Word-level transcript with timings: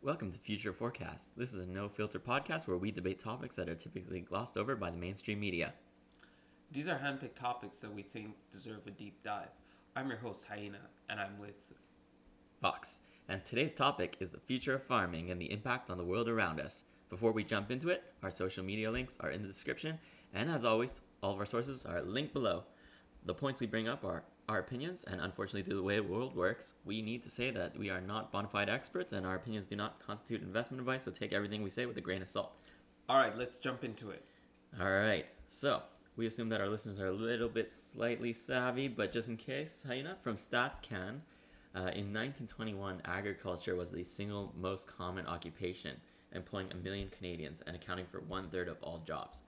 Welcome 0.00 0.30
to 0.30 0.38
Future 0.38 0.72
Forecast. 0.72 1.36
This 1.36 1.52
is 1.52 1.58
a 1.58 1.66
no 1.66 1.88
filter 1.88 2.20
podcast 2.20 2.68
where 2.68 2.76
we 2.76 2.92
debate 2.92 3.18
topics 3.18 3.56
that 3.56 3.68
are 3.68 3.74
typically 3.74 4.20
glossed 4.20 4.56
over 4.56 4.76
by 4.76 4.92
the 4.92 4.96
mainstream 4.96 5.40
media. 5.40 5.74
These 6.70 6.86
are 6.86 7.00
handpicked 7.00 7.34
topics 7.34 7.80
that 7.80 7.92
we 7.92 8.02
think 8.02 8.36
deserve 8.52 8.86
a 8.86 8.92
deep 8.92 9.24
dive. 9.24 9.48
I'm 9.96 10.08
your 10.08 10.18
host, 10.18 10.46
Hyena, 10.48 10.78
and 11.10 11.18
I'm 11.18 11.40
with. 11.40 11.72
Fox. 12.62 13.00
And 13.28 13.44
today's 13.44 13.74
topic 13.74 14.16
is 14.20 14.30
the 14.30 14.38
future 14.38 14.76
of 14.76 14.84
farming 14.84 15.32
and 15.32 15.40
the 15.40 15.50
impact 15.50 15.90
on 15.90 15.98
the 15.98 16.04
world 16.04 16.28
around 16.28 16.60
us. 16.60 16.84
Before 17.10 17.32
we 17.32 17.42
jump 17.42 17.72
into 17.72 17.88
it, 17.88 18.04
our 18.22 18.30
social 18.30 18.62
media 18.62 18.92
links 18.92 19.18
are 19.18 19.32
in 19.32 19.42
the 19.42 19.48
description, 19.48 19.98
and 20.32 20.48
as 20.48 20.64
always, 20.64 21.00
all 21.24 21.32
of 21.32 21.40
our 21.40 21.44
sources 21.44 21.84
are 21.84 22.02
linked 22.02 22.32
below. 22.32 22.62
The 23.26 23.34
points 23.34 23.58
we 23.58 23.66
bring 23.66 23.88
up 23.88 24.04
are 24.04 24.22
our 24.48 24.58
opinions, 24.58 25.04
and 25.04 25.20
unfortunately, 25.20 25.62
due 25.62 25.70
to 25.70 25.76
the 25.76 25.82
way 25.82 25.96
the 25.96 26.02
world 26.02 26.34
works, 26.34 26.72
we 26.84 27.02
need 27.02 27.22
to 27.22 27.30
say 27.30 27.50
that 27.50 27.78
we 27.78 27.90
are 27.90 28.00
not 28.00 28.32
bona 28.32 28.48
fide 28.48 28.70
experts, 28.70 29.12
and 29.12 29.26
our 29.26 29.34
opinions 29.34 29.66
do 29.66 29.76
not 29.76 30.00
constitute 30.00 30.42
investment 30.42 30.80
advice, 30.80 31.04
so 31.04 31.10
take 31.10 31.32
everything 31.32 31.62
we 31.62 31.70
say 31.70 31.84
with 31.84 31.96
a 31.98 32.00
grain 32.00 32.22
of 32.22 32.28
salt. 32.28 32.52
All 33.08 33.18
right, 33.18 33.36
let's 33.36 33.58
jump 33.58 33.84
into 33.84 34.10
it. 34.10 34.24
All 34.80 34.90
right, 34.90 35.26
so 35.50 35.82
we 36.16 36.26
assume 36.26 36.48
that 36.48 36.60
our 36.60 36.68
listeners 36.68 36.98
are 36.98 37.06
a 37.06 37.12
little 37.12 37.48
bit 37.48 37.70
slightly 37.70 38.32
savvy, 38.32 38.88
but 38.88 39.12
just 39.12 39.28
in 39.28 39.36
case, 39.36 39.84
Hyena 39.86 40.16
from 40.20 40.36
StatsCan, 40.36 41.20
uh, 41.74 41.92
in 41.94 42.12
1921, 42.12 43.02
agriculture 43.04 43.76
was 43.76 43.90
the 43.90 44.02
single 44.02 44.54
most 44.58 44.86
common 44.88 45.26
occupation, 45.26 45.96
employing 46.34 46.72
a 46.72 46.76
million 46.76 47.08
Canadians 47.08 47.62
and 47.66 47.76
accounting 47.76 48.06
for 48.06 48.20
one 48.20 48.48
third 48.48 48.68
of 48.68 48.78
all 48.82 49.02
jobs. 49.06 49.38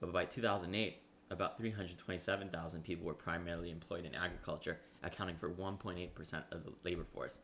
But 0.00 0.12
by 0.12 0.24
2008, 0.24 1.00
about 1.30 1.58
327,000 1.58 2.82
people 2.82 3.06
were 3.06 3.14
primarily 3.14 3.70
employed 3.70 4.04
in 4.04 4.14
agriculture, 4.14 4.78
accounting 5.02 5.36
for 5.36 5.50
1.8% 5.50 6.42
of 6.52 6.64
the 6.64 6.72
labor 6.84 7.04
force. 7.04 7.38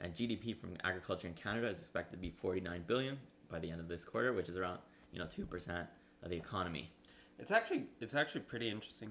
And 0.00 0.14
GDP 0.14 0.58
from 0.58 0.76
agriculture 0.82 1.28
in 1.28 1.34
Canada 1.34 1.68
is 1.68 1.78
expected 1.78 2.16
to 2.16 2.20
be 2.20 2.30
49 2.30 2.84
billion 2.86 3.18
by 3.50 3.58
the 3.58 3.70
end 3.70 3.80
of 3.80 3.88
this 3.88 4.04
quarter, 4.04 4.32
which 4.32 4.48
is 4.48 4.56
around 4.56 4.78
you 5.12 5.18
know 5.18 5.26
2% 5.26 5.86
of 6.22 6.30
the 6.30 6.36
economy. 6.36 6.90
It's 7.38 7.50
actually 7.50 7.86
it's 8.00 8.14
actually 8.14 8.42
pretty 8.42 8.68
interesting 8.68 9.10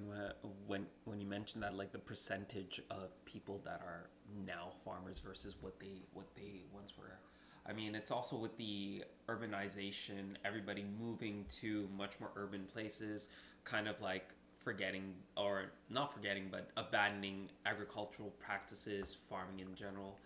when 0.68 0.86
when 1.06 1.20
you 1.20 1.28
mention 1.28 1.62
that 1.62 1.76
like 1.76 1.92
the 1.92 2.00
percentage 2.00 2.80
of 2.92 3.24
people 3.26 3.60
that 3.66 3.82
are 3.84 4.10
now 4.46 4.74
farmers 4.86 5.20
versus 5.20 5.56
what 5.60 5.80
they 5.80 6.04
what 6.14 6.28
they 6.36 6.64
once 6.72 6.94
were. 6.98 7.18
I 7.70 7.74
mean, 7.74 7.94
it's 7.94 8.10
also 8.10 8.36
with 8.36 8.58
the 8.58 9.04
urbanization, 9.28 10.36
everybody 10.44 10.84
moving 11.00 11.46
to 11.62 11.88
much 11.96 12.20
more 12.20 12.32
urban 12.36 12.66
places, 12.74 13.30
kind 13.64 13.88
of 13.88 14.02
like 14.02 14.30
forgetting 14.64 15.14
or 15.38 15.66
not 15.90 16.14
forgetting 16.14 16.48
but 16.52 16.70
abandoning 16.78 17.50
agricultural 17.66 18.34
practices, 18.40 19.16
farming 19.30 19.60
in 19.60 19.76
general. 19.76 20.18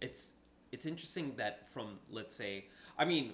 It's 0.00 0.32
it's 0.72 0.86
interesting 0.86 1.34
that 1.36 1.72
from 1.72 1.98
let's 2.10 2.36
say, 2.36 2.66
I 2.98 3.06
mean, 3.06 3.32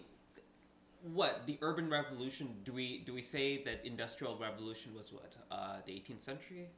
what 1.13 1.47
the 1.47 1.59
urban 1.61 1.91
revolution 1.91 2.55
do 2.65 2.73
we 2.73 3.03
do 3.05 3.13
we 3.13 3.23
say 3.23 3.63
that 3.65 3.85
industrial 3.85 4.37
revolution 4.39 4.95
was 4.95 5.13
what 5.13 5.35
uh, 5.51 5.77
the 5.85 5.93
18th 5.93 6.21
century 6.21 6.69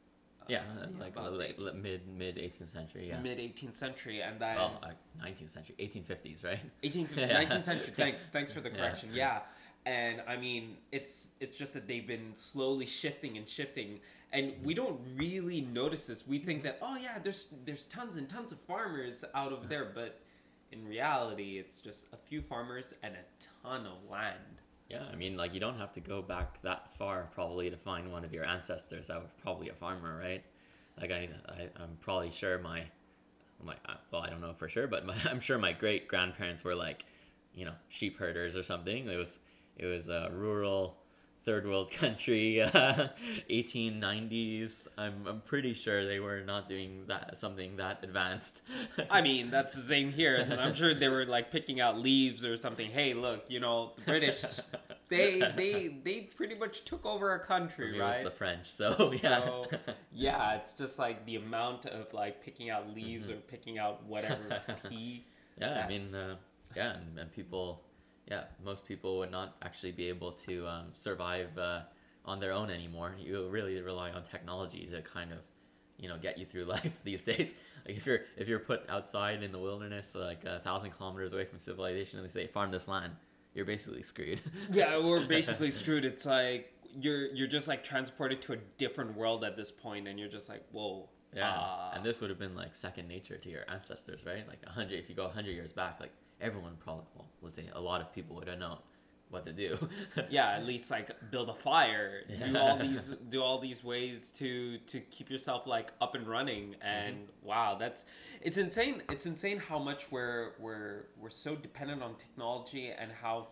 yeah, 0.49 0.63
uh, 0.81 0.87
like 0.99 1.17
uh, 1.17 1.31
like 1.31 1.59
mid 1.75 2.09
mid 2.09 2.37
18th 2.37 2.69
century 2.69 3.09
yeah 3.09 3.21
mid 3.21 3.39
18th 3.39 3.75
century 3.75 4.21
and 4.21 4.41
then 4.41 4.57
well, 4.57 4.81
uh, 4.83 5.25
19th 5.25 5.51
century 5.51 5.75
1850s 5.79 6.45
right 6.45 6.61
18th 6.83 7.09
yeah. 7.17 7.45
19th 7.45 7.65
century 7.65 7.93
thanks 7.97 8.27
thanks 8.27 8.53
for 8.53 8.61
the 8.61 8.71
correction 8.77 9.11
yeah. 9.13 9.41
yeah 9.87 9.93
and 9.93 10.23
i 10.27 10.37
mean 10.37 10.77
it's 10.91 11.31
it's 11.41 11.57
just 11.57 11.75
that 11.75 11.87
they've 11.87 12.07
been 12.07 12.33
slowly 12.35 12.87
shifting 12.87 13.37
and 13.37 13.49
shifting 13.49 14.01
and 14.33 14.53
we 14.63 14.75
don't 14.75 15.01
really 15.17 15.61
notice 15.61 16.07
this 16.07 16.27
we 16.27 16.39
think 16.39 16.63
that 16.63 16.79
oh 16.83 16.97
yeah 16.97 17.19
there's 17.23 17.53
there's 17.65 17.87
tons 17.87 18.17
and 18.17 18.29
tons 18.29 18.51
of 18.51 18.59
farmers 18.59 19.25
out 19.35 19.53
of 19.53 19.69
there 19.69 19.91
but 19.95 20.21
in 20.71 20.87
reality, 20.87 21.59
it's 21.59 21.81
just 21.81 22.07
a 22.13 22.17
few 22.17 22.43
farmers 22.43 22.95
and 23.03 23.15
a 23.15 23.65
ton 23.65 23.87
of 23.87 24.11
land. 24.11 24.58
Yeah, 24.89 25.05
I 25.13 25.17
mean, 25.17 25.37
like 25.37 25.53
you 25.53 25.61
don't 25.61 25.79
have 25.79 25.93
to 25.93 26.01
go 26.01 26.23
back 26.23 26.63
that 26.63 26.95
far 26.95 27.29
probably 27.35 27.69
to 27.69 27.77
find 27.77 28.11
one 28.11 28.25
of 28.25 28.33
your 28.33 28.47
ancestors 28.47 29.09
that 29.09 29.21
was 29.21 29.31
probably 29.43 29.69
a 29.69 29.75
farmer, 29.75 30.19
right? 30.19 30.43
Like 30.99 31.11
I, 31.11 31.29
I 31.47 31.69
I'm 31.77 31.99
probably 32.01 32.31
sure 32.31 32.59
my, 32.59 32.85
my 33.63 33.75
uh, 33.87 33.95
well, 34.11 34.23
I 34.23 34.31
don't 34.31 34.41
know 34.41 34.55
for 34.55 34.69
sure, 34.69 34.87
but 34.87 35.05
my, 35.05 35.15
I'm 35.31 35.41
sure 35.41 35.59
my 35.59 35.73
great 35.73 36.09
grandparents 36.09 36.65
were 36.65 36.75
like, 36.75 37.05
you 37.55 37.67
know, 37.67 37.75
sheep 37.89 38.19
herders 38.19 38.57
or 38.57 38.63
something. 38.63 39.09
It 39.09 39.17
was 39.17 39.39
it 39.77 39.87
was 39.87 40.09
a 40.09 40.31
rural 40.33 40.97
third 41.49 41.67
world 41.67 41.91
country, 42.03 42.61
uh, 42.61 43.09
1890s. 43.51 44.87
I'm, 44.99 45.27
I'm 45.27 45.41
pretty 45.41 45.73
sure 45.73 46.05
they 46.05 46.21
were 46.21 46.43
not 46.43 46.69
doing 46.69 47.05
that 47.07 47.39
something 47.39 47.77
that 47.77 48.01
advanced. 48.03 48.61
I 49.11 49.23
mean, 49.23 49.51
that's 49.51 49.75
the 49.75 49.81
same 49.81 50.13
here. 50.13 50.47
I'm 50.59 50.75
sure 50.75 50.93
they 50.95 51.09
were 51.09 51.25
like 51.25 51.51
picking 51.51 51.81
out 51.81 51.99
leaves 51.99 52.45
or 52.45 52.59
something. 52.59 52.91
Hey, 52.91 53.15
look, 53.15 53.47
you 53.49 53.61
know, 53.61 53.93
the 53.97 54.03
British, 54.03 54.45
they 55.09 55.41
they 55.57 56.01
they 56.03 56.21
pretty 56.37 56.55
much 56.55 56.85
took 56.85 57.05
over 57.07 57.35
a 57.35 57.41
country, 57.41 57.97
it 57.97 58.01
right? 58.01 58.23
was 58.23 58.25
the 58.25 58.31
French, 58.31 58.71
so 58.71 59.13
yeah. 59.23 59.41
So, 59.41 59.67
yeah, 60.13 60.55
it's 60.55 60.75
just 60.75 60.99
like 60.99 61.25
the 61.27 61.37
amount 61.37 61.87
of 61.87 62.13
like 62.13 62.43
picking 62.43 62.71
out 62.71 62.95
leaves 62.95 63.29
mm-hmm. 63.29 63.39
or 63.39 63.43
picking 63.43 63.79
out 63.79 64.05
whatever 64.05 64.63
tea. 64.89 65.27
Yeah, 65.61 65.83
I 65.85 65.89
mean, 65.89 66.15
uh, 66.15 66.37
yeah, 66.77 66.95
and, 66.97 67.19
and 67.19 67.33
people 67.33 67.83
yeah, 68.31 68.45
most 68.65 68.85
people 68.85 69.19
would 69.19 69.31
not 69.31 69.57
actually 69.63 69.93
be 69.93 70.09
able 70.09 70.33
to 70.33 70.67
um, 70.67 70.87
survive 70.93 71.57
uh, 71.57 71.81
on 72.25 72.41
their 72.41 72.53
own 72.53 72.71
anymore. 72.71 73.15
You 73.19 73.49
really 73.49 73.81
rely 73.81 74.11
on 74.11 74.23
technology 74.23 74.87
to 74.93 75.01
kind 75.01 75.33
of, 75.33 75.39
you 75.97 76.09
know, 76.09 76.19
get 76.19 76.37
you 76.39 76.45
through 76.45 76.65
life 76.65 77.01
these 77.05 77.23
days. 77.23 77.55
Like 77.87 77.97
if 77.97 78.07
you're 78.07 78.21
if 78.37 78.49
you're 78.49 78.59
put 78.59 78.83
outside 78.89 79.43
in 79.43 79.51
the 79.51 79.59
wilderness, 79.59 80.15
like 80.15 80.45
a 80.45 80.61
thousand 80.61 80.91
kilometers 80.91 81.33
away 81.33 81.47
from 81.47 81.59
civilization, 81.59 82.19
and 82.19 82.29
they 82.29 82.33
say 82.33 82.47
farm 82.47 82.71
this 82.71 82.87
land, 82.87 83.15
you're 83.59 83.67
basically 83.67 84.05
screwed. 84.05 84.41
yeah, 84.71 84.99
we're 84.99 85.27
basically 85.27 85.71
screwed. 85.83 86.05
It's 86.05 86.25
like 86.25 86.73
you're 86.99 87.27
you're 87.35 87.49
just 87.49 87.67
like 87.67 87.83
transported 87.83 88.41
to 88.43 88.53
a 88.53 88.57
different 88.79 89.17
world 89.17 89.43
at 89.43 89.57
this 89.57 89.73
point, 89.73 90.07
and 90.07 90.19
you're 90.19 90.29
just 90.29 90.49
like, 90.49 90.63
whoa. 90.71 91.09
Yeah, 91.35 91.51
uh, 91.51 91.91
and 91.95 92.05
this 92.05 92.21
would 92.21 92.31
have 92.31 92.39
been 92.39 92.55
like 92.55 92.77
second 92.77 93.09
nature 93.09 93.37
to 93.37 93.49
your 93.51 93.65
ancestors, 93.69 94.21
right? 94.25 94.47
Like 94.49 94.61
a 94.65 94.71
hundred, 94.71 95.01
if 95.01 95.11
you 95.11 95.17
go 95.17 95.27
a 95.27 95.29
hundred 95.29 95.51
years 95.51 95.73
back, 95.73 95.99
like 96.01 96.13
everyone 96.41 96.77
probably, 96.79 97.05
well, 97.17 97.27
let's 97.43 97.57
say 97.57 97.65
a 97.75 97.81
lot 97.81 98.01
of 98.01 98.15
people 98.15 98.37
would 98.37 98.49
have 98.49 98.61
known 98.61 98.79
what 99.31 99.47
to 99.47 99.53
do. 99.53 99.77
yeah, 100.31 100.53
at 100.53 100.65
least 100.65 100.91
like 100.91 101.11
build 101.31 101.49
a 101.49 101.55
fire, 101.55 102.23
yeah. 102.29 102.47
do 102.47 102.59
all 102.59 102.77
these 102.79 103.15
do 103.29 103.43
all 103.43 103.59
these 103.59 103.85
ways 103.85 104.31
to 104.31 104.79
to 104.79 105.01
keep 105.01 105.31
yourself 105.31 105.67
like 105.67 105.93
up 106.01 106.15
and 106.15 106.27
running. 106.27 106.77
And 106.81 107.17
mm-hmm. 107.17 107.47
wow, 107.47 107.77
that's 107.79 108.05
it's 108.41 108.59
insane. 108.59 109.03
It's 109.11 109.27
insane 109.27 109.59
how 109.59 109.79
much 109.79 110.11
we're 110.11 110.53
we're 110.59 111.07
we're 111.19 111.31
so 111.31 111.55
dependent 111.55 112.03
on 112.03 112.15
technology 112.17 112.89
and 112.89 113.11
how 113.23 113.49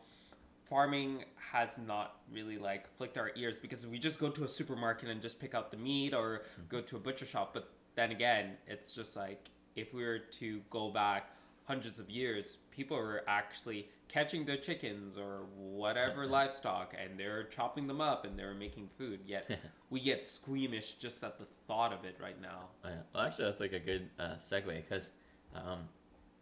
farming 0.69 1.25
has 1.53 1.79
not 1.79 2.17
really 2.33 2.59
like 2.59 2.91
flicked 2.97 3.17
our 3.17 3.31
ears 3.37 3.57
because 3.61 3.87
we 3.87 3.99
just 3.99 4.19
go 4.19 4.29
to 4.29 4.45
a 4.45 4.49
supermarket 4.49 5.09
and 5.09 5.23
just 5.23 5.39
pick 5.39 5.55
out 5.55 5.71
the 5.71 5.77
meat 5.77 6.13
or 6.13 6.43
mm-hmm. 6.43 6.63
go 6.69 6.81
to 6.81 6.97
a 6.97 7.01
butcher 7.01 7.27
shop. 7.27 7.55
But 7.55 7.71
then 7.95 8.11
again, 8.11 8.57
it's 8.67 8.95
just 8.95 9.17
like 9.17 9.51
if 9.75 9.93
we 9.93 10.05
were 10.05 10.19
to 10.19 10.61
go 10.71 10.91
back 10.91 11.31
hundreds 11.65 11.99
of 11.99 12.09
years, 12.09 12.59
people 12.71 12.97
were 12.97 13.23
actually 13.27 13.89
catching 14.09 14.45
their 14.45 14.57
chickens 14.57 15.17
or 15.17 15.47
whatever 15.57 16.27
livestock 16.39 16.95
and 16.99 17.19
they're 17.19 17.45
chopping 17.45 17.87
them 17.87 18.01
up 18.01 18.25
and 18.25 18.39
they're 18.39 18.55
making 18.55 18.89
food. 18.89 19.21
Yet 19.27 19.51
we 19.91 20.01
get 20.01 20.27
squeamish 20.27 20.95
just 20.95 21.23
at 21.25 21.39
the 21.39 21.45
thought 21.67 21.93
of 21.93 22.05
it 22.05 22.17
right 22.21 22.41
now. 22.41 22.69
Well, 22.85 23.25
actually, 23.25 23.47
that's 23.47 23.61
like 23.61 23.73
a 23.73 23.81
good 23.81 24.09
uh, 24.19 24.35
segue 24.39 24.67
because, 24.89 25.11
um, 25.55 25.81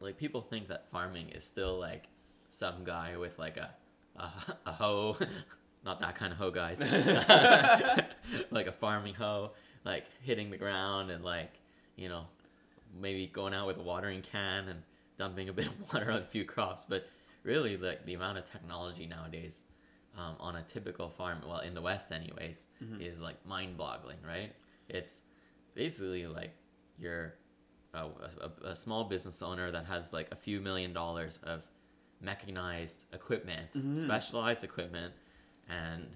like, 0.00 0.18
people 0.18 0.42
think 0.42 0.68
that 0.68 0.90
farming 0.90 1.30
is 1.30 1.44
still 1.44 1.78
like 1.78 2.08
some 2.50 2.84
guy 2.84 3.16
with 3.16 3.38
like 3.38 3.56
a 3.56 3.70
a, 4.16 4.30
a 4.66 4.72
hoe, 4.72 5.16
not 5.84 6.00
that 6.00 6.14
kind 6.14 6.32
of 6.32 6.38
hoe, 6.38 6.50
guys. 6.50 6.80
like 8.50 8.66
a 8.66 8.72
farming 8.72 9.14
hoe, 9.14 9.52
like 9.84 10.04
hitting 10.22 10.50
the 10.50 10.56
ground 10.56 11.10
and 11.10 11.24
like 11.24 11.52
you 11.96 12.08
know 12.08 12.26
maybe 13.00 13.26
going 13.26 13.54
out 13.54 13.66
with 13.66 13.78
a 13.78 13.82
watering 13.82 14.22
can 14.22 14.68
and 14.68 14.82
dumping 15.18 15.48
a 15.48 15.52
bit 15.52 15.66
of 15.66 15.92
water 15.92 16.10
on 16.10 16.22
a 16.22 16.26
few 16.26 16.44
crops, 16.44 16.84
but 16.88 17.08
really 17.44 17.76
like 17.76 18.04
the 18.04 18.14
amount 18.14 18.38
of 18.38 18.50
technology 18.50 19.06
nowadays 19.06 19.62
um, 20.18 20.36
on 20.40 20.56
a 20.56 20.62
typical 20.62 21.08
farm, 21.08 21.38
well 21.46 21.60
in 21.60 21.74
the 21.74 21.82
West 21.82 22.10
anyways, 22.10 22.66
mm-hmm. 22.82 23.00
is 23.00 23.22
like 23.22 23.44
mind-boggling, 23.46 24.18
right? 24.26 24.52
It's 24.88 25.20
basically 25.74 26.26
like 26.26 26.54
you're 26.98 27.34
a, 27.92 28.06
a, 28.06 28.68
a, 28.70 28.76
small 28.76 29.04
business 29.04 29.42
owner 29.42 29.70
that 29.70 29.86
has 29.86 30.12
like 30.12 30.28
a 30.32 30.36
few 30.36 30.60
million 30.60 30.92
dollars 30.92 31.38
of 31.42 31.62
mechanized 32.20 33.06
equipment, 33.12 33.72
mm-hmm. 33.74 33.96
specialized 33.96 34.64
equipment, 34.64 35.12
and 35.68 36.06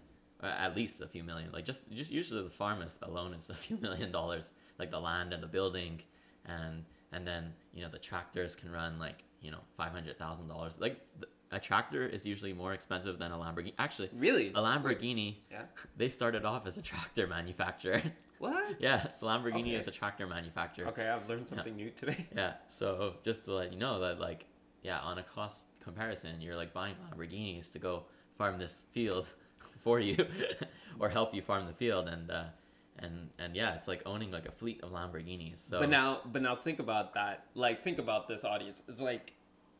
uh, 0.42 0.46
at 0.46 0.76
least 0.76 1.00
a 1.00 1.06
few 1.06 1.24
million. 1.24 1.50
Like 1.52 1.64
just 1.64 1.90
just 1.90 2.10
usually 2.10 2.42
the 2.42 2.50
farm 2.50 2.82
is 2.82 2.98
alone 3.02 3.34
is 3.34 3.50
a 3.50 3.54
few 3.54 3.76
million 3.81 4.12
dollars, 4.12 4.50
like 4.78 4.90
the 4.90 5.00
land 5.00 5.32
and 5.32 5.42
the 5.42 5.48
building, 5.48 6.00
and 6.46 6.84
and 7.12 7.26
then 7.26 7.52
you 7.72 7.82
know 7.82 7.90
the 7.90 7.98
tractors 7.98 8.54
can 8.54 8.70
run 8.70 8.98
like 8.98 9.24
you 9.40 9.50
know 9.50 9.61
five 9.76 9.93
hundred 9.93 10.19
thousand 10.19 10.49
dollars. 10.49 10.79
Like 10.79 11.00
a 11.50 11.58
tractor 11.58 12.06
is 12.06 12.26
usually 12.26 12.52
more 12.52 12.73
expensive 12.73 13.19
than 13.19 13.32
a 13.32 13.37
Lamborghini. 13.37 13.75
Actually, 13.79 14.11
really, 14.14 14.49
a 14.49 14.61
Lamborghini. 14.61 15.37
Yeah. 15.50 15.62
They 15.96 16.11
started 16.11 16.44
off 16.44 16.67
as 16.67 16.76
a 16.76 16.82
tractor 16.82 17.26
manufacturer. 17.26 18.02
What? 18.38 18.76
yeah, 18.79 19.11
so 19.11 19.26
Lamborghini 19.26 19.62
okay. 19.62 19.75
is 19.75 19.88
a 19.88 19.90
tractor 19.90 20.25
manufacturer. 20.29 20.87
Okay, 20.90 21.08
I've 21.08 21.29
learned 21.29 21.49
something 21.49 21.76
yeah. 21.76 21.87
new 21.87 21.90
today. 21.90 22.29
Yeah, 22.37 22.52
so 22.69 23.14
just 23.25 23.46
to 23.46 23.52
let 23.52 23.73
you 23.73 23.79
know 23.81 23.99
that 23.99 24.20
like 24.20 24.46
yeah, 24.85 25.00
on 25.00 25.19
a 25.19 25.25
cost 25.25 25.64
comparison, 25.82 26.41
you're 26.41 26.55
like 26.55 26.73
buying 26.73 26.94
Lamborghinis 27.02 27.73
to 27.73 27.81
go 27.81 28.05
farm 28.37 28.61
this 28.61 28.82
field 28.93 29.34
for 29.79 29.99
you, 29.99 30.25
or 31.00 31.08
help 31.08 31.34
you 31.34 31.43
farm 31.43 31.67
the 31.67 31.73
field, 31.73 32.06
and 32.06 32.31
uh, 32.31 32.44
and 33.00 33.30
and 33.38 33.54
yeah, 33.56 33.74
it's 33.74 33.88
like 33.88 34.02
owning 34.06 34.30
like 34.30 34.46
a 34.46 34.50
fleet 34.52 34.80
of 34.82 34.90
Lamborghinis. 34.92 35.58
So 35.58 35.78
But 35.80 35.88
now, 35.90 36.20
but 36.24 36.42
now 36.42 36.56
think 36.56 36.78
about 36.78 37.14
that. 37.14 37.44
Like, 37.54 37.82
think 37.82 37.98
about 37.98 38.28
this 38.28 38.44
audience. 38.44 38.82
It's 38.88 39.00
like 39.00 39.34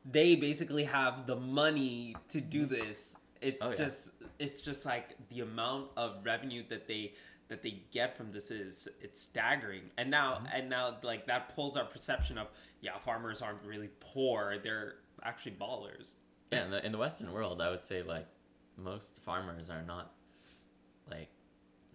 they 0.05 0.37
basically 0.37 0.85
have 0.85 1.27
the 1.27 1.37
money 1.37 2.17
to 2.31 2.41
do 2.41 2.67
this. 2.67 3.19
It's 3.41 3.65
Oh, 3.65 3.71
yeah. 3.71 3.77
just, 3.77 4.13
it's 4.39 4.61
just 4.61 4.85
like 4.87 5.17
the 5.29 5.41
amount 5.41 5.91
of 5.97 6.25
revenue 6.25 6.63
that 6.69 6.87
they 6.89 7.15
that 7.49 7.63
they 7.63 7.83
get 7.93 8.15
from 8.17 8.31
this 8.33 8.51
is 8.51 8.89
it's 9.01 9.23
staggering. 9.23 9.85
And 9.97 10.11
now, 10.11 10.35
Mm-hmm. 10.35 10.47
and 10.53 10.69
now, 10.69 10.97
like 11.03 11.27
that 11.27 11.55
pulls 11.55 11.77
our 11.77 11.85
perception 11.85 12.37
of 12.39 12.49
yeah, 12.81 12.99
farmers 12.99 13.41
aren't 13.43 13.65
really 13.65 13.91
poor. 14.01 14.57
They're 14.63 14.95
actually 15.25 15.53
ballers. 15.53 16.15
yeah, 16.53 16.65
in 16.65 16.71
the, 16.71 16.87
in 16.87 16.93
the 16.93 16.99
Western 16.99 17.33
world, 17.33 17.61
I 17.63 17.71
would 17.71 17.85
say 17.85 18.03
like 18.03 18.27
most 18.77 19.19
farmers 19.19 19.69
are 19.71 19.83
not 19.83 20.13
like 21.11 21.29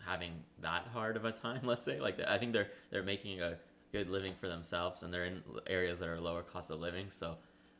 having 0.05 0.33
that 0.61 0.87
hard 0.93 1.15
of 1.17 1.25
a 1.25 1.31
time. 1.31 1.61
Let's 1.63 1.85
say 1.85 1.99
like 1.99 2.19
I 2.27 2.37
think 2.37 2.53
they're 2.53 2.69
they're 2.91 3.03
making 3.03 3.41
a 3.41 3.57
good 3.91 4.09
living 4.09 4.33
for 4.39 4.47
themselves, 4.47 5.03
and 5.03 5.13
they're 5.13 5.25
in 5.25 5.41
areas 5.67 5.99
that 5.99 6.09
are 6.09 6.19
lower 6.19 6.41
cost 6.43 6.71
of 6.71 6.79
living. 6.79 7.09
So 7.09 7.37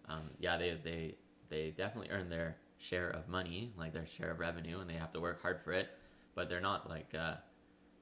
um, 0.10 0.30
yeah, 0.40 0.58
they 0.58 0.78
they 0.84 1.16
they 1.50 1.70
definitely 1.72 2.12
earn 2.12 2.30
their 2.30 2.58
share 2.78 3.10
of 3.10 3.28
money, 3.28 3.72
like 3.78 3.94
their 3.94 4.06
share 4.06 4.32
of 4.32 4.40
revenue, 4.40 4.80
and 4.80 4.90
they 4.90 4.96
have 4.96 5.12
to 5.12 5.20
work 5.20 5.42
hard 5.42 5.62
for 5.62 5.72
it. 5.72 5.90
But 6.36 6.50
they're 6.50 6.62
not 6.62 6.90
like 6.90 7.14
uh, 7.18 7.36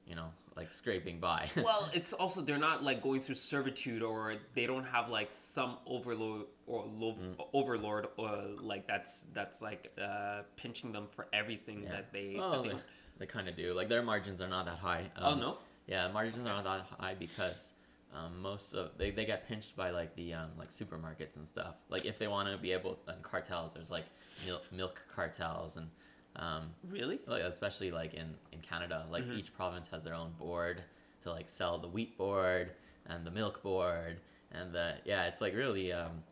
you 0.06 0.15
know 0.15 0.27
like 0.57 0.74
scraping 0.74 1.19
by. 1.19 1.50
well, 1.63 1.89
it's 1.94 2.12
also 2.12 2.41
they're 2.41 2.57
not 2.57 2.83
like 2.83 3.01
going 3.01 3.21
through 3.21 3.35
servitude 3.35 4.03
or 4.03 4.35
they 4.53 4.65
don't 4.65 4.83
have 4.83 5.09
like 5.09 5.31
some 5.31 5.77
overlord 5.85 6.44
or 6.67 6.85
lo- 6.97 7.15
Mm. 7.21 7.35
overlord 7.53 8.07
or 8.17 8.38
like 8.62 8.85
that's 8.88 9.25
that's 9.33 9.62
like 9.62 9.91
uh, 10.01 10.41
pinching 10.57 10.91
them 10.91 11.07
for 11.12 11.27
everything 11.33 11.83
Yeah. 11.83 11.91
that 11.91 12.12
they. 12.13 12.35
Oh, 12.39 12.63
that 12.63 12.63
they 12.63 12.75
they, 13.21 13.27
kind 13.27 13.47
of 13.47 13.56
do. 13.56 13.73
Like 13.73 13.89
their 13.89 14.01
margins 14.03 14.41
are 14.41 14.47
not 14.50 14.65
that 14.65 14.77
high. 14.79 15.09
oh 15.18 15.31
Um, 15.33 15.39
no. 15.39 15.57
Yeah, 15.88 16.07
margins 16.09 16.45
are 16.47 16.62
not 16.62 16.63
that 16.63 16.85
high 17.00 17.15
because 17.15 17.73
um, 18.13 18.41
most 18.41 18.73
of 18.73 18.91
they, 18.97 19.12
they 19.12 19.25
get 19.25 19.47
pinched 19.47 19.75
by 19.75 19.89
like 19.91 20.15
the 20.15 20.33
um, 20.33 20.50
like 20.57 20.69
supermarkets 20.69 21.35
and 21.38 21.47
stuff. 21.47 21.75
Like 21.89 22.06
if 22.06 22.19
they 22.19 22.27
want 22.27 22.50
to 22.50 22.57
be 22.57 22.71
able 22.71 23.00
and 23.07 23.21
cartels, 23.23 23.73
there's 23.73 23.89
like 23.91 24.06
milk, 24.45 24.63
milk 24.71 25.01
cartels 25.13 25.77
and 25.77 25.89
um, 26.35 26.69
Really? 26.89 27.19
like 27.27 27.44
especially 27.44 27.91
like 27.91 28.13
in 28.13 28.35
in 28.51 28.59
Canada, 28.59 29.06
like 29.12 29.24
Mhm. 29.25 29.38
each 29.38 29.53
province 29.53 29.88
has 29.89 30.03
their 30.03 30.13
own 30.15 30.31
board 30.39 30.83
to 31.24 31.31
like 31.31 31.50
sell 31.50 31.77
the 31.77 31.88
wheat 31.88 32.17
board 32.17 32.71
and 33.07 33.25
the 33.25 33.31
milk 33.31 33.62
board 33.63 34.17
and 34.51 34.74
the 34.74 34.95
yeah, 35.06 35.25
it's 35.27 35.41
like 35.41 35.56
really 35.56 35.91
um, 35.91 36.24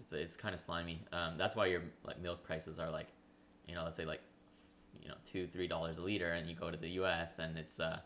it's 0.00 0.12
it's 0.12 0.36
kind 0.36 0.54
of 0.54 0.60
slimy. 0.60 1.00
Um, 1.12 1.36
that's 1.38 1.54
why 1.54 1.66
your 1.66 1.82
like 2.04 2.20
milk 2.20 2.42
prices 2.42 2.78
are 2.78 2.90
like, 2.90 3.08
you 3.68 3.74
know, 3.74 3.84
let's 3.84 3.96
say 3.96 4.04
like, 4.04 4.20
you 5.06 5.12
know, 5.12 5.18
two 5.24 5.46
three 5.46 5.68
dollars 5.68 5.98
a 5.98 6.02
liter, 6.02 6.32
and 6.32 6.48
you 6.48 6.56
go 6.56 6.68
to 6.68 6.76
the 6.76 6.90
U.S. 7.00 7.38
and 7.38 7.56
it's 7.56 7.78
uh, 7.78 7.98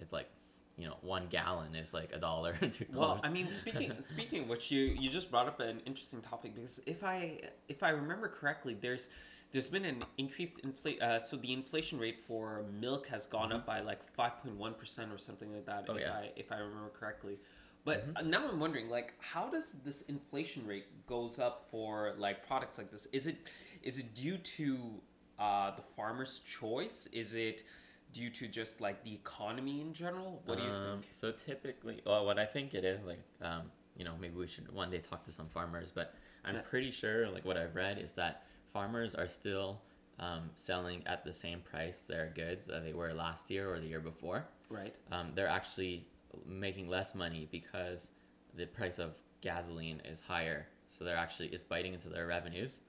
it's 0.00 0.10
like, 0.10 0.30
you 0.78 0.86
know, 0.86 0.96
one 1.02 1.26
gallon 1.28 1.74
is 1.74 1.92
like 1.92 2.12
a 2.14 2.18
dollar, 2.18 2.54
two 2.72 2.86
Well. 2.94 3.20
I 3.22 3.28
mean, 3.28 3.50
speaking 3.50 3.92
speaking 4.02 4.42
of 4.42 4.48
which, 4.48 4.70
you 4.70 4.80
you 4.80 5.10
just 5.10 5.30
brought 5.30 5.48
up 5.48 5.60
an 5.60 5.82
interesting 5.84 6.22
topic 6.22 6.54
because 6.54 6.80
if 6.86 7.04
I 7.04 7.40
if 7.68 7.82
I 7.82 7.90
remember 7.90 8.28
correctly, 8.28 8.74
there's 8.80 9.08
there's 9.52 9.68
been 9.68 9.84
an 9.84 10.02
increased 10.16 10.60
inflation. 10.60 11.02
Uh, 11.02 11.20
so 11.20 11.36
the 11.36 11.52
inflation 11.52 11.98
rate 11.98 12.20
for 12.26 12.64
milk 12.80 13.06
has 13.08 13.26
gone 13.26 13.52
up 13.52 13.66
by 13.66 13.80
like 13.80 14.02
five 14.14 14.42
point 14.42 14.56
one 14.56 14.72
percent 14.72 15.12
or 15.12 15.18
something 15.18 15.52
like 15.52 15.66
that. 15.66 15.82
Mm-hmm. 15.82 15.92
Oh, 15.92 15.96
if 15.96 16.00
yeah. 16.00 16.08
Mm-hmm. 16.08 16.22
I 16.22 16.32
if 16.36 16.52
I 16.52 16.56
remember 16.56 16.90
correctly. 16.98 17.36
But 17.82 18.06
uh, 18.14 18.20
now 18.20 18.46
I'm 18.46 18.60
wondering, 18.60 18.90
like, 18.90 19.14
how 19.20 19.48
does 19.48 19.72
this 19.84 20.02
inflation 20.02 20.66
rate 20.66 20.84
goes 21.06 21.38
up 21.38 21.66
for 21.70 22.12
like 22.18 22.46
products 22.46 22.76
like 22.76 22.90
this? 22.90 23.06
Is 23.12 23.26
it 23.26 23.36
is 23.82 23.98
it 23.98 24.14
due 24.14 24.36
to 24.36 25.00
uh, 25.40 25.74
the 25.74 25.82
farmer's 25.82 26.40
choice? 26.40 27.08
Is 27.12 27.34
it 27.34 27.64
due 28.12 28.30
to 28.30 28.46
just 28.46 28.80
like 28.80 29.02
the 29.02 29.12
economy 29.14 29.80
in 29.80 29.92
general? 29.92 30.42
What 30.44 30.58
do 30.58 30.64
you 30.64 30.70
Um, 30.70 31.00
think? 31.00 31.08
So 31.12 31.32
typically, 31.32 32.02
well, 32.04 32.26
what 32.26 32.38
I 32.38 32.46
think 32.46 32.74
it 32.74 32.84
is 32.84 33.02
like, 33.04 33.22
um, 33.40 33.70
you 33.96 34.04
know, 34.04 34.16
maybe 34.20 34.36
we 34.36 34.46
should 34.46 34.70
one 34.72 34.90
day 34.90 34.98
talk 34.98 35.24
to 35.24 35.32
some 35.32 35.48
farmers, 35.48 35.90
but 35.90 36.14
I'm 36.44 36.56
Yeah. 36.56 36.62
pretty 36.62 36.90
sure, 36.90 37.28
like 37.28 37.44
what 37.44 37.56
I've 37.56 37.74
read 37.74 37.98
is 37.98 38.12
that 38.14 38.44
farmers 38.72 39.14
are 39.14 39.28
still 39.28 39.82
um, 40.18 40.50
selling 40.54 41.02
at 41.06 41.24
the 41.24 41.32
same 41.32 41.60
price 41.62 42.02
their 42.02 42.30
goods 42.34 42.66
that 42.66 42.84
they 42.84 42.92
were 42.92 43.14
last 43.14 43.50
year 43.50 43.72
or 43.72 43.80
the 43.80 43.86
year 43.86 44.00
before. 44.00 44.46
Right. 44.68 44.94
Um, 45.10 45.32
they're 45.34 45.48
actually 45.48 46.06
making 46.46 46.88
less 46.88 47.14
money 47.14 47.48
because 47.50 48.10
the 48.54 48.66
price 48.66 48.98
of 48.98 49.14
gasoline 49.40 50.02
is 50.04 50.20
higher, 50.20 50.66
so 50.90 51.04
they're 51.04 51.16
actually 51.16 51.48
it's 51.48 51.62
biting 51.62 51.94
into 51.94 52.10
their 52.10 52.26
revenues, 52.26 52.82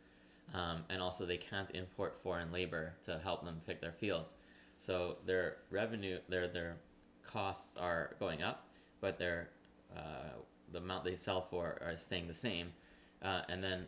um, 0.54 0.84
and 0.90 1.02
also 1.02 1.26
they 1.26 1.38
can't 1.38 1.70
import 1.74 2.18
foreign 2.18 2.52
labor 2.52 2.96
to 3.06 3.20
help 3.20 3.44
them 3.44 3.62
pick 3.66 3.82
their 3.82 3.92
fields, 3.92 4.34
so 4.78 5.18
their 5.28 5.58
revenue, 5.70 6.18
their 6.28 6.48
their 6.48 6.78
costs 7.24 7.78
are 7.78 8.16
going 8.20 8.42
up, 8.42 8.68
but 9.00 9.20
their 9.20 9.50
uh, 9.96 10.40
the 10.72 10.80
amount 10.80 11.04
they 11.04 11.16
sell 11.16 11.42
for 11.42 11.78
are 11.86 11.98
staying 11.98 12.28
the 12.28 12.34
same, 12.34 12.74
uh, 13.22 13.42
and 13.48 13.64
then 13.64 13.88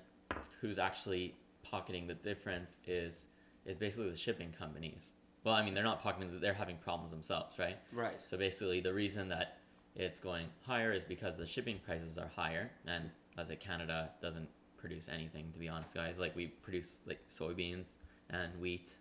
who's 0.62 0.78
actually 0.78 1.36
pocketing 1.64 2.08
the 2.08 2.14
difference 2.14 2.80
is 2.86 3.26
is 3.66 3.78
basically 3.78 4.10
the 4.10 4.18
shipping 4.18 4.52
companies. 4.52 5.14
Well, 5.44 5.56
I 5.56 5.64
mean 5.66 5.74
they're 5.74 5.84
not 5.84 6.02
pocketing; 6.02 6.40
they're 6.40 6.54
having 6.54 6.78
problems 6.78 7.12
themselves, 7.12 7.58
right? 7.58 7.80
Right. 7.92 8.20
So 8.30 8.38
basically, 8.38 8.80
the 8.80 8.94
reason 8.94 9.30
that 9.30 9.58
it's 9.96 10.20
going 10.20 10.48
higher 10.66 10.92
is 10.92 11.06
because 11.06 11.38
the 11.38 11.48
shipping 11.48 11.80
prices 11.84 12.18
are 12.18 12.32
higher, 12.36 12.72
and 12.86 13.10
as 13.38 13.50
a 13.50 13.56
Canada 13.56 14.12
doesn't 14.22 14.50
produce 14.84 15.08
anything 15.08 15.52
to 15.54 15.60
be 15.60 15.70
honest, 15.70 15.96
guys. 15.96 16.20
Like 16.20 16.36
we 16.36 16.48
produce 16.48 17.02
like 17.08 17.22
soybeans 17.30 17.96
and 18.30 18.60
wheat 18.60 18.98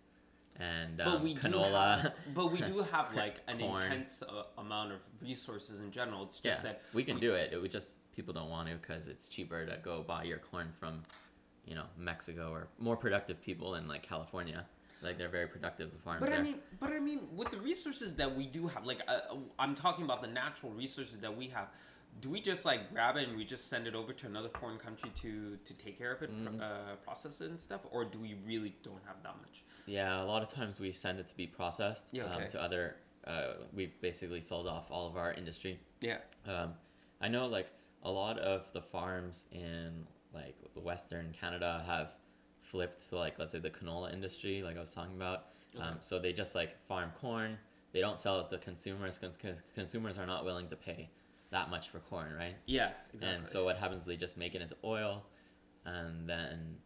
and 0.57 1.01
um, 1.01 1.13
but 1.13 1.23
we 1.23 1.35
canola. 1.35 1.43
do 1.51 1.53
have, 2.03 2.13
but 2.35 2.53
we 2.53 2.61
do 2.61 2.83
have 2.93 3.15
like 3.15 3.37
an 3.49 3.59
Corn. 3.59 3.83
intense 3.83 4.23
uh, 4.23 4.45
amount 4.59 4.93
of 4.93 5.01
resources 5.21 5.81
in 5.81 5.91
general. 5.91 6.25
It's 6.25 6.41
yeah, 6.45 6.53
just 6.53 6.63
that 6.63 6.83
we 6.95 7.05
can 7.05 7.19
do 7.19 7.35
it. 7.35 7.51
It 7.53 7.61
would 7.61 7.73
just 7.73 7.91
people 8.15 8.33
don't 8.35 8.51
want 8.51 8.69
to 8.69 8.77
because 8.77 9.09
it's 9.09 9.29
cheaper 9.29 9.65
to 9.67 9.79
go 9.83 10.05
buy 10.07 10.25
your 10.25 10.39
corn 10.39 10.69
from, 10.79 11.03
you 11.67 11.75
know, 11.75 11.85
Mexico 11.99 12.51
or 12.53 12.69
more 12.79 12.97
productive 12.97 13.43
people 13.43 13.75
in 13.75 13.89
like 13.89 14.03
California. 14.03 14.67
Like 15.03 15.19
they're 15.19 15.29
very 15.29 15.49
productive. 15.49 15.91
The 15.91 15.99
farms 15.99 16.21
But 16.21 16.31
there. 16.31 16.39
I 16.39 16.43
mean, 16.43 16.59
but 16.79 16.93
I 16.93 17.01
mean, 17.01 17.21
with 17.35 17.51
the 17.51 17.59
resources 17.59 18.15
that 18.17 18.37
we 18.37 18.47
do 18.47 18.69
have, 18.69 18.87
like 18.87 19.01
uh, 19.09 19.37
I'm 19.59 19.75
talking 19.75 20.05
about 20.05 20.23
the 20.23 20.29
natural 20.29 20.71
resources 20.73 21.19
that 21.19 21.37
we 21.37 21.49
have. 21.49 21.69
Do 22.21 22.29
we 22.31 22.41
just 22.41 22.65
like 22.65 22.93
grab 22.93 23.17
it 23.17 23.27
and 23.29 23.37
we 23.37 23.45
just 23.45 23.69
send 23.69 23.87
it 23.87 23.95
over 23.95 24.13
to 24.13 24.27
another 24.27 24.49
foreign 24.61 24.79
country 24.79 25.11
to 25.23 25.57
to 25.65 25.75
take 25.75 25.99
care 25.99 26.13
of 26.13 26.23
it, 26.23 26.31
Mm. 26.31 26.59
pro- 26.59 26.67
uh, 26.67 26.97
process 26.97 27.41
it 27.41 27.51
and 27.51 27.61
stuff, 27.61 27.81
or 27.91 28.05
do 28.05 28.19
we 28.19 28.35
really 28.47 28.77
don't 28.83 29.03
have 29.07 29.23
that 29.23 29.37
much? 29.41 29.65
Yeah, 29.87 30.23
a 30.23 30.27
lot 30.27 30.43
of 30.43 30.49
times 30.53 30.79
we 30.79 30.93
send 30.93 31.19
it 31.19 31.29
to 31.29 31.37
be 31.37 31.47
processed 31.47 32.05
Yeah, 32.13 32.25
okay. 32.35 32.45
um, 32.45 32.51
to 32.51 32.63
other. 32.63 32.97
Uh, 33.25 33.55
we've 33.73 34.01
basically 34.01 34.41
sold 34.41 34.67
off 34.67 34.91
all 34.91 35.07
of 35.07 35.17
our 35.17 35.33
industry. 35.33 35.81
Yeah. 36.01 36.19
Um, 36.47 36.75
I 37.21 37.29
know 37.29 37.47
like 37.47 37.69
a 38.03 38.11
lot 38.11 38.39
of 38.39 38.71
the 38.73 38.83
farms 38.83 39.47
in 39.51 40.07
like 40.35 40.57
Western 40.75 41.33
Canada 41.33 41.83
have 41.87 42.15
flipped 42.61 43.09
to 43.09 43.17
like 43.17 43.39
let's 43.39 43.53
say 43.53 43.59
the 43.59 43.71
canola 43.71 44.13
industry, 44.13 44.63
like 44.63 44.77
I 44.77 44.81
was 44.81 44.93
talking 44.95 45.17
about. 45.17 45.47
Um, 45.77 45.83
Okay. 45.83 45.97
so 46.01 46.19
they 46.19 46.33
just 46.33 46.55
like 46.55 46.79
farm 46.87 47.11
corn. 47.21 47.59
They 47.93 48.01
don't 48.01 48.19
sell 48.19 48.41
it 48.41 48.49
to 48.51 48.59
consumers 48.59 49.19
because 49.19 49.39
consumers 49.75 50.19
are 50.19 50.27
not 50.27 50.45
willing 50.45 50.69
to 50.69 50.77
pay 50.77 51.11
that 51.53 51.71
much 51.71 51.91
for 51.91 52.01
corn, 52.01 52.35
right? 52.37 52.57
Yeah. 52.67 52.91
Exactly. 53.15 53.37
And 53.37 53.47
so 53.47 53.65
what 53.65 53.79
happens? 53.79 54.05
They 54.05 54.17
just 54.17 54.37
make 54.37 54.55
it 54.55 54.63
into 54.63 54.77
oil, 54.83 55.25
and 55.87 56.29
then 56.29 56.77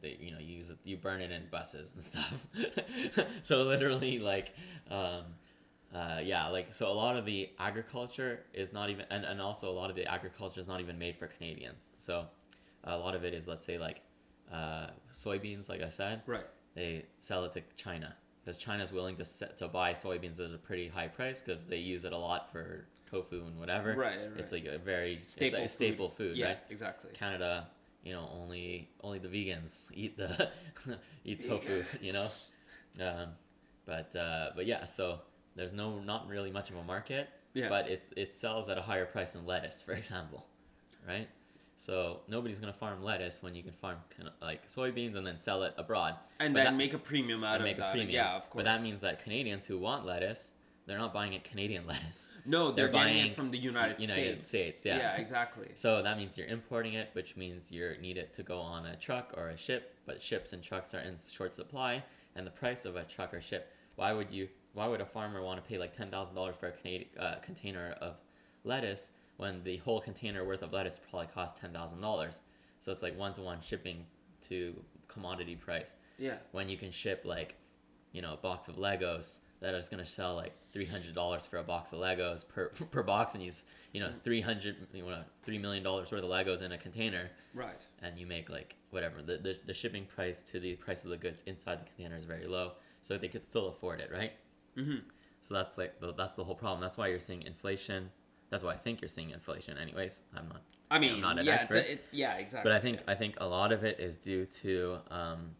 they 0.00 0.16
you 0.20 0.32
know 0.32 0.38
use 0.38 0.70
it. 0.70 0.78
You 0.84 0.96
burn 0.96 1.20
it 1.20 1.30
in 1.30 1.42
buses 1.50 1.92
and 1.94 2.02
stuff. 2.12 2.46
so 3.42 3.64
literally, 3.64 4.18
like, 4.18 4.54
um, 4.90 5.24
uh, 5.94 6.20
yeah, 6.22 6.48
like 6.48 6.72
so 6.72 6.90
a 6.90 6.94
lot 6.94 7.16
of 7.16 7.26
the 7.26 7.50
agriculture 7.58 8.40
is 8.54 8.72
not 8.72 8.88
even, 8.88 9.04
and, 9.10 9.24
and 9.24 9.40
also 9.40 9.70
a 9.70 9.74
lot 9.74 9.90
of 9.90 9.96
the 9.96 10.06
agriculture 10.06 10.60
is 10.60 10.66
not 10.66 10.80
even 10.80 10.98
made 10.98 11.16
for 11.16 11.26
Canadians. 11.26 11.90
So 11.98 12.26
a 12.84 12.96
lot 12.96 13.14
of 13.14 13.24
it 13.24 13.34
is 13.34 13.46
let's 13.46 13.64
say 13.64 13.78
like 13.78 14.00
uh, 14.52 14.88
soybeans, 15.12 15.68
like 15.68 15.82
I 15.82 15.88
said, 15.88 16.22
right. 16.26 16.46
they 16.74 17.06
sell 17.20 17.44
it 17.44 17.52
to 17.52 17.62
China 17.76 18.14
because 18.44 18.56
China's 18.58 18.92
willing 18.92 19.16
to 19.16 19.24
set, 19.24 19.56
to 19.58 19.68
buy 19.68 19.92
soybeans 19.92 20.38
at 20.38 20.54
a 20.54 20.58
pretty 20.58 20.88
high 20.88 21.08
price 21.08 21.42
because 21.42 21.64
they 21.66 21.78
use 21.78 22.04
it 22.04 22.12
a 22.12 22.18
lot 22.18 22.52
for 22.52 22.86
tofu 23.10 23.44
and 23.46 23.58
whatever. 23.58 23.90
Right. 23.90 24.18
right. 24.18 24.38
It's 24.38 24.52
like 24.52 24.64
a 24.66 24.78
very 24.78 25.20
Staple 25.22 25.58
like 25.60 25.66
a 25.66 25.70
staple 25.70 26.08
food, 26.10 26.36
yeah. 26.36 26.46
right? 26.46 26.58
Exactly. 26.70 27.10
Canada, 27.14 27.68
you 28.02 28.12
know, 28.12 28.28
only 28.32 28.90
only 29.02 29.18
the 29.18 29.28
vegans 29.28 29.84
eat 29.92 30.16
the 30.16 30.50
eat 31.24 31.46
tofu, 31.48 31.84
you 32.00 32.12
know. 32.12 32.26
Um, 33.00 33.28
but 33.86 34.14
uh, 34.16 34.50
but 34.56 34.66
yeah, 34.66 34.84
so 34.84 35.20
there's 35.56 35.72
no 35.72 35.98
not 36.00 36.28
really 36.28 36.50
much 36.50 36.70
of 36.70 36.76
a 36.76 36.82
market, 36.82 37.28
Yeah. 37.54 37.68
but 37.68 37.88
it's 37.88 38.12
it 38.16 38.34
sells 38.34 38.68
at 38.68 38.78
a 38.78 38.82
higher 38.82 39.06
price 39.06 39.32
than 39.32 39.46
lettuce, 39.46 39.82
for 39.82 39.92
example, 40.00 40.46
right? 41.06 41.28
So 41.76 42.20
nobody's 42.28 42.60
gonna 42.60 42.72
farm 42.72 43.02
lettuce 43.02 43.42
when 43.42 43.54
you 43.56 43.62
can 43.62 43.72
farm 43.72 43.96
kind 44.16 44.28
of 44.28 44.34
like 44.40 44.68
soybeans 44.68 45.16
and 45.16 45.26
then 45.26 45.38
sell 45.38 45.64
it 45.64 45.74
abroad 45.76 46.14
and 46.38 46.54
but 46.54 46.58
then 46.58 46.72
that- 46.72 46.78
make 46.78 46.94
a 46.94 46.98
premium 46.98 47.42
out 47.42 47.54
and 47.56 47.62
of 47.62 47.64
make 47.64 47.76
that. 47.78 47.88
a 47.88 47.92
premium. 47.92 48.10
Yeah, 48.14 48.36
of 48.36 48.42
course. 48.48 48.62
But 48.62 48.64
that 48.66 48.80
means 48.80 49.00
that 49.00 49.22
Canadians 49.22 49.66
who 49.66 49.78
want 49.78 50.06
lettuce 50.06 50.52
they're 50.86 50.98
not 50.98 51.14
buying 51.14 51.32
it 51.32 51.44
Canadian 51.44 51.86
lettuce. 51.88 52.28
No, 52.44 52.66
they're, 52.70 52.86
They're 52.86 52.92
buying 52.92 53.26
it 53.26 53.36
from 53.36 53.50
the 53.50 53.58
United, 53.58 54.00
United 54.00 54.46
States. 54.46 54.80
States, 54.80 54.86
yeah. 54.86 54.98
Yeah, 54.98 55.16
exactly. 55.16 55.70
So 55.74 56.02
that 56.02 56.18
means 56.18 56.36
you're 56.36 56.46
importing 56.46 56.94
it, 56.94 57.10
which 57.14 57.36
means 57.36 57.72
you 57.72 57.94
need 58.00 58.18
it 58.18 58.34
to 58.34 58.42
go 58.42 58.58
on 58.58 58.84
a 58.86 58.96
truck 58.96 59.32
or 59.36 59.48
a 59.48 59.56
ship. 59.56 59.96
But 60.06 60.22
ships 60.22 60.52
and 60.52 60.62
trucks 60.62 60.94
are 60.94 61.00
in 61.00 61.16
short 61.18 61.54
supply, 61.54 62.04
and 62.36 62.46
the 62.46 62.50
price 62.50 62.84
of 62.84 62.96
a 62.96 63.04
truck 63.04 63.32
or 63.32 63.40
ship. 63.40 63.72
Why 63.96 64.12
would 64.12 64.30
you? 64.30 64.48
Why 64.74 64.88
would 64.88 65.00
a 65.00 65.06
farmer 65.06 65.40
want 65.40 65.62
to 65.62 65.68
pay 65.68 65.78
like 65.78 65.96
ten 65.96 66.10
thousand 66.10 66.34
dollars 66.34 66.56
for 66.58 66.66
a 66.66 66.72
Canadian 66.72 67.08
uh, 67.18 67.36
container 67.42 67.96
of 68.00 68.20
lettuce 68.64 69.12
when 69.36 69.62
the 69.64 69.78
whole 69.78 70.00
container 70.00 70.44
worth 70.44 70.62
of 70.62 70.72
lettuce 70.72 71.00
probably 71.10 71.28
costs 71.28 71.58
ten 71.60 71.72
thousand 71.72 72.00
dollars? 72.00 72.40
So 72.80 72.92
it's 72.92 73.02
like 73.02 73.16
one 73.18 73.32
to 73.34 73.40
one 73.40 73.60
shipping 73.62 74.04
to 74.48 74.82
commodity 75.08 75.56
price. 75.56 75.94
Yeah. 76.18 76.36
When 76.52 76.68
you 76.68 76.76
can 76.76 76.90
ship 76.90 77.22
like, 77.24 77.56
you 78.12 78.20
know, 78.20 78.34
a 78.34 78.36
box 78.36 78.68
of 78.68 78.76
Legos 78.76 79.38
that 79.64 79.74
is 79.74 79.88
gonna 79.88 80.06
sell 80.06 80.34
like 80.34 80.52
three 80.72 80.86
hundred 80.86 81.14
dollars 81.14 81.46
for 81.46 81.56
a 81.58 81.62
box 81.62 81.92
of 81.92 81.98
Legos 82.00 82.46
per 82.46 82.68
per 82.90 83.02
box, 83.02 83.34
and 83.34 83.42
he's 83.42 83.64
you 83.92 84.00
know 84.00 84.10
three 84.22 84.40
hundred 84.40 84.76
you 84.92 85.04
know 85.04 85.22
three 85.42 85.58
million 85.58 85.82
dollars 85.82 86.12
worth 86.12 86.22
of 86.22 86.30
Legos 86.30 86.62
in 86.62 86.72
a 86.72 86.78
container, 86.78 87.30
Right. 87.54 87.80
and 88.02 88.18
you 88.18 88.26
make 88.26 88.48
like 88.50 88.76
whatever 88.90 89.22
the, 89.22 89.38
the 89.38 89.58
the 89.66 89.74
shipping 89.74 90.04
price 90.06 90.42
to 90.42 90.60
the 90.60 90.74
price 90.76 91.04
of 91.04 91.10
the 91.10 91.16
goods 91.16 91.42
inside 91.46 91.80
the 91.80 91.86
container 91.86 92.14
is 92.16 92.24
very 92.24 92.46
low, 92.46 92.72
so 93.02 93.16
they 93.16 93.28
could 93.28 93.42
still 93.44 93.68
afford 93.68 94.00
it, 94.00 94.10
right? 94.12 94.32
Mm-hmm. 94.76 94.98
So 95.40 95.54
that's 95.54 95.76
like 95.78 96.00
the, 96.00 96.12
that's 96.12 96.36
the 96.36 96.44
whole 96.44 96.54
problem. 96.54 96.80
That's 96.80 96.96
why 96.96 97.08
you're 97.08 97.18
seeing 97.18 97.42
inflation. 97.42 98.10
That's 98.50 98.62
why 98.62 98.72
I 98.72 98.76
think 98.76 99.00
you're 99.00 99.08
seeing 99.08 99.30
inflation. 99.30 99.78
Anyways, 99.78 100.20
I'm 100.36 100.48
not. 100.48 100.62
I 100.90 100.98
mean, 100.98 101.14
I'm 101.14 101.20
not 101.20 101.38
an 101.38 101.46
yeah, 101.46 101.54
expert. 101.54 101.76
it, 101.86 102.06
yeah, 102.12 102.34
exactly. 102.34 102.70
But 102.70 102.76
I 102.76 102.80
think 102.80 102.98
yeah. 103.00 103.12
I 103.12 103.14
think 103.14 103.36
a 103.40 103.46
lot 103.46 103.72
of 103.72 103.82
it 103.84 103.98
is 103.98 104.16
due 104.16 104.44
to, 104.62 104.98
um, 105.10 105.52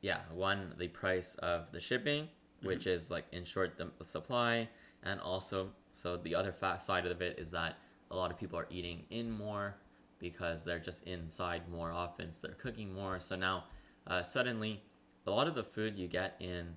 yeah, 0.00 0.20
one 0.34 0.74
the 0.78 0.88
price 0.88 1.36
of 1.36 1.70
the 1.72 1.80
shipping, 1.80 2.28
which 2.62 2.86
is 2.86 3.10
like 3.10 3.24
in 3.32 3.44
short 3.44 3.78
the 3.78 4.04
supply, 4.04 4.68
and 5.02 5.20
also 5.20 5.70
so 5.92 6.16
the 6.16 6.34
other 6.34 6.52
fat 6.52 6.82
side 6.82 7.06
of 7.06 7.20
it 7.22 7.38
is 7.38 7.50
that 7.50 7.78
a 8.10 8.16
lot 8.16 8.30
of 8.30 8.38
people 8.38 8.58
are 8.58 8.66
eating 8.70 9.04
in 9.10 9.30
more 9.30 9.76
because 10.18 10.64
they're 10.64 10.78
just 10.78 11.02
inside 11.04 11.62
more 11.70 11.90
often, 11.90 12.32
so 12.32 12.40
they're 12.42 12.54
cooking 12.54 12.94
more. 12.94 13.18
So 13.20 13.36
now, 13.36 13.64
uh, 14.06 14.22
suddenly, 14.22 14.82
a 15.26 15.30
lot 15.30 15.46
of 15.46 15.54
the 15.54 15.64
food 15.64 15.98
you 15.98 16.08
get 16.08 16.36
in 16.40 16.76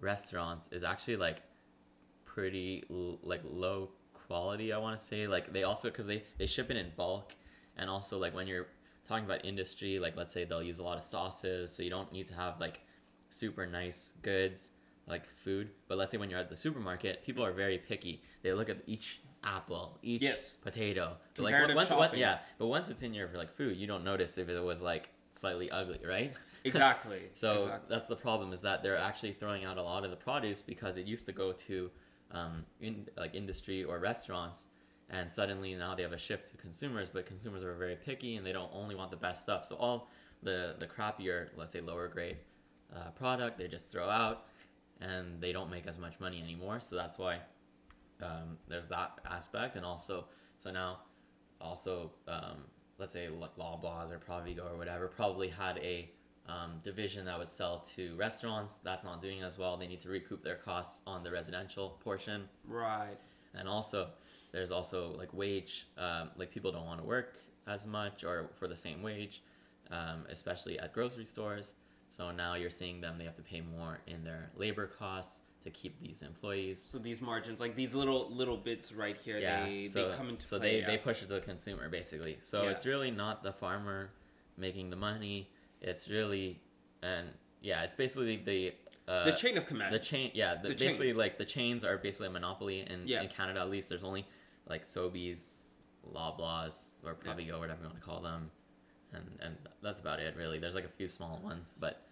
restaurants 0.00 0.68
is 0.72 0.84
actually 0.84 1.16
like 1.16 1.42
pretty 2.24 2.84
l- 2.90 3.18
like 3.22 3.40
low 3.44 3.90
quality 4.26 4.72
i 4.72 4.78
want 4.78 4.98
to 4.98 5.04
say. 5.04 5.26
Like 5.26 5.52
they 5.52 5.62
also 5.62 5.88
because 5.88 6.06
they 6.06 6.24
they 6.38 6.46
ship 6.46 6.70
it 6.70 6.76
in 6.76 6.92
bulk. 6.96 7.34
And 7.76 7.90
also 7.90 8.18
like 8.18 8.34
when 8.34 8.46
you're 8.46 8.68
talking 9.08 9.24
about 9.24 9.44
industry 9.44 9.98
like 9.98 10.16
let's 10.16 10.32
say 10.32 10.44
they'll 10.44 10.62
use 10.62 10.78
a 10.78 10.82
lot 10.82 10.96
of 10.96 11.04
sauces 11.04 11.74
so 11.74 11.82
you 11.82 11.90
don't 11.90 12.12
need 12.12 12.26
to 12.26 12.34
have 12.34 12.58
like 12.60 12.80
super 13.28 13.66
nice 13.66 14.14
goods 14.22 14.70
like 15.06 15.26
food 15.26 15.70
but 15.88 15.98
let's 15.98 16.12
say 16.12 16.18
when 16.18 16.30
you're 16.30 16.38
at 16.38 16.48
the 16.48 16.56
supermarket 16.56 17.22
people 17.24 17.44
are 17.44 17.52
very 17.52 17.78
picky 17.78 18.22
they 18.42 18.52
look 18.52 18.68
at 18.68 18.78
each 18.86 19.20
apple 19.42 19.98
each 20.02 20.22
Yes. 20.22 20.52
potato 20.62 21.16
but 21.36 21.42
like 21.44 21.74
once, 21.74 21.90
once 21.90 22.14
yeah 22.16 22.38
but 22.58 22.66
once 22.66 22.88
it's 22.88 23.02
in 23.02 23.12
your 23.12 23.28
like 23.34 23.52
food 23.52 23.76
you 23.76 23.86
don't 23.86 24.04
notice 24.04 24.38
if 24.38 24.48
it 24.48 24.62
was 24.62 24.80
like 24.80 25.10
slightly 25.30 25.70
ugly 25.70 26.00
right 26.06 26.32
exactly. 26.64 27.22
so 27.34 27.64
exactly. 27.64 27.86
that's 27.94 28.08
the 28.08 28.16
problem 28.16 28.52
is 28.52 28.62
that 28.62 28.82
they're 28.82 28.96
actually 28.96 29.32
throwing 29.32 29.64
out 29.64 29.76
a 29.76 29.82
lot 29.82 30.04
of 30.04 30.10
the 30.10 30.16
produce 30.16 30.62
because 30.62 30.96
it 30.96 31.06
used 31.06 31.26
to 31.26 31.32
go 31.32 31.52
to 31.52 31.90
um, 32.30 32.64
in 32.80 33.06
like 33.16 33.34
industry 33.34 33.84
or 33.84 33.98
restaurants, 33.98 34.66
and 35.10 35.30
suddenly 35.30 35.74
now 35.74 35.94
they 35.94 36.02
have 36.02 36.12
a 36.12 36.18
shift 36.18 36.50
to 36.50 36.56
consumers. 36.56 37.08
But 37.08 37.26
consumers 37.26 37.62
are 37.62 37.74
very 37.74 37.96
picky 37.96 38.36
and 38.36 38.46
they 38.46 38.52
don't 38.52 38.70
only 38.72 38.94
want 38.94 39.10
the 39.10 39.16
best 39.16 39.42
stuff. 39.42 39.66
So 39.66 39.76
all 39.76 40.08
the 40.42 40.74
the 40.78 40.86
crappier, 40.86 41.48
let's 41.56 41.72
say 41.74 41.80
lower 41.80 42.08
grade 42.08 42.38
uh, 42.94 43.10
product, 43.10 43.58
they 43.58 43.68
just 43.68 43.86
throw 43.92 44.08
out, 44.08 44.46
and 45.04 45.40
they 45.40 45.52
don't 45.52 45.70
make 45.70 45.86
as 45.86 45.98
much 45.98 46.18
money 46.20 46.40
anymore. 46.42 46.80
So 46.80 46.96
that's 46.96 47.18
why 47.18 47.38
um, 48.22 48.58
there's 48.68 48.88
that 48.88 49.18
aspect, 49.30 49.76
and 49.76 49.84
also 49.84 50.26
so 50.58 50.70
now 50.70 51.00
also 51.60 52.12
um, 52.28 52.64
let's 52.98 53.12
say 53.12 53.28
like 53.28 53.56
Loblaws 53.56 54.10
or 54.10 54.18
Provigo 54.18 54.70
or 54.72 54.76
whatever 54.76 55.08
probably 55.08 55.48
had 55.48 55.78
a 55.78 56.10
um, 56.46 56.80
division 56.82 57.24
that 57.26 57.38
would 57.38 57.50
sell 57.50 57.80
to 57.96 58.14
restaurants. 58.16 58.78
That's 58.82 59.04
not 59.04 59.22
doing 59.22 59.42
as 59.42 59.58
well. 59.58 59.76
They 59.76 59.86
need 59.86 60.00
to 60.00 60.08
recoup 60.08 60.42
their 60.42 60.56
costs 60.56 61.00
on 61.06 61.22
the 61.22 61.30
residential 61.30 61.98
portion, 62.02 62.48
right. 62.66 63.16
and 63.54 63.68
also 63.68 64.08
there's 64.52 64.70
also 64.70 65.14
like 65.16 65.32
wage. 65.32 65.88
Um, 65.98 66.30
like 66.36 66.50
people 66.50 66.72
don't 66.72 66.86
want 66.86 67.00
to 67.00 67.06
work 67.06 67.38
as 67.66 67.86
much 67.86 68.24
or 68.24 68.50
for 68.54 68.68
the 68.68 68.76
same 68.76 69.02
wage, 69.02 69.42
um, 69.90 70.26
especially 70.28 70.78
at 70.78 70.92
grocery 70.92 71.24
stores. 71.24 71.72
So 72.16 72.30
now 72.30 72.54
you're 72.54 72.70
seeing 72.70 73.00
them; 73.00 73.18
they 73.18 73.24
have 73.24 73.34
to 73.36 73.42
pay 73.42 73.60
more 73.60 74.00
in 74.06 74.24
their 74.24 74.50
labor 74.56 74.86
costs 74.86 75.40
to 75.64 75.70
keep 75.70 75.98
these 76.00 76.22
employees. 76.22 76.84
So 76.86 76.98
these 76.98 77.20
margins, 77.20 77.58
like 77.60 77.74
these 77.74 77.94
little 77.94 78.30
little 78.30 78.56
bits 78.56 78.92
right 78.92 79.16
here, 79.16 79.38
Yeah, 79.38 79.64
they 79.64 79.86
so, 79.86 80.10
they 80.10 80.16
come 80.16 80.28
into 80.28 80.46
so 80.46 80.58
play. 80.58 80.72
they, 80.72 80.80
yeah. 80.80 80.86
they 80.86 80.98
push 80.98 81.22
it 81.22 81.28
to 81.28 81.34
the 81.34 81.40
consumer 81.40 81.88
basically. 81.88 82.38
So 82.42 82.64
Yeah. 82.64 82.70
it's 82.70 82.84
really 82.86 83.10
not 83.10 83.42
the 83.42 83.52
farmer 83.52 84.10
making 84.56 84.90
the 84.90 84.96
money. 84.96 85.50
It's 85.80 86.08
really 86.08 86.60
and 87.02 87.28
yeah, 87.62 87.82
it's 87.82 87.94
basically 87.94 88.36
the 88.36 88.74
uh, 89.08 89.24
the 89.24 89.32
chain 89.32 89.56
of 89.58 89.66
command. 89.66 89.92
the 89.94 89.98
chain. 89.98 90.30
Yeah, 90.34 90.54
the, 90.54 90.68
The 90.68 90.74
chain. 90.74 90.88
basically 90.88 91.12
like 91.14 91.36
the 91.38 91.44
chains 91.44 91.84
are 91.84 91.98
basically 91.98 92.28
a 92.28 92.30
monopoly 92.30 92.80
in, 92.88 93.06
Yeah. 93.06 93.22
in 93.22 93.28
Canada. 93.28 93.60
At 93.60 93.70
least 93.70 93.88
there's 93.88 94.04
only 94.04 94.26
like 94.66 94.84
Sobeys, 94.84 95.78
Loblaws, 96.14 96.88
or 97.02 97.16
Yeah. 97.24 97.32
Provigo, 97.32 97.58
whatever 97.58 97.80
you 97.82 97.88
want 97.88 97.96
to 98.00 98.04
call 98.04 98.20
them, 98.22 98.50
and 99.14 99.26
and 99.40 99.56
that's 99.82 100.00
about 100.00 100.20
it 100.20 100.36
really. 100.36 100.58
There's 100.58 100.74
like 100.74 100.84
a 100.84 100.96
few 100.96 101.08
small 101.08 101.40
ones, 101.42 101.74
but 101.78 102.02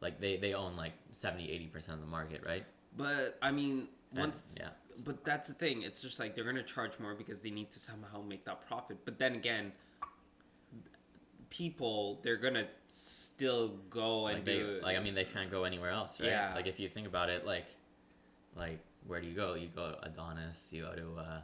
like 0.00 0.20
they 0.20 0.36
they 0.36 0.54
own 0.54 0.76
like 0.76 0.92
70 1.12 1.50
80 1.50 1.66
percent 1.66 1.94
of 1.96 2.04
the 2.04 2.10
market, 2.10 2.42
right? 2.46 2.64
But 2.96 3.38
I 3.42 3.50
mean, 3.50 3.88
And, 4.10 4.20
once 4.20 4.56
yeah. 4.58 4.68
But 5.04 5.24
that's 5.24 5.48
the 5.48 5.54
thing. 5.54 5.82
It's 5.82 6.02
just 6.02 6.18
like 6.18 6.34
they're 6.34 6.44
gonna 6.44 6.62
charge 6.62 6.98
more 6.98 7.14
because 7.14 7.40
they 7.40 7.50
need 7.50 7.70
to 7.72 7.78
somehow 7.78 8.22
make 8.22 8.44
that 8.44 8.66
profit. 8.66 8.98
But 9.04 9.18
then 9.18 9.34
again, 9.34 9.72
people 11.48 12.20
they're 12.22 12.36
gonna 12.36 12.66
still 12.88 13.68
go 13.88 14.26
and 14.26 14.38
like 14.38 14.44
they 14.44 14.58
do 14.58 14.80
like 14.82 14.96
I 14.96 15.00
mean 15.00 15.14
they 15.14 15.24
can't 15.24 15.50
go 15.50 15.64
anywhere 15.64 15.90
else, 15.90 16.20
right? 16.20 16.30
Yeah. 16.30 16.54
Like 16.54 16.66
if 16.66 16.80
you 16.80 16.88
think 16.88 17.06
about 17.06 17.28
it, 17.30 17.46
like 17.46 17.66
like 18.56 18.80
where 19.06 19.20
do 19.20 19.26
you 19.28 19.34
go? 19.34 19.54
You 19.54 19.68
go 19.68 19.92
to 19.92 20.06
Adonis. 20.06 20.70
You 20.72 20.82
go 20.82 20.94
to 20.94 21.20
uh, 21.20 21.40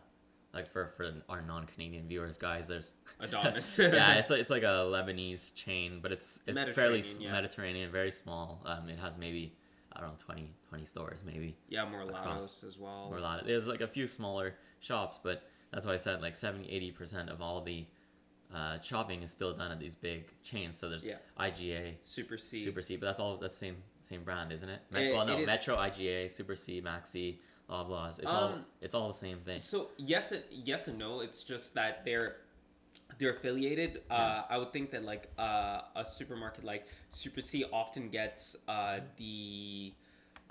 like 0.57 0.69
for 0.71 0.89
for 0.97 1.13
our 1.29 1.43
non 1.43 1.67
Canadian 1.67 2.09
viewers, 2.09 2.37
guys. 2.39 2.67
There's 2.69 2.93
Adonis. 3.21 3.79
yeah, 3.79 4.15
it's 4.19 4.31
like, 4.33 4.41
it's 4.41 4.51
like 4.51 4.63
a 4.65 4.85
Lebanese 4.91 5.55
chain, 5.55 6.01
but 6.03 6.11
it's 6.13 6.41
it's 6.47 6.59
fairly 6.75 6.99
Mediterranean, 6.99 7.21
yeah. 7.23 7.33
Mediterranean, 7.33 7.93
very 7.93 8.13
small. 8.13 8.63
Um, 8.65 8.89
it 8.89 8.99
has 8.99 9.17
maybe 9.19 9.55
I 9.93 10.01
don't 10.01 10.11
know 10.11 10.17
20, 10.19 10.51
20 10.69 10.85
stores 10.85 11.21
maybe. 11.25 11.57
yeah, 11.69 11.89
more 11.89 12.03
across- 12.03 12.63
as 12.65 12.79
well. 12.79 13.09
Or 13.11 13.19
a 13.19 13.21
lot. 13.21 13.47
There's 13.47 13.69
like 13.69 13.81
a 13.81 13.89
few 13.89 14.07
smaller 14.07 14.55
shops, 14.81 15.19
but 15.23 15.43
that's 15.73 15.87
why 15.87 15.93
I 15.95 15.97
said 15.99 16.21
like 16.23 16.37
70 16.37 16.69
80 16.71 16.91
percent 16.93 17.31
of 17.31 17.41
all 17.41 17.61
the 17.61 17.87
uh, 18.55 18.79
shopping 18.81 19.23
is 19.23 19.31
still 19.31 19.53
done 19.55 19.73
at 19.73 19.81
these 19.81 19.95
big 19.95 20.27
chains. 20.45 20.79
So 20.79 20.89
there's 20.89 21.05
Yeah. 21.05 21.17
IGA, 21.39 21.95
Super 22.05 22.37
C. 22.39 22.63
Super 22.63 22.81
C, 22.83 22.97
but 22.97 23.07
that's 23.07 23.19
all 23.21 23.37
the 23.37 23.49
same 23.49 23.77
same 24.03 24.23
brand, 24.23 24.53
isn't 24.53 24.69
it? 24.69 24.81
It- 24.95 25.13
well, 25.15 25.27
no, 25.27 25.37
it 25.37 25.47
Metro, 25.47 25.77
IGA, 25.77 26.31
Super 26.31 26.55
C, 26.57 26.81
Maxi, 26.81 27.39
Loblaws. 27.69 28.19
It's 28.19 28.27
all 28.29 28.45
Um, 28.45 28.65
it's 28.81 28.95
all 28.95 29.09
the 29.09 29.15
same 29.15 29.39
thing. 29.41 29.59
So 29.59 29.91
yes, 29.97 30.33
and 30.33 30.43
yes 30.51 30.89
and 30.89 30.99
no. 30.99 31.21
It's 31.21 31.43
just 31.45 31.75
that 31.75 32.05
they're 32.05 32.37
they're 33.19 33.35
affiliated. 33.37 34.03
Uh, 34.11 34.43
I 34.49 34.59
would 34.59 34.73
think 34.73 34.91
that 34.93 35.05
like 35.05 35.31
uh, 35.39 35.81
a 35.97 36.05
supermarket 36.05 36.65
like 36.65 36.87
Super 37.11 37.41
C 37.41 37.65
often 37.73 38.09
gets 38.11 38.57
uh, 38.69 39.01
the 39.17 39.95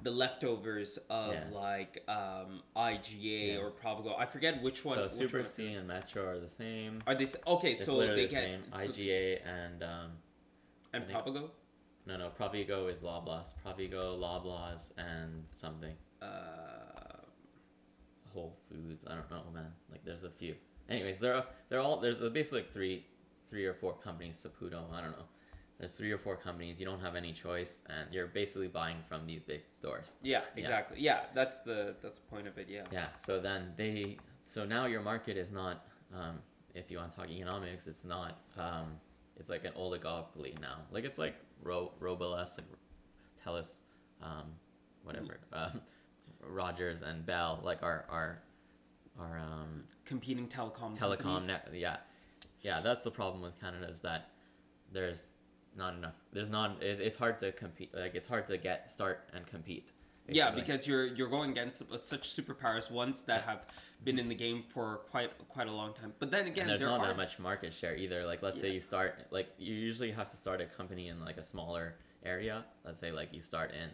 the 0.04 0.12
leftovers 0.12 0.98
of 1.10 1.34
Yeah. 1.34 1.44
like 1.54 2.04
um, 2.10 2.62
IGA 2.76 3.54
Yeah. 3.54 3.58
or 3.60 3.72
Provigo. 3.72 4.14
I 4.20 4.26
forget 4.26 4.62
which 4.62 4.84
one. 4.84 4.98
so 4.98 5.04
which 5.04 5.12
Super 5.14 5.38
one- 5.40 5.46
C 5.48 5.74
and 5.74 5.88
Metro 5.88 6.26
are 6.28 6.40
the 6.40 6.50
same. 6.50 7.02
Are 7.08 7.16
they 7.16 7.28
okay? 7.48 7.72
It's 7.74 7.86
so 7.86 8.00
they 8.00 8.08
the 8.08 8.28
get 8.28 8.44
same. 8.44 8.64
IGA 8.74 9.40
and 9.48 9.84
um, 9.84 10.12
and 10.94 11.06
think- 11.08 11.18
Provigo. 11.18 11.50
no, 12.06 12.18
no, 12.18 12.30
Provigo 12.38 12.90
is 12.92 13.02
Loblaws. 13.04 13.54
Provigo, 13.66 14.20
Loblaws, 14.20 14.92
and 14.98 15.46
something. 15.56 15.96
Uh, 16.22 16.26
Whole 18.36 18.56
Foods. 18.70 19.04
I 19.08 19.16
don't 19.16 19.30
know, 19.32 19.44
man. 19.54 19.72
Like 19.92 20.06
there's 20.06 20.24
a 20.24 20.30
few. 20.30 20.54
Anyways, 20.90 21.20
they're 21.20 21.44
they're 21.70 21.80
all 21.80 21.98
there's 22.00 22.20
basically 22.30 22.60
like 22.62 22.72
three, 22.72 23.06
three 23.50 23.66
or 23.66 23.74
four 23.74 23.94
companies. 23.94 24.46
Saputo. 24.46 24.82
I 24.94 25.02
don't 25.02 25.12
know. 25.20 25.26
There's 25.80 25.98
three 25.98 26.12
or 26.12 26.18
four 26.18 26.38
companies. 26.38 26.80
You 26.80 26.86
don't 26.86 27.02
have 27.02 27.16
any 27.16 27.34
choice, 27.34 27.82
and 27.90 28.14
you're 28.14 28.28
basically 28.28 28.68
buying 28.70 28.98
from 29.10 29.26
these 29.26 29.42
big 29.44 29.62
stores. 29.74 30.16
yeah, 30.22 30.42
Yeah. 30.56 30.62
exactly. 30.64 30.98
Yeah, 31.02 31.20
that's 31.34 31.62
the 31.64 31.96
that's 32.02 32.20
the 32.20 32.26
point 32.34 32.48
of 32.48 32.58
it. 32.58 32.68
Yeah. 32.70 32.84
Yeah. 32.92 33.08
So 33.18 33.40
then 33.40 33.74
they. 33.76 34.18
So 34.46 34.64
now 34.66 34.86
your 34.86 35.02
market 35.02 35.38
is 35.38 35.52
not. 35.52 35.86
Um, 36.14 36.36
if 36.76 36.92
you 36.92 36.98
want 37.00 37.12
to 37.12 37.18
talk 37.18 37.30
economics, 37.30 37.88
it's 37.88 38.06
not. 38.06 38.32
Um, 38.58 38.88
it's 39.38 39.50
like 39.50 39.66
an 39.66 39.74
oligopoly 39.78 40.60
now. 40.62 40.78
Like 40.92 41.04
it's 41.04 41.18
like 41.18 41.36
Ro 41.62 41.92
Roboles, 42.00 42.58
like 42.58 42.68
Telus, 43.46 43.80
um, 44.22 44.48
whatever. 45.04 45.40
Um, 45.52 45.82
Rogers 46.48 47.02
and 47.02 47.26
Bell, 47.26 47.60
like 47.64 47.84
our 47.84 48.06
our 48.10 48.40
our 49.20 49.38
um, 49.40 49.84
Competing 50.06 50.48
telecom. 50.48 50.98
telecom 50.98 51.48
net. 51.48 51.70
Yeah, 51.74 51.98
yeah. 52.62 52.82
That's 52.82 53.04
the 53.04 53.12
problem 53.12 53.42
with 53.42 53.60
Canada 53.60 53.88
is 53.88 54.02
that 54.02 54.30
there's 54.92 55.30
not 55.78 55.94
enough. 55.96 56.16
There's 56.32 56.50
not. 56.50 56.82
It, 56.84 57.00
it's 57.02 57.18
hard 57.18 57.40
to 57.42 57.52
compete. 57.52 57.94
Like 57.94 58.16
it's 58.16 58.28
hard 58.28 58.48
to 58.48 58.58
get 58.58 58.92
start 58.92 59.30
and 59.34 59.46
compete 59.48 59.92
Yeah, 60.28 60.52
because 60.52 60.88
you're 60.88 61.06
you're 61.06 61.30
going 61.30 61.52
against 61.52 61.84
such 62.04 62.30
superpowers 62.30 62.90
ones 62.90 63.24
that 63.24 63.44
have 63.44 63.62
been 64.04 64.18
in 64.18 64.28
the 64.28 64.36
game 64.36 64.64
for 64.68 65.02
quite 65.12 65.32
quite 65.50 65.68
a 65.68 65.72
long 65.72 65.94
time. 65.94 66.14
But 66.20 66.32
then 66.32 66.48
again, 66.48 66.64
and 66.64 66.70
there's 66.72 66.80
there 66.82 66.90
not 66.90 67.02
are 67.02 67.08
that 67.08 67.18
much 67.18 67.38
market 67.40 67.74
share 67.74 67.96
either. 67.96 68.26
Like, 68.26 68.42
let's 68.42 68.60
say 68.60 68.72
you 68.72 68.80
start, 68.80 69.28
like, 69.32 69.50
you 69.58 69.74
usually 69.76 70.12
have 70.12 70.30
to 70.32 70.38
start 70.38 70.62
a 70.62 70.66
company 70.66 71.08
in 71.10 71.24
like 71.24 71.38
a 71.38 71.44
smaller 71.44 71.96
area. 72.26 72.66
Let's 72.84 73.00
say 73.00 73.12
like 73.12 73.34
you 73.34 73.42
start 73.42 73.72
in, 73.72 73.90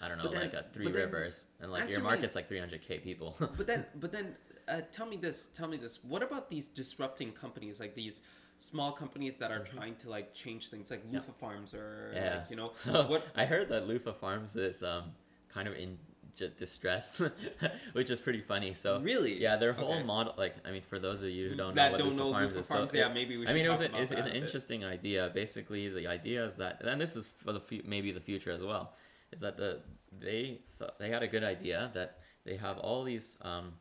I 0.00 0.08
don't 0.08 0.18
know, 0.18 0.28
then- 0.28 0.40
like 0.42 0.54
a 0.54 0.64
Three 0.72 0.84
but 0.86 0.94
then 0.94 1.02
Rivers, 1.06 1.46
and 1.60 1.70
like 1.70 1.90
your 1.90 2.00
me- 2.00 2.04
market's 2.04 2.34
like 2.34 2.48
300k 2.48 3.02
people. 3.02 3.36
But 3.56 3.66
then, 3.66 3.84
but 3.94 4.12
then, 4.12 4.34
uh, 4.68 4.80
tell 4.92 5.06
me 5.06 5.16
this. 5.16 5.48
Tell 5.54 5.68
me 5.68 5.76
this. 5.76 6.02
What 6.02 6.22
about 6.22 6.48
these 6.50 6.66
disrupting 6.66 7.32
companies, 7.32 7.80
like 7.80 7.94
these 7.94 8.22
small 8.58 8.92
companies 8.92 9.38
that 9.38 9.50
are 9.50 9.60
trying 9.64 9.96
to 9.96 10.10
like 10.10 10.34
change 10.34 10.68
things, 10.68 10.90
like 10.90 11.02
Lufa 11.12 11.32
Farms 11.32 11.74
or 11.74 12.12
Mm-hmm. 12.14 12.16
Yeah. 12.16 12.36
like 12.36 12.50
you 12.50 12.56
know 12.56 12.68
what? 13.12 13.26
I 13.36 13.44
heard 13.44 13.68
that 13.68 13.86
Lufa 13.88 14.12
Farms 14.14 14.56
is 14.56 14.82
um 14.82 15.04
kind 15.52 15.66
of 15.68 15.74
in 15.76 15.96
j- 16.36 16.52
distress, 16.56 17.20
which 17.92 18.10
is 18.10 18.20
pretty 18.20 18.40
funny. 18.40 18.72
So 18.72 19.00
Really? 19.00 19.40
yeah, 19.40 19.56
their 19.56 19.72
whole 19.74 19.94
Okay. 19.94 20.02
model, 20.02 20.34
like 20.38 20.54
I 20.64 20.70
mean, 20.70 20.82
for 20.82 20.98
those 20.98 21.22
of 21.22 21.28
you 21.30 21.50
who 21.50 21.56
don't 21.56 21.74
That 21.74 21.86
know 21.88 21.92
what 21.92 21.98
don't 21.98 22.12
Lufa 22.16 22.24
know 22.24 22.32
Farms 22.32 22.54
Lufa 22.54 22.60
is, 22.60 22.66
so 22.68 22.74
Farms, 22.74 22.94
yeah, 22.94 23.08
maybe 23.12 23.36
we 23.36 23.46
I 23.46 23.52
mean, 23.52 23.64
should 23.64 23.66
it 23.66 23.70
was 23.70 23.80
talk 23.80 23.88
an, 23.90 24.02
it's 24.02 24.12
an 24.12 24.28
interesting 24.28 24.84
idea. 24.84 25.30
Basically, 25.34 25.88
the 25.88 26.06
idea 26.06 26.44
is 26.44 26.54
that, 26.56 26.80
and 26.84 27.00
this 27.00 27.16
is 27.16 27.28
for 27.28 27.52
the 27.52 27.60
fu- 27.60 27.82
maybe 27.84 28.12
the 28.12 28.20
future 28.20 28.50
as 28.52 28.62
well, 28.62 28.94
is 29.32 29.40
that 29.40 29.56
the 29.56 29.80
they 30.12 30.60
th- 30.78 30.90
they 30.98 31.10
had 31.10 31.22
a 31.22 31.28
good 31.28 31.44
idea 31.44 31.90
that 31.94 32.18
they 32.44 32.56
have 32.56 32.78
all 32.78 33.04
these 33.04 33.36
um, 33.42 33.72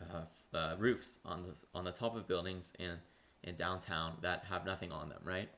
uh, 0.00 0.56
uh, 0.56 0.76
roofs 0.78 1.18
on 1.24 1.42
the 1.42 1.54
on 1.74 1.84
the 1.84 1.92
top 1.92 2.16
of 2.16 2.26
buildings 2.28 2.72
in 2.78 2.96
in 3.44 3.56
downtown 3.56 4.14
that 4.22 4.44
have 4.48 4.64
nothing 4.64 4.92
on 4.92 5.08
them, 5.08 5.20
right? 5.24 5.48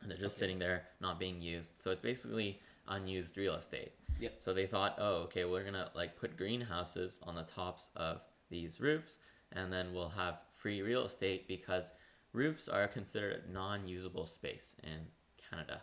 And 0.00 0.10
they're 0.10 0.18
just 0.18 0.36
Okay. 0.36 0.40
sitting 0.46 0.58
there 0.58 0.84
not 1.00 1.18
being 1.18 1.40
used. 1.40 1.70
So 1.78 1.90
it's 1.90 2.02
basically 2.02 2.60
unused 2.88 3.36
real 3.38 3.54
estate. 3.54 3.92
Yep. 4.20 4.36
So 4.40 4.52
they 4.52 4.66
thought, 4.66 4.96
oh, 4.98 5.22
okay, 5.24 5.44
we're 5.44 5.64
gonna 5.64 5.90
like 5.94 6.16
put 6.16 6.36
greenhouses 6.36 7.20
on 7.22 7.34
the 7.34 7.42
tops 7.42 7.90
of 7.96 8.22
these 8.50 8.80
roofs, 8.80 9.16
and 9.52 9.72
then 9.72 9.92
we'll 9.94 10.10
have 10.10 10.40
free 10.54 10.82
real 10.82 11.04
estate 11.06 11.48
because 11.48 11.92
roofs 12.32 12.68
are 12.68 12.86
considered 12.88 13.44
non-usable 13.50 14.26
space 14.26 14.76
in 14.82 15.06
Canada. 15.50 15.82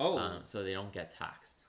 Oh, 0.00 0.18
Um, 0.18 0.40
so 0.44 0.62
they 0.64 0.72
don't 0.72 0.92
get 0.92 1.10
taxed. 1.14 1.61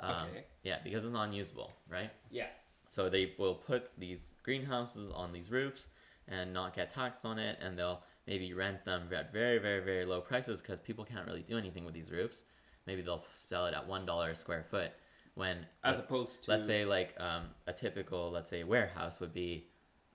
Um, 0.00 0.28
Okay. 0.30 0.44
Yeah, 0.62 0.78
because 0.84 1.04
it's 1.04 1.12
non-usable, 1.12 1.72
right? 1.88 2.10
yeah. 2.30 2.46
So 2.88 3.08
they 3.08 3.34
will 3.38 3.54
put 3.54 3.96
these 3.98 4.32
greenhouses 4.42 5.10
on 5.12 5.32
these 5.32 5.48
roofs 5.50 5.86
and 6.26 6.52
not 6.52 6.74
get 6.74 6.92
taxed 6.92 7.24
on 7.24 7.38
it, 7.38 7.56
and 7.62 7.78
they'll 7.78 8.02
maybe 8.26 8.52
rent 8.52 8.84
them 8.84 9.08
at 9.14 9.32
very, 9.32 9.58
very, 9.58 9.80
very 9.84 10.04
low 10.04 10.20
prices 10.20 10.60
because 10.60 10.80
people 10.80 11.04
can't 11.04 11.26
really 11.26 11.42
do 11.42 11.56
anything 11.56 11.84
with 11.84 11.94
these 11.94 12.10
roofs. 12.10 12.42
Maybe 12.86 13.02
they'll 13.02 13.24
sell 13.30 13.66
it 13.66 13.74
at 13.74 13.86
one 13.86 14.06
dollar 14.06 14.30
a 14.30 14.34
square 14.34 14.64
foot. 14.68 14.90
When 15.34 15.66
As 15.84 15.98
opposed 15.98 16.44
to 16.44 16.50
let's 16.50 16.66
say 16.66 16.84
like 16.84 17.14
um, 17.20 17.44
a 17.66 17.72
typical 17.72 18.30
let's 18.32 18.50
say 18.50 18.64
warehouse 18.64 19.20
would 19.20 19.32
be, 19.32 19.68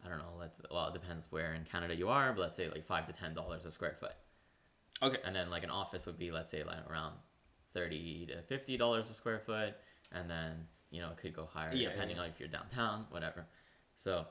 I 0.05 0.09
don't 0.09 0.17
know, 0.17 0.33
let's 0.37 0.59
well 0.69 0.87
it 0.89 0.93
depends 0.93 1.27
where 1.31 1.53
in 1.53 1.63
Canada 1.63 1.95
you 1.95 2.09
are, 2.09 2.33
but 2.33 2.41
let's 2.41 2.57
say 2.57 2.69
like 2.69 2.83
five 2.85 3.05
to 3.05 3.13
ten 3.13 3.33
dollars 3.33 3.65
a 3.65 3.71
square 3.71 3.95
foot, 3.97 4.15
okay, 5.01 5.17
and 5.23 5.33
then 5.35 5.49
like 5.49 5.63
an 5.63 5.69
office 5.69 6.05
would 6.05 6.17
be 6.19 6.31
let's 6.31 6.51
say 6.51 6.63
like 6.63 6.89
around 6.89 7.15
thirty 7.75 8.25
to 8.27 8.41
fifty 8.41 8.75
dollars 8.77 9.10
a 9.12 9.13
square 9.13 9.39
foot, 9.39 9.74
and 10.12 10.27
then 10.29 10.65
you 10.89 11.00
know 11.01 11.10
it 11.12 11.17
could 11.17 11.34
go 11.36 11.46
higher 11.46 11.72
Yeah, 11.74 11.89
depending 11.89 12.17
yeah. 12.17 12.24
on 12.24 12.29
if 12.29 12.39
you're 12.39 12.50
downtown, 12.50 13.05
whatever. 13.12 13.46
So, 13.98 14.25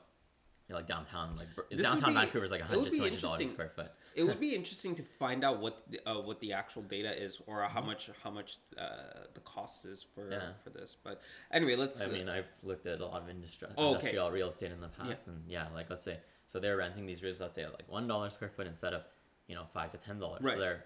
you 0.67 0.73
know, 0.73 0.75
like 0.77 0.87
downtown, 0.87 1.35
like 1.37 1.47
This 1.71 1.81
downtown 1.81 2.09
be- 2.13 2.19
Vancouver 2.19 2.45
is 2.45 2.51
like 2.51 2.61
it 2.61 2.69
would 2.69 2.77
100 2.91 2.93
200 2.95 3.21
dollars 3.21 3.39
a 3.41 3.47
square 3.49 3.69
foot. 3.75 3.91
it 4.15 4.23
would 4.23 4.39
be 4.49 4.53
interesting 4.55 4.93
to 4.95 5.03
find 5.03 5.43
out 5.43 5.59
what 5.59 5.81
the, 5.91 5.99
uh, 6.09 6.21
what 6.21 6.39
the 6.39 6.53
actual 6.53 6.81
data 6.83 7.11
is 7.23 7.39
or 7.47 7.61
how 7.63 7.79
Mm-hmm. 7.79 7.87
much 7.87 8.09
how 8.23 8.31
much 8.31 8.57
uh, 8.77 9.25
the 9.33 9.39
cost 9.41 9.85
is 9.85 10.03
for 10.13 10.29
Yeah. 10.31 10.49
for 10.63 10.69
this. 10.71 10.97
But 11.03 11.21
anyway, 11.51 11.75
let's. 11.75 12.01
I 12.01 12.07
mean, 12.07 12.27
I've 12.29 12.47
looked 12.63 12.85
at 12.87 12.99
a 12.99 13.05
lot 13.05 13.21
of 13.23 13.27
industri- 13.27 13.71
Oh, 13.77 13.87
okay. 13.89 13.95
industrial 13.95 14.31
real 14.31 14.49
estate 14.49 14.71
in 14.71 14.81
the 14.81 14.89
past, 14.89 15.27
and 15.27 15.43
yeah, 15.47 15.67
like 15.73 15.89
let's 15.89 16.03
say, 16.03 16.17
so 16.47 16.59
they're 16.59 16.77
renting 16.77 17.05
these 17.05 17.21
roofs, 17.23 17.39
let's 17.39 17.55
say 17.55 17.63
at 17.63 17.73
like 17.73 17.89
one 17.91 18.07
dollar 18.07 18.29
square 18.29 18.49
foot 18.49 18.67
instead 18.67 18.93
of, 18.93 19.03
you 19.47 19.55
know, 19.55 19.65
five 19.73 19.91
to 19.91 19.97
ten 19.97 20.19
dollars. 20.19 20.41
Right. 20.43 20.53
So 20.55 20.59
they're 20.59 20.83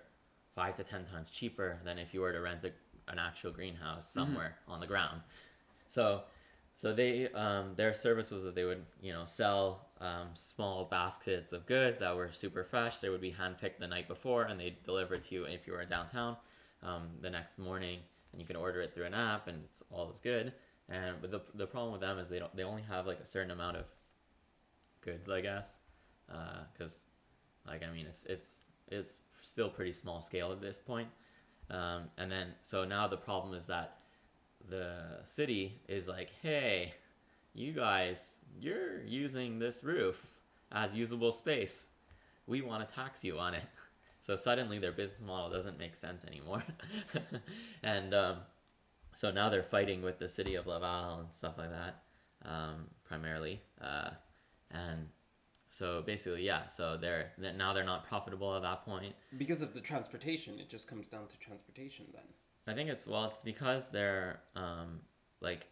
five 0.59 0.75
to 0.75 0.83
ten 0.83 1.03
times 1.05 1.29
cheaper 1.29 1.79
than 1.85 1.97
if 1.97 2.13
you 2.13 2.19
were 2.21 2.33
to 2.33 2.41
rent 2.49 2.63
a, 2.65 2.71
an 3.13 3.17
actual 3.19 3.51
greenhouse 3.59 4.05
Mm-hmm. 4.05 4.19
somewhere 4.19 4.53
on 4.67 4.79
the 4.81 4.87
ground. 4.87 5.21
So, 5.87 6.23
so 6.81 6.93
they 6.93 7.29
um, 7.45 7.65
their 7.75 7.93
service 7.93 8.29
was 8.29 8.43
that 8.43 8.55
they 8.55 8.65
would 8.65 8.83
you 9.01 9.13
know 9.13 9.25
sell 9.25 9.63
um, 10.01 10.27
small 10.33 10.85
baskets 10.85 11.53
of 11.53 11.65
goods 11.65 11.99
that 11.99 12.15
were 12.15 12.31
super 12.33 12.63
fresh. 12.63 12.97
They 12.97 13.09
would 13.13 13.21
be 13.29 13.31
handpicked 13.41 13.79
the 13.79 13.87
night 13.87 14.07
before, 14.15 14.43
and 14.43 14.59
they'd 14.59 14.83
deliver 14.83 15.15
it 15.15 15.23
to 15.27 15.35
you 15.35 15.43
if 15.45 15.65
you 15.67 15.73
were 15.73 15.85
downtown 15.85 16.35
um, 16.83 17.03
the 17.21 17.29
next 17.29 17.57
morning, 17.57 17.99
and 18.31 18.41
you 18.41 18.47
can 18.47 18.57
order 18.57 18.81
it 18.81 18.93
through 18.93 19.05
an 19.05 19.13
app, 19.13 19.47
and 19.47 19.57
it's 19.63 19.81
all 19.91 20.09
is 20.11 20.19
good. 20.19 20.51
And 20.89 21.15
but 21.21 21.31
the 21.31 21.41
the 21.53 21.67
problem 21.67 21.91
with 21.93 22.01
them 22.01 22.19
is 22.19 22.27
they 22.29 22.39
don't 22.39 22.55
they 22.55 22.63
only 22.63 22.83
have 22.83 23.07
like 23.07 23.21
a 23.21 23.25
certain 23.25 23.51
amount 23.51 23.77
of 23.77 23.85
goods, 25.01 25.29
I 25.29 25.41
guess, 25.41 25.77
because 26.73 26.97
like 27.65 27.83
I 27.83 27.91
mean 27.95 28.05
it's 28.07 28.25
it's 28.25 28.65
it's 28.87 29.15
still 29.41 29.69
pretty 29.69 29.91
small 29.91 30.21
scale 30.21 30.51
at 30.51 30.61
this 30.61 30.79
point. 30.79 31.09
Um, 31.69 32.05
and 32.17 32.31
then 32.31 32.53
so 32.61 32.83
now 32.83 33.07
the 33.07 33.17
problem 33.17 33.53
is 33.53 33.67
that 33.67 33.97
the 34.67 35.19
city 35.23 35.81
is 35.87 36.07
like, 36.07 36.31
hey, 36.41 36.93
you 37.53 37.73
guys, 37.73 38.37
you're 38.59 39.03
using 39.03 39.59
this 39.59 39.83
roof 39.83 40.27
as 40.71 40.95
usable 40.95 41.31
space. 41.31 41.89
We 42.47 42.61
want 42.61 42.87
to 42.87 42.93
tax 42.93 43.23
you 43.23 43.39
on 43.39 43.53
it. 43.53 43.63
So 44.21 44.35
suddenly 44.35 44.79
their 44.79 44.91
business 44.91 45.21
model 45.25 45.49
doesn't 45.49 45.79
make 45.79 45.95
sense 45.95 46.25
anymore. 46.25 46.61
and 47.83 48.13
um, 48.13 48.39
so 49.13 49.31
now 49.31 49.47
they're 49.47 49.63
fighting 49.63 50.01
with 50.01 50.19
the 50.19 50.27
city 50.27 50.55
of 50.55 50.67
Laval 50.67 51.19
and 51.19 51.27
stuff 51.33 51.57
like 51.57 51.71
that, 51.71 52.03
um, 52.45 52.87
primarily. 53.05 53.61
Uh, 53.81 54.09
and 54.71 55.07
so 55.69 56.01
basically, 56.01 56.43
yeah. 56.43 56.67
So 56.69 56.97
they're 56.97 57.31
they're- 57.37 57.53
now 57.53 57.73
they're 57.73 57.83
not 57.83 58.07
profitable 58.07 58.55
at 58.55 58.61
that 58.63 58.83
point. 58.83 59.15
because 59.37 59.61
of 59.61 59.73
the 59.73 59.81
transportation, 59.81 60.59
it 60.59 60.69
just 60.69 60.87
comes 60.87 61.07
down 61.07 61.27
to 61.27 61.37
transportation 61.37 62.05
then. 62.13 62.23
I 62.67 62.73
think 62.75 62.89
it's 62.89 63.07
well, 63.07 63.25
it's 63.25 63.41
because 63.41 63.89
they're 63.89 64.41
um, 64.55 64.99
like 65.41 65.67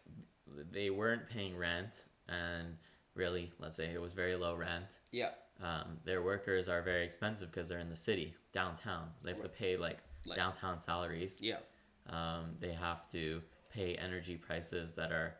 they 0.72 0.90
weren't 0.90 1.28
paying 1.28 1.56
rent, 1.56 2.04
and 2.28 2.76
really, 3.14 3.52
let's 3.58 3.76
say 3.76 3.86
it 3.92 4.00
was 4.00 4.14
very 4.14 4.36
low 4.36 4.54
rent. 4.54 4.98
Yeah. 5.12 5.30
Um, 5.60 5.98
their 6.04 6.22
workers 6.22 6.68
are 6.68 6.82
very 6.82 7.04
expensive 7.04 7.50
because 7.50 7.68
they're 7.68 7.80
in 7.80 7.90
the 7.90 7.96
city, 7.96 8.34
downtown. 8.52 9.08
They 9.24 9.32
have 9.32 9.42
to 9.42 9.48
pay 9.48 9.76
like, 9.76 9.98
Like- 10.24 10.36
downtown 10.36 10.78
salaries. 10.78 11.38
Yeah. 11.40 11.58
Um, 12.08 12.54
they 12.60 12.72
have 12.72 13.08
to 13.10 13.42
pay 13.70 13.96
energy 13.96 14.36
prices 14.36 14.94
that 14.94 15.10
are 15.12 15.34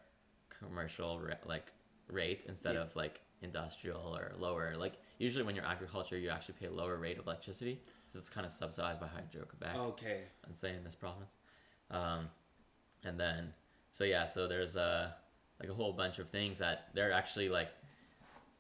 commercial 0.59 1.21
like 1.47 1.73
rate 2.09 2.45
instead 2.49 2.75
Yeah. 2.75 2.83
of 2.83 2.97
like 2.97 3.21
industrial 3.43 4.17
or 4.17 4.33
lower. 4.39 4.75
Like 4.77 4.95
usually 5.19 5.45
when 5.45 5.55
you're 5.55 5.65
agriculture, 5.65 6.19
you 6.19 6.31
actually 6.31 6.55
pay 6.61 6.67
a 6.67 6.71
lower 6.73 6.97
rate 6.97 7.19
of 7.19 7.27
electricity 7.27 7.81
because 8.07 8.21
it's 8.21 8.29
kind 8.31 8.47
of 8.47 8.53
subsidized 8.53 9.01
by 9.01 9.07
Hydro 9.07 9.45
Quebec 9.45 9.77
Okay. 9.77 10.21
and 10.47 10.57
say 10.57 10.75
in 10.75 10.85
this 10.85 10.95
province. 10.95 11.31
Um, 11.91 12.29
and 13.05 13.19
then, 13.19 13.53
so 13.93 14.05
yeah, 14.05 14.25
so 14.25 14.49
there's 14.49 14.77
a 14.77 15.15
like 15.61 15.69
a 15.69 15.75
whole 15.75 15.93
bunch 15.93 16.19
of 16.19 16.29
things 16.29 16.59
that 16.59 16.89
they're 16.95 17.13
actually 17.13 17.49
like 17.49 17.71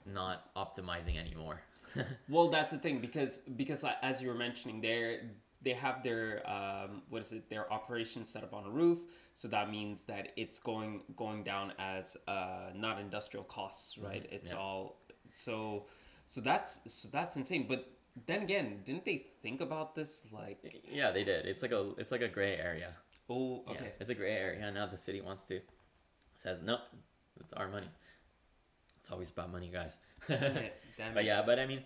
not 0.07 0.53
optimizing 0.55 1.19
anymore. 1.19 1.61
Well, 2.29 2.49
that's 2.49 2.71
the 2.71 2.79
thing 2.79 3.01
because 3.01 3.39
because 3.57 3.83
uh, 3.83 3.93
as 4.03 4.21
you 4.21 4.29
were 4.29 4.35
mentioning, 4.35 4.81
they 4.83 5.21
they 5.63 5.73
have 5.73 6.03
their 6.03 6.43
um, 6.49 7.03
what 7.09 7.23
is 7.23 7.33
it? 7.33 7.49
Their 7.51 7.71
operation 7.73 8.25
set 8.25 8.43
up 8.45 8.55
on 8.55 8.65
a 8.65 8.71
roof, 8.71 8.99
so 9.35 9.49
that 9.49 9.71
means 9.71 10.05
that 10.05 10.33
it's 10.37 10.59
going 10.59 11.03
going 11.17 11.43
down 11.45 11.73
as 11.79 12.17
uh, 12.29 12.71
not 12.75 13.01
industrial 13.01 13.45
costs, 13.45 13.99
right? 13.99 14.27
It's 14.31 14.51
Mm-hmm. 14.51 14.57
yeah. 14.59 14.63
all 14.63 15.01
so 15.33 15.87
so 16.27 16.41
that's 16.41 16.81
so 16.93 17.09
that's 17.11 17.37
insane. 17.37 17.67
But 17.69 17.91
then 18.27 18.43
again, 18.43 18.81
didn't 18.85 19.05
they 19.05 19.27
think 19.43 19.61
about 19.61 19.95
this? 19.95 20.27
Like, 20.33 20.59
yeah, 20.91 21.11
they 21.11 21.25
did. 21.25 21.47
It's 21.47 21.63
like 21.63 21.73
a 21.73 21.91
it's 21.99 22.13
like 22.13 22.23
a 22.23 22.29
gray 22.29 22.57
area. 22.57 22.95
oh, 23.29 23.63
Yeah, 23.67 23.73
okay, 23.75 23.93
it's 24.01 24.11
a 24.11 24.15
gray 24.15 24.33
area. 24.37 24.71
Now 24.71 24.87
the 24.87 24.99
city 24.99 25.21
wants 25.21 25.45
to 25.47 25.61
says 26.37 26.63
no, 26.63 26.79
it's 27.41 27.53
our 27.55 27.69
money. 27.69 27.89
It's 29.01 29.11
always 29.11 29.31
about 29.31 29.51
money, 29.51 29.71
guys. 29.73 29.99
damn 30.29 30.57
it, 30.57 30.83
damn 30.97 31.15
But 31.15 31.25
it. 31.25 31.27
yeah, 31.27 31.43
but 31.45 31.59
I 31.59 31.67
mean, 31.67 31.83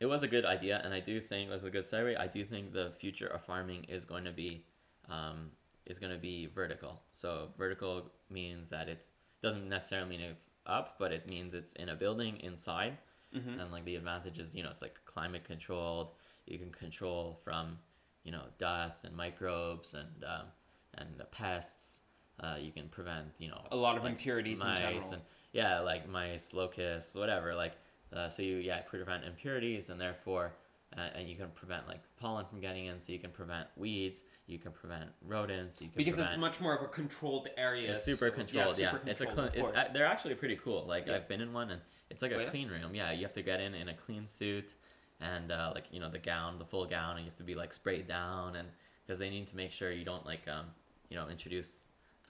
it 0.00 0.06
was 0.06 0.22
a 0.22 0.28
good 0.28 0.44
idea, 0.44 0.80
and 0.84 0.94
I 0.94 1.00
do 1.00 1.20
think 1.20 1.50
that's 1.50 1.64
a 1.64 1.70
good 1.70 1.84
segue. 1.84 2.18
I 2.18 2.26
do 2.26 2.44
think 2.44 2.72
the 2.72 2.92
future 2.98 3.26
of 3.26 3.42
farming 3.44 3.84
is 3.88 4.04
going 4.04 4.24
to 4.24 4.32
be, 4.32 4.64
um, 5.08 5.50
is 5.86 5.98
going 5.98 6.12
to 6.12 6.18
be 6.18 6.46
vertical. 6.46 7.02
So 7.12 7.48
vertical 7.58 8.10
means 8.30 8.70
that 8.70 8.88
it's 8.88 9.12
doesn't 9.42 9.68
necessarily 9.68 10.08
mean 10.10 10.20
it's 10.20 10.50
up, 10.66 10.96
but 10.98 11.12
it 11.12 11.28
means 11.28 11.54
it's 11.54 11.72
in 11.74 11.88
a 11.88 11.94
building 11.94 12.38
inside, 12.40 12.98
Mhm. 13.34 13.60
and 13.60 13.70
like 13.72 13.84
the 13.84 13.94
advantage 13.96 14.38
is 14.38 14.54
you 14.56 14.62
know 14.62 14.70
it's 14.70 14.82
like 14.82 15.04
climate 15.04 15.44
controlled. 15.44 16.10
You 16.46 16.58
can 16.58 16.70
control 16.72 17.38
from 17.44 17.78
you 18.24 18.32
know 18.32 18.42
dust 18.58 19.04
and 19.04 19.14
microbes 19.16 19.94
and 19.94 20.24
um, 20.24 20.46
and 20.94 21.08
the 21.18 21.24
pests. 21.24 22.00
Uh, 22.40 22.56
you 22.60 22.70
can 22.72 22.88
prevent 22.88 23.28
you 23.38 23.48
know 23.48 23.66
A 23.72 23.76
lot 23.76 23.96
of 23.96 24.04
like 24.04 24.12
impurities 24.12 24.60
in 24.62 24.76
general. 24.76 25.12
and 25.12 25.22
yeah, 25.52 25.80
like 25.80 26.08
mice, 26.08 26.52
locusts, 26.52 27.14
whatever. 27.14 27.54
Like, 27.54 27.74
uh, 28.12 28.28
so 28.28 28.42
you 28.42 28.56
yeah 28.56 28.80
prevent 28.80 29.24
impurities, 29.24 29.90
and 29.90 30.00
therefore, 30.00 30.52
uh, 30.96 31.00
and 31.14 31.28
you 31.28 31.36
can 31.36 31.48
prevent 31.50 31.86
like 31.88 32.00
pollen 32.18 32.46
from 32.46 32.60
getting 32.60 32.86
in. 32.86 32.98
So 33.00 33.12
you 33.12 33.18
can 33.18 33.30
prevent 33.30 33.66
weeds, 33.76 34.24
you 34.46 34.58
can 34.58 34.72
prevent 34.72 35.10
rodents, 35.26 35.80
you 35.80 35.88
can 35.88 35.96
because 35.96 36.14
prevent, 36.14 36.32
it's 36.32 36.40
much 36.40 36.60
more 36.60 36.74
of 36.76 36.82
a 36.82 36.88
controlled 36.88 37.48
area. 37.56 37.92
it's 37.92 38.04
super 38.04 38.28
so- 38.28 38.34
controlled. 38.34 38.78
Yeah, 38.78 38.92
super 38.92 39.08
it's 39.08 39.20
a 39.20 39.26
controlled, 39.26 39.52
clean. 39.52 39.64
It's, 39.66 39.90
uh, 39.90 39.92
they're 39.92 40.06
actually 40.06 40.34
pretty 40.34 40.56
cool. 40.56 40.86
Like 40.86 41.06
Yeah. 41.06 41.16
I've 41.16 41.28
been 41.28 41.40
in 41.40 41.52
one, 41.52 41.70
and 41.70 41.80
it's 42.10 42.22
like 42.22 42.32
a 42.32 42.36
Oh, 42.36 42.40
yeah? 42.40 42.50
clean 42.50 42.68
room. 42.68 42.94
Yeah, 42.94 43.12
you 43.12 43.22
have 43.22 43.34
to 43.34 43.42
get 43.42 43.60
in 43.60 43.74
in 43.74 43.88
a 43.88 43.94
clean 43.94 44.26
suit, 44.26 44.74
and 45.20 45.52
uh, 45.52 45.72
like 45.74 45.84
you 45.90 46.00
know 46.00 46.10
the 46.10 46.18
gown, 46.18 46.58
the 46.58 46.64
full 46.64 46.86
gown, 46.86 47.16
and 47.16 47.24
you 47.24 47.30
have 47.30 47.36
to 47.38 47.44
be 47.44 47.54
like 47.54 47.72
sprayed 47.74 48.06
down, 48.08 48.56
and 48.56 48.68
because 49.06 49.18
they 49.18 49.30
need 49.30 49.48
to 49.48 49.56
make 49.56 49.72
sure 49.72 49.90
you 49.92 50.04
don't 50.04 50.24
like 50.26 50.46
um 50.48 50.66
you 51.10 51.16
know 51.16 51.28
introduce 51.28 51.84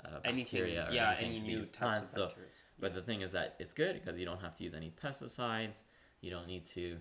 uh, 0.05 0.19
anything, 0.25 0.61
bacteria 0.61 0.89
or 0.89 0.93
yeah, 0.93 1.15
anything 1.19 1.37
any 1.37 1.41
new 1.55 1.59
types 1.59 1.71
plants. 1.79 2.17
of 2.17 2.31
So. 2.31 2.37
But 2.81 2.95
the 2.95 3.03
thing 3.03 3.23
is 3.23 3.33
that 3.33 3.57
it's 3.59 3.75
good 3.75 3.95
because 3.95 4.19
you 4.19 4.25
don't 4.25 4.41
have 4.41 4.55
to 4.57 4.65
use 4.65 4.75
any 4.75 4.91
pesticides. 5.03 5.83
You 6.21 6.31
don't 6.31 6.47
need 6.47 6.67
to 6.67 6.99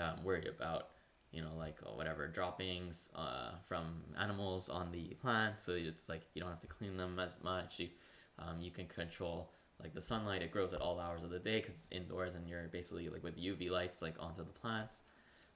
um, 0.00 0.22
worry 0.24 0.46
about, 0.48 0.88
you 1.32 1.42
know, 1.42 1.52
like 1.56 1.78
uh, 1.84 1.90
whatever 1.94 2.26
droppings 2.28 3.10
uh, 3.14 3.52
from 3.66 4.02
animals 4.18 4.68
on 4.68 4.90
the 4.92 5.14
plants. 5.20 5.62
So 5.62 5.72
it's 5.72 6.08
like 6.08 6.22
you 6.34 6.40
don't 6.40 6.50
have 6.50 6.60
to 6.60 6.66
clean 6.66 6.96
them 6.96 7.18
as 7.18 7.38
much. 7.42 7.78
You, 7.80 7.88
um, 8.38 8.60
you 8.60 8.70
can 8.70 8.86
control 8.86 9.50
like 9.82 9.94
the 9.94 10.02
sunlight. 10.02 10.42
It 10.42 10.50
grows 10.50 10.72
at 10.72 10.80
all 10.80 10.98
hours 11.00 11.22
of 11.24 11.30
the 11.30 11.38
day 11.38 11.60
because 11.60 11.74
it's 11.74 11.88
indoors 11.90 12.34
and 12.34 12.48
you're 12.48 12.68
basically 12.68 13.08
like 13.08 13.22
with 13.24 13.36
UV 13.38 13.70
lights 13.70 14.02
like 14.02 14.14
onto 14.20 14.44
the 14.44 14.52
plants. 14.52 15.02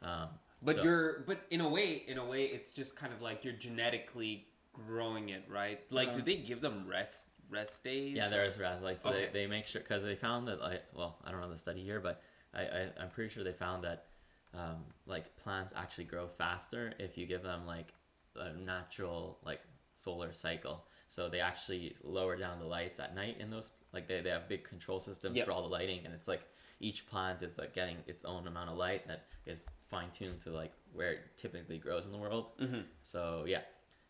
Um, 0.03 0.29
But 0.63 0.77
so- 0.77 0.83
you're, 0.85 1.21
but 1.27 1.41
in 1.51 1.61
a 1.61 1.69
way, 1.69 2.03
in 2.07 2.19
a 2.19 2.25
way, 2.25 2.45
it's 2.45 2.71
just 2.73 2.97
kind 2.97 3.13
of 3.13 3.21
like 3.23 3.45
you're 3.45 3.55
genetically 3.55 4.47
growing 4.73 5.29
it, 5.31 5.45
right? 5.49 5.81
Like, 5.91 6.13
do 6.13 6.21
Uh, 6.21 6.25
they 6.25 6.37
give 6.37 6.61
them 6.61 6.87
rest 6.89 7.27
rest 7.51 7.83
days? 7.85 8.15
Yeah, 8.17 8.29
there 8.29 8.45
is 8.45 8.59
rest. 8.59 8.83
like 8.83 8.99
so 8.99 9.11
Okay. 9.11 9.29
they, 9.33 9.41
they 9.43 9.47
make 9.47 9.67
sure 9.67 9.81
because 9.81 10.03
they 10.03 10.15
found 10.15 10.49
that 10.49 10.61
like 10.61 10.83
well 10.95 11.19
I 11.25 11.31
don't 11.31 11.41
know 11.41 11.51
the 11.51 11.59
study 11.59 11.83
here 11.83 12.01
but 12.01 12.23
I, 12.55 12.61
I 12.63 12.89
I'm 13.01 13.11
pretty 13.11 13.31
sure 13.33 13.45
they 13.45 13.53
found 13.53 13.85
that 13.85 14.07
um, 14.55 14.85
like 15.07 15.37
plants 15.37 15.73
actually 15.77 16.05
grow 16.05 16.27
faster 16.27 16.93
if 16.99 17.19
you 17.19 17.27
give 17.27 17.43
them 17.43 17.67
like 17.67 17.93
a 18.37 18.53
natural 18.55 19.39
like 19.45 19.61
solar 19.95 20.33
cycle 20.33 20.85
so 21.09 21.29
they 21.29 21.41
actually 21.41 21.97
lower 22.03 22.37
down 22.37 22.59
the 22.59 22.65
lights 22.65 23.01
at 23.01 23.15
night 23.15 23.37
in 23.41 23.51
those 23.51 23.71
like 23.93 24.07
they, 24.09 24.21
they 24.21 24.31
have 24.31 24.49
big 24.49 24.65
control 24.65 25.01
systems 25.01 25.37
Yep. 25.37 25.47
for 25.47 25.53
all 25.53 25.63
the 25.63 25.69
lighting 25.69 26.01
and 26.05 26.15
it's 26.15 26.29
like 26.29 26.43
each 26.81 27.07
plant 27.09 27.43
is 27.43 27.59
like 27.59 27.75
getting 27.75 27.97
its 28.07 28.25
own 28.25 28.47
amount 28.47 28.71
of 28.71 28.77
light 28.77 29.07
that 29.09 29.25
is 29.47 29.67
fine 29.89 30.11
tuned 30.13 30.41
to 30.43 30.51
like 30.51 30.73
where 30.93 31.13
it 31.13 31.21
typically 31.37 31.79
grows 31.79 32.07
in 32.07 32.13
the 32.13 32.19
world 32.19 32.53
Mhm. 32.61 32.85
so 33.03 33.45
yeah, 33.47 33.63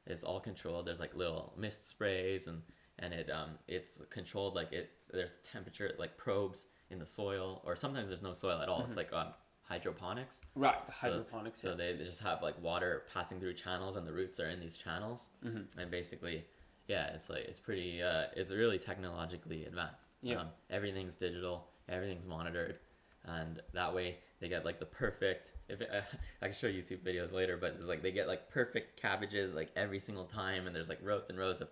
it's 0.06 0.24
all 0.24 0.40
controlled. 0.40 0.86
There's 0.86 1.00
like 1.00 1.14
little 1.14 1.52
mist 1.58 1.86
sprays 1.88 2.46
and 2.46 2.62
and 2.98 3.12
it 3.14 3.30
um 3.30 3.50
it's 3.68 4.02
controlled 4.10 4.54
like 4.54 4.72
it 4.72 4.90
there's 5.12 5.38
temperature 5.52 5.92
like 5.98 6.16
probes 6.16 6.66
in 6.90 6.98
the 6.98 7.06
soil 7.06 7.62
or 7.64 7.76
sometimes 7.76 8.08
there's 8.08 8.22
no 8.22 8.32
soil 8.32 8.60
at 8.60 8.68
all. 8.68 8.82
It's 8.86 8.96
like 8.96 9.12
um 9.12 9.28
hydroponics. 9.62 10.40
Right, 10.54 10.78
So- 10.86 10.92
hydroponics. 11.10 11.60
So 11.60 11.74
they, 11.74 11.92
they 11.94 12.04
just 12.04 12.22
have 12.22 12.42
like 12.42 12.60
water 12.62 13.02
passing 13.12 13.38
through 13.38 13.54
channels 13.54 13.96
and 13.96 14.06
the 14.06 14.12
roots 14.12 14.40
are 14.40 14.48
in 14.48 14.60
these 14.60 14.76
channels 14.78 15.28
Mhm. 15.44 15.66
and 15.76 15.90
basically 15.90 16.44
yeah 16.86 17.08
it's 17.08 17.28
like 17.28 17.44
it's 17.44 17.60
pretty 17.60 18.02
uh 18.02 18.24
it's 18.34 18.50
really 18.50 18.78
technologically 18.78 19.66
advanced 19.66 20.12
Yeah. 20.22 20.40
um, 20.40 20.48
everything's 20.70 21.16
digital 21.16 21.68
everything's 21.88 22.24
monitored 22.26 22.78
and 23.24 23.60
that 23.74 23.94
way 23.94 24.18
they 24.40 24.48
get 24.48 24.64
like 24.64 24.78
the 24.78 24.86
perfect 24.86 25.52
if 25.68 25.82
it, 25.82 25.90
i 26.42 26.46
can 26.46 26.54
show 26.54 26.66
youtube 26.68 27.00
videos 27.04 27.32
later 27.32 27.58
but 27.58 27.74
it's 27.78 27.88
like 27.88 28.00
they 28.02 28.10
get 28.12 28.26
like 28.26 28.48
perfect 28.48 28.98
cabbages 28.98 29.52
like 29.52 29.68
every 29.76 29.98
single 29.98 30.24
time 30.24 30.66
and 30.66 30.74
there's 30.74 30.88
like 30.88 31.00
rows 31.02 31.28
and 31.28 31.38
rows 31.38 31.60
of 31.60 31.68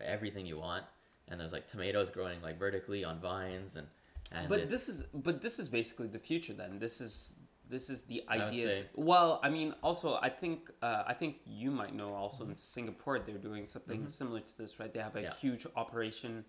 everything 0.00 0.46
you 0.46 0.58
want 0.58 0.84
and 1.28 1.38
there's 1.40 1.52
like 1.52 1.66
tomatoes 1.68 2.10
growing 2.10 2.40
like 2.42 2.58
vertically 2.58 3.04
on 3.04 3.20
vines 3.20 3.76
and 3.76 3.86
and 4.32 4.48
but 4.48 4.68
this 4.68 4.88
is 4.88 5.04
but 5.14 5.40
this 5.40 5.58
is 5.58 5.68
basically 5.70 6.06
the 6.06 6.18
future. 6.18 6.52
Then 6.52 6.78
this 6.78 7.00
is 7.00 7.36
this 7.70 7.88
is 7.88 8.04
the 8.04 8.22
idea. 8.28 8.66
say- 8.66 8.86
Well, 8.94 9.40
I 9.42 9.48
mean, 9.50 9.74
also 9.82 10.18
I 10.20 10.28
think 10.28 10.70
uh, 10.82 11.04
I 11.06 11.14
think 11.14 11.36
you 11.46 11.70
might 11.70 11.94
know 11.94 12.12
also 12.14 12.44
in 12.44 12.54
Singapore 12.54 13.18
they're 13.20 13.38
doing 13.38 13.64
something 13.64 14.02
Mhm. 14.04 14.10
similar 14.10 14.40
to 14.40 14.58
this, 14.58 14.78
right? 14.80 14.92
They 14.92 15.00
have 15.00 15.16
a 15.16 15.22
Yeah. 15.22 15.34
huge 15.34 15.66
operation. 15.76 16.44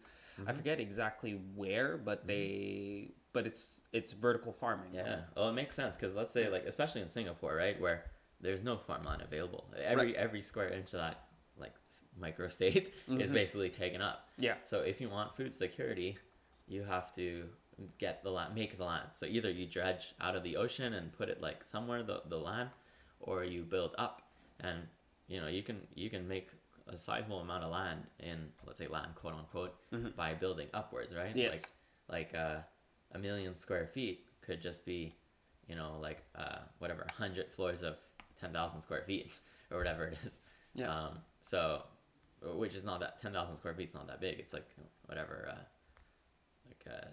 I 0.45 0.51
Mhm. 0.51 0.55
forget 0.57 0.79
exactly 0.81 1.33
where, 1.55 1.95
but 1.97 2.27
they 2.27 3.13
but 3.31 3.47
it's 3.47 3.79
it's 3.93 4.11
vertical 4.11 4.51
farming. 4.51 4.93
Yeah. 4.93 5.21
Well, 5.37 5.47
it 5.49 5.53
makes 5.53 5.73
sense 5.75 5.95
because 5.95 6.15
let's 6.15 6.31
say 6.33 6.49
like 6.49 6.65
especially 6.65 6.99
in 7.01 7.07
Singapore, 7.07 7.55
right, 7.55 7.79
where 7.79 8.11
there's 8.41 8.61
no 8.61 8.75
farmland 8.77 9.21
available. 9.21 9.73
Every 9.77 10.17
every 10.17 10.41
square 10.41 10.67
inch 10.69 10.93
of 10.93 10.99
that 10.99 11.28
like 11.59 11.73
s- 11.87 12.03
micro 12.19 12.47
state 12.47 12.93
is 13.07 13.31
basically 13.31 13.69
taken 13.69 14.01
up. 14.01 14.27
Yeah. 14.37 14.55
So 14.65 14.79
if 14.81 14.99
you 15.01 15.09
want 15.09 15.35
food 15.35 15.53
security, 15.53 16.17
you 16.67 16.83
have 16.83 17.13
to 17.15 17.45
get 17.97 18.23
the 18.23 18.31
land, 18.31 18.55
make 18.55 18.77
the 18.77 18.85
land. 18.85 19.09
So 19.13 19.25
either 19.25 19.49
you 19.49 19.65
dredge 19.65 20.13
out 20.21 20.35
of 20.35 20.43
the 20.43 20.57
ocean 20.57 20.93
and 20.93 21.11
put 21.13 21.29
it 21.29 21.41
like 21.41 21.65
somewhere 21.65 22.03
the 22.03 22.21
the 22.29 22.37
land, 22.37 22.69
or 23.19 23.43
you 23.43 23.63
build 23.63 23.95
up, 23.97 24.21
and 24.59 24.79
you 25.27 25.39
know 25.41 25.47
you 25.47 25.63
can 25.63 25.81
you 25.95 26.09
can 26.09 26.27
make 26.27 26.49
a 26.87 26.97
sizable 26.97 27.39
amount 27.39 27.63
of 27.63 27.71
land 27.71 28.01
in 28.19 28.49
let's 28.65 28.79
say 28.79 28.87
land 28.87 29.13
quote 29.15 29.33
unquote 29.35 29.75
Mhm. 29.93 30.15
by 30.15 30.33
building 30.33 30.67
upwards, 30.73 31.13
right? 31.15 31.35
Yes. 31.35 31.53
Like 32.07 32.31
like 32.33 32.35
uh, 32.35 32.57
a 33.13 33.19
million 33.19 33.55
square 33.55 33.85
feet 33.87 34.25
could 34.41 34.59
just 34.61 34.83
be, 34.85 35.13
you 35.67 35.75
know, 35.75 35.97
like 36.01 36.23
uh, 36.35 36.59
whatever, 36.79 37.05
hundred 37.17 37.51
floors 37.51 37.83
of 37.83 37.97
ten 38.39 38.51
thousand 38.51 38.81
square 38.81 39.03
feet 39.05 39.31
or 39.71 39.77
whatever 39.77 40.05
it 40.05 40.17
is. 40.23 40.41
Yeah. 40.75 40.93
Um, 40.93 41.19
so, 41.41 41.83
which 42.55 42.75
is 42.75 42.83
not 42.83 42.99
that 43.01 43.21
ten 43.21 43.33
thousand 43.33 43.55
square 43.55 43.73
feet 43.73 43.89
is 43.89 43.93
not 43.93 44.07
that 44.07 44.21
big. 44.21 44.39
It's 44.39 44.53
like 44.53 44.67
whatever, 45.05 45.49
uh, 45.51 45.63
like 46.67 46.95
uh, 46.95 47.07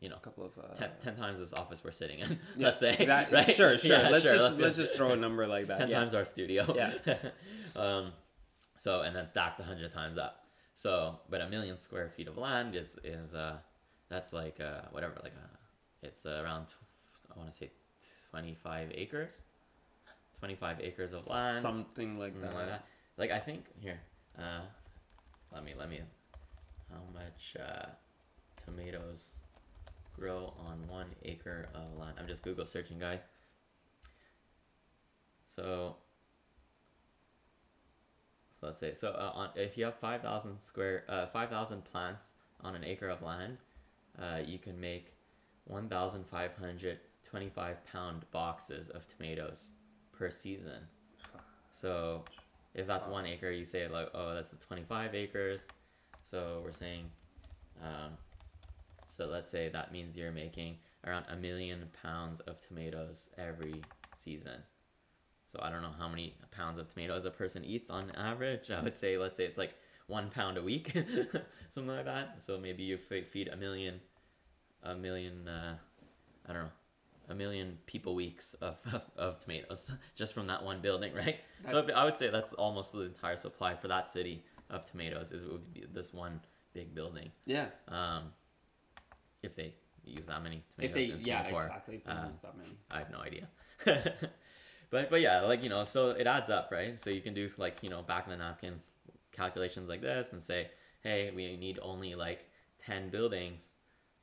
you 0.00 0.08
know, 0.08 0.16
A 0.16 0.20
couple 0.20 0.44
of 0.44 0.58
uh, 0.58 0.74
ten, 1.00 1.14
times 1.16 1.38
this 1.38 1.52
office 1.52 1.84
we're 1.84 1.92
sitting 1.92 2.18
in. 2.18 2.40
yeah, 2.56 2.66
let's 2.66 2.80
say. 2.80 3.06
right? 3.32 3.48
Sure, 3.48 3.78
sure. 3.78 3.98
Yeah, 3.98 4.08
let's 4.08 4.24
sure, 4.24 4.36
just 4.36 4.58
let's, 4.58 4.76
just 4.76 4.96
throw 4.96 5.12
a 5.12 5.16
number 5.16 5.46
like 5.46 5.68
that. 5.68 5.78
10 5.78 5.88
yeah. 5.88 6.00
times 6.00 6.14
our 6.14 6.24
studio. 6.24 6.74
Yeah. 6.74 7.16
um, 7.76 8.12
so 8.76 9.02
and 9.02 9.14
then 9.14 9.28
stacked 9.28 9.60
a 9.60 9.62
hundred 9.62 9.92
times 9.92 10.18
up. 10.18 10.44
So, 10.74 11.20
but 11.30 11.40
a 11.40 11.48
million 11.48 11.78
square 11.78 12.08
feet 12.08 12.26
of 12.26 12.36
land 12.36 12.74
is 12.74 12.98
is 13.04 13.36
uh, 13.36 13.58
that's 14.08 14.32
like 14.32 14.58
uh, 14.60 14.88
whatever, 14.90 15.14
like 15.22 15.34
uh, 15.36 15.56
it's 16.02 16.26
uh, 16.26 16.42
around 16.44 16.74
I 17.32 17.38
want 17.38 17.48
to 17.48 17.56
say 17.56 17.70
twenty 18.30 18.54
five 18.54 18.90
acres, 18.92 19.42
twenty 20.40 20.56
five 20.56 20.80
acres 20.80 21.12
of 21.12 21.28
land, 21.28 21.62
Something 21.62 22.18
like 22.18 22.32
something 22.32 22.50
that. 22.50 22.56
like 22.56 22.68
that. 22.70 22.86
Like 23.18 23.30
I 23.30 23.38
think 23.38 23.66
here, 23.78 24.00
uh, 24.38 24.62
let 25.52 25.64
me 25.64 25.74
let 25.78 25.88
me, 25.88 26.00
how 26.90 27.00
much 27.12 27.56
uh, 27.60 27.86
tomatoes 28.64 29.34
grow 30.18 30.54
on 30.58 30.88
one 30.88 31.06
acre 31.24 31.68
of 31.74 31.98
land? 31.98 32.16
I'm 32.18 32.26
just 32.26 32.42
Google 32.42 32.66
searching, 32.66 32.98
guys. 32.98 33.26
So, 35.54 35.96
so 38.58 38.66
let's 38.66 38.80
say 38.80 38.94
so 38.94 39.10
uh, 39.10 39.32
on 39.34 39.50
if 39.56 39.76
you 39.76 39.84
have 39.84 39.96
five 39.96 40.22
thousand 40.22 40.60
square 40.60 41.04
uh 41.08 41.26
five 41.26 41.50
thousand 41.50 41.84
plants 41.84 42.32
on 42.62 42.74
an 42.74 42.82
acre 42.82 43.08
of 43.08 43.20
land, 43.22 43.58
uh, 44.18 44.38
you 44.44 44.58
can 44.58 44.80
make 44.80 45.12
one 45.64 45.88
thousand 45.88 46.26
five 46.26 46.56
hundred 46.56 46.98
twenty 47.28 47.50
five 47.50 47.84
pound 47.84 48.24
boxes 48.30 48.88
of 48.88 49.06
tomatoes 49.06 49.72
per 50.12 50.30
season. 50.30 50.88
So 51.72 52.24
if 52.74 52.86
that's 52.86 53.06
Wow. 53.06 53.12
one 53.14 53.26
acre, 53.26 53.50
you 53.50 53.64
say 53.64 53.86
like, 53.88 54.10
oh, 54.14 54.34
that's 54.34 54.56
25 54.56 55.14
acres. 55.14 55.68
So 56.24 56.62
we're 56.64 56.72
saying, 56.72 57.10
um, 57.82 58.16
so 59.06 59.26
let's 59.26 59.50
say 59.50 59.68
that 59.68 59.92
means 59.92 60.16
you're 60.16 60.32
making 60.32 60.78
around 61.06 61.26
a 61.28 61.36
million 61.36 61.90
pounds 62.02 62.40
of 62.40 62.60
tomatoes 62.66 63.28
every 63.36 63.82
season. 64.14 64.62
So 65.48 65.58
I 65.62 65.70
don't 65.70 65.82
know 65.82 65.92
how 65.98 66.08
many 66.08 66.34
pounds 66.50 66.78
of 66.78 66.88
tomatoes 66.88 67.24
a 67.26 67.30
person 67.30 67.64
eats 67.64 67.90
on 67.90 68.10
average. 68.12 68.70
I 68.76 68.80
would 68.82 68.96
say, 68.96 69.18
let's 69.18 69.36
say 69.36 69.44
it's 69.44 69.58
like 69.58 69.74
one 70.06 70.30
pound 70.30 70.56
a 70.56 70.62
week, 70.62 70.92
something 71.70 71.94
like 71.94 72.06
that. 72.06 72.40
So 72.40 72.58
maybe 72.58 72.84
you 72.84 72.96
feed 72.96 73.48
a 73.48 73.56
million, 73.56 74.00
a 74.82 74.94
million, 74.94 75.46
uh, 75.46 75.76
I 76.48 76.52
don't 76.52 76.62
know, 76.62 76.70
a 77.28 77.34
million 77.34 77.78
people 77.86 78.14
weeks 78.14 78.54
of, 78.54 78.76
of, 78.92 79.10
of 79.16 79.38
tomatoes 79.38 79.92
just 80.14 80.34
from 80.34 80.46
that 80.48 80.64
one 80.64 80.80
building, 80.80 81.14
right? 81.14 81.40
so 81.70 81.84
I 81.94 82.04
would 82.04 82.16
say 82.16 82.30
that's 82.30 82.52
almost 82.52 82.92
the 82.92 83.02
entire 83.02 83.36
supply 83.36 83.74
for 83.74 83.88
that 83.88 84.08
city 84.08 84.44
of 84.70 84.90
tomatoes 84.90 85.32
is 85.32 85.44
would 85.44 85.72
be 85.72 85.84
this 85.92 86.12
one 86.12 86.40
big 86.72 86.94
building. 86.94 87.30
Yeah. 87.46 87.66
Um, 87.88 88.32
if 89.42 89.54
they 89.56 89.74
use 90.04 90.26
that 90.26 90.42
many 90.42 90.62
If 90.78 90.92
tomatoes 90.92 91.08
they 91.08 91.14
in 91.14 91.20
yeah 91.20 91.42
Singapore, 91.42 91.62
exactly 91.62 91.94
if 91.96 92.08
uh, 92.08 92.26
use 92.26 92.36
that 92.42 92.56
many. 92.56 92.70
I 92.90 92.98
have 92.98 93.10
no 93.10 93.18
idea. 93.20 93.48
but 94.90 95.10
but 95.10 95.20
yeah, 95.20 95.42
like 95.42 95.62
you 95.62 95.68
know, 95.68 95.84
so 95.84 96.10
it 96.10 96.26
adds 96.26 96.50
up, 96.50 96.70
right? 96.72 96.98
So 96.98 97.10
you 97.10 97.20
can 97.20 97.34
do 97.34 97.48
like 97.58 97.82
you 97.82 97.90
know 97.90 98.02
back 98.02 98.24
in 98.26 98.30
the 98.30 98.36
napkin 98.36 98.80
calculations 99.32 99.88
like 99.88 100.00
this 100.00 100.32
and 100.32 100.42
say, 100.42 100.70
hey, 101.02 101.30
we 101.34 101.56
need 101.56 101.78
only 101.82 102.14
like 102.14 102.46
ten 102.84 103.10
buildings 103.10 103.72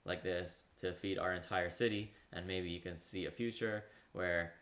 like 0.05 0.23
this 0.23 0.63
to 0.81 0.93
feed 0.93 1.17
our 1.17 1.33
entire 1.33 1.69
city, 1.69 2.13
and 2.33 2.45
maybe 2.47 2.69
you 2.69 2.79
can 2.79 2.97
see 2.97 3.25
a 3.25 3.31
future 3.31 3.83
where 4.13 4.53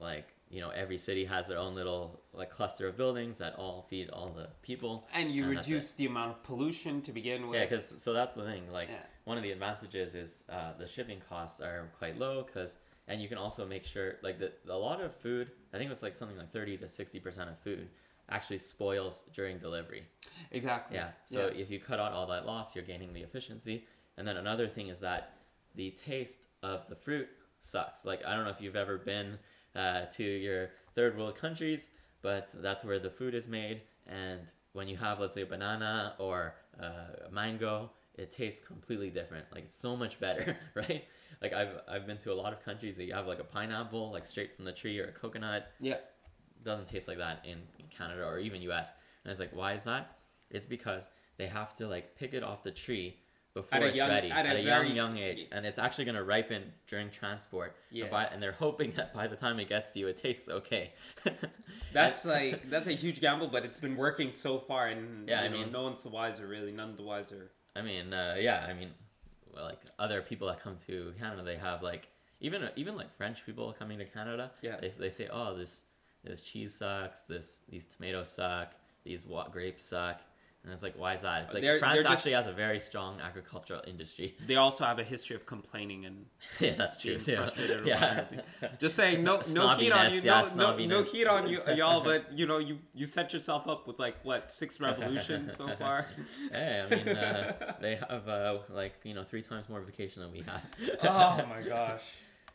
like 0.00 0.28
you 0.50 0.60
know 0.60 0.70
every 0.70 0.98
city 0.98 1.24
has 1.24 1.46
their 1.48 1.58
own 1.58 1.74
little 1.74 2.20
like 2.32 2.50
cluster 2.50 2.86
of 2.88 2.96
buildings 2.96 3.38
that 3.38 3.54
all 3.56 3.86
feed 3.88 4.10
all 4.10 4.30
the 4.30 4.48
people 4.62 5.06
And 5.14 5.30
you 5.30 5.44
and 5.44 5.56
reduce 5.56 5.92
the 5.92 6.06
amount 6.06 6.30
of 6.32 6.42
pollution 6.42 7.00
to 7.02 7.12
begin 7.12 7.48
with. 7.48 7.58
yeah, 7.58 7.64
because 7.66 8.02
so 8.02 8.12
that's 8.12 8.34
the 8.34 8.44
thing. 8.44 8.70
Like 8.72 8.88
Yeah. 8.88 8.98
one 9.24 9.36
of 9.36 9.42
the 9.42 9.52
advantages 9.52 10.14
is 10.14 10.44
uh, 10.50 10.72
the 10.78 10.86
shipping 10.86 11.20
costs 11.28 11.60
are 11.60 11.90
quite 11.98 12.18
low 12.18 12.42
because 12.42 12.76
and 13.08 13.20
you 13.20 13.28
can 13.28 13.38
also 13.38 13.66
make 13.66 13.84
sure 13.84 14.16
like 14.22 14.38
the, 14.38 14.52
a 14.68 14.76
lot 14.76 15.00
of 15.00 15.12
food 15.14 15.50
i 15.74 15.76
think 15.78 15.90
it's 15.90 16.02
like 16.04 16.14
something 16.14 16.36
like 16.38 16.52
30 16.52 16.76
to 16.78 16.86
60% 16.86 17.48
of 17.50 17.58
food 17.58 17.88
actually 18.28 18.58
spoils 18.58 19.24
during 19.34 19.58
delivery 19.58 20.04
Exactly. 20.52 20.96
yeah 20.96 21.08
so 21.26 21.46
if 21.46 21.68
you 21.70 21.80
cut 21.80 21.98
out 21.98 22.12
all 22.12 22.26
that 22.28 22.46
loss 22.46 22.76
you're 22.76 22.84
gaining 22.84 23.12
the 23.12 23.20
efficiency 23.22 23.86
and 24.16 24.26
then 24.26 24.36
another 24.36 24.68
thing 24.68 24.86
is 24.86 25.00
that 25.00 25.32
the 25.74 25.90
taste 25.90 26.46
of 26.62 26.88
the 26.88 26.96
fruit 26.96 27.28
sucks 27.60 28.04
like 28.04 28.24
i 28.26 28.34
don't 28.34 28.44
know 28.44 28.50
if 28.50 28.60
you've 28.60 28.76
ever 28.76 28.98
been 28.98 29.38
uh, 29.74 30.04
to 30.06 30.22
your 30.22 30.70
third 30.94 31.16
world 31.16 31.34
countries 31.36 31.88
but 32.20 32.50
that's 32.54 32.84
where 32.84 32.98
the 32.98 33.10
food 33.10 33.34
is 33.34 33.48
made 33.48 33.82
and 34.06 34.52
when 34.72 34.88
you 34.88 34.96
have 34.96 35.18
let's 35.20 35.34
say 35.34 35.42
a 35.42 35.46
banana 35.46 36.14
or 36.18 36.54
uh, 36.80 37.26
a 37.28 37.30
mango 37.32 37.90
it 38.16 38.30
tastes 38.30 38.60
completely 38.66 39.08
different 39.10 39.46
like 39.54 39.64
it's 39.64 39.76
so 39.78 39.96
much 39.96 40.20
better 40.20 40.56
right 40.74 41.04
like 41.40 41.52
I've, 41.52 41.80
I've 41.88 42.06
been 42.06 42.18
to 42.18 42.32
a 42.32 42.34
lot 42.34 42.52
of 42.52 42.62
countries 42.64 42.96
that 42.96 43.04
you 43.04 43.14
have 43.14 43.26
like 43.26 43.40
a 43.40 43.44
pineapple 43.44 44.12
like 44.12 44.26
straight 44.26 44.54
from 44.54 44.64
the 44.66 44.72
tree 44.72 44.98
or 45.00 45.06
a 45.06 45.12
coconut 45.12 45.70
Yeah. 45.80 45.96
doesn't 46.62 46.88
taste 46.88 47.08
like 47.08 47.18
that 47.18 47.44
in, 47.44 47.58
in 47.78 47.86
Canada 47.96 48.24
or 48.24 48.38
even 48.38 48.60
US. 48.62 48.90
And 49.24 49.30
it's 49.30 49.40
like, 49.40 49.54
why 49.54 49.72
is 49.72 49.84
that? 49.84 50.18
It's 50.50 50.66
because 50.66 51.06
they 51.38 51.46
have 51.46 51.74
to 51.78 51.88
like 51.88 52.14
pick 52.16 52.34
it 52.34 52.42
off 52.42 52.62
the 52.62 52.70
tree 52.70 53.16
before 53.54 53.80
it's 53.84 53.96
young- 53.96 54.08
ready 54.10 54.30
at 54.30 54.46
at, 54.46 54.56
a 54.56 54.58
a 54.58 54.62
young 54.62 54.82
very- 54.84 54.92
young 54.92 55.18
age, 55.18 55.46
and 55.52 55.66
it's 55.66 55.78
actually 55.78 56.04
gonna 56.06 56.22
ripen 56.24 56.72
during 56.86 57.10
transport. 57.10 57.76
Yeah. 57.90 58.04
And, 58.04 58.10
by, 58.10 58.24
and 58.24 58.42
they're 58.42 58.52
hoping 58.52 58.92
that 58.92 59.12
by 59.14 59.26
the 59.26 59.36
time 59.36 59.58
it 59.60 59.68
gets 59.68 59.90
to 59.90 59.98
you, 60.00 60.08
it 60.08 60.16
tastes 60.16 60.48
okay. 60.48 60.92
That's 61.92 62.24
like 62.24 62.70
that's 62.70 62.86
a 62.88 62.92
huge 62.92 63.20
gamble, 63.20 63.48
but 63.48 63.64
it's 63.64 63.78
been 63.80 63.96
working 63.96 64.32
so 64.32 64.58
far, 64.58 64.88
and 64.88 65.28
Yeah, 65.28 65.42
I 65.42 65.48
know, 65.48 65.58
mean- 65.58 65.72
no 65.72 65.82
one's 65.82 66.02
the 66.02 66.08
wiser. 66.08 66.46
Really, 66.46 66.72
none 66.72 66.96
the 66.96 67.02
wiser. 67.02 67.50
I 67.76 67.82
mean, 67.82 68.12
uh, 68.12 68.36
yeah, 68.38 68.66
I 68.68 68.72
mean, 68.74 68.90
well, 69.54 69.64
like 69.64 69.80
other 69.98 70.22
people 70.22 70.48
that 70.48 70.60
come 70.62 70.76
to 70.86 71.12
Canada, 71.18 71.42
they 71.42 71.56
have 71.56 71.82
like 71.82 72.08
even 72.40 72.68
even 72.76 72.96
like 72.96 73.12
French 73.14 73.44
people 73.44 73.74
coming 73.78 73.98
to 73.98 74.04
Canada. 74.06 74.50
Yeah. 74.62 74.76
They, 74.80 74.88
they 74.88 75.10
say, 75.10 75.28
oh, 75.30 75.54
this 75.56 75.84
this 76.24 76.40
cheese 76.40 76.74
sucks. 76.74 77.22
This 77.22 77.58
these 77.68 77.84
tomatoes 77.86 78.30
suck. 78.30 78.72
These 79.04 79.26
wa- 79.26 79.48
grapes 79.48 79.84
suck. 79.84 80.20
And 80.64 80.72
it's 80.72 80.82
like, 80.82 80.96
why 80.96 81.14
is 81.14 81.22
that? 81.22 81.44
It's 81.44 81.54
like 81.54 81.62
They're- 81.62 81.80
France 81.80 81.94
they're 81.94 82.02
just- 82.04 82.12
actually 82.12 82.32
has 82.32 82.46
a 82.46 82.52
very 82.52 82.78
strong 82.78 83.20
agricultural 83.20 83.82
industry. 83.86 84.36
They 84.46 84.54
also 84.56 84.84
have 84.84 84.98
a 85.00 85.04
history 85.04 85.34
of 85.34 85.44
complaining 85.44 86.04
and 86.04 86.26
yeah, 86.60 86.74
that's 86.74 86.96
true. 86.98 87.18
Yeah. 87.26 87.48
yeah. 87.84 88.24
Just 88.78 88.94
saying, 88.94 89.24
no, 89.24 89.42
no 89.50 89.70
heat 89.70 89.90
on 89.90 90.12
you, 90.12 90.20
yeah, 90.20 90.48
no, 90.54 90.76
no, 90.76 90.86
no 90.86 91.02
heat 91.02 91.26
on 91.26 91.48
you, 91.48 91.60
y'all. 91.74 92.02
But 92.04 92.38
you 92.38 92.46
know, 92.46 92.58
you 92.58 92.78
you 92.94 93.06
set 93.06 93.32
yourself 93.32 93.66
up 93.66 93.86
with 93.88 93.98
like 93.98 94.16
what 94.24 94.50
six 94.50 94.80
revolutions 94.80 95.56
so 95.56 95.66
far. 95.76 96.06
Hey, 96.52 96.84
I 96.84 96.94
mean, 96.94 97.08
uh, 97.08 97.74
they 97.80 97.96
have 97.96 98.28
uh, 98.28 98.58
like 98.70 98.94
you 99.02 99.14
know 99.14 99.24
three 99.24 99.42
times 99.42 99.68
more 99.68 99.80
vacation 99.80 100.22
than 100.22 100.32
we 100.32 100.42
have. 100.42 100.64
oh 101.02 101.46
my 101.48 101.62
gosh. 101.66 102.04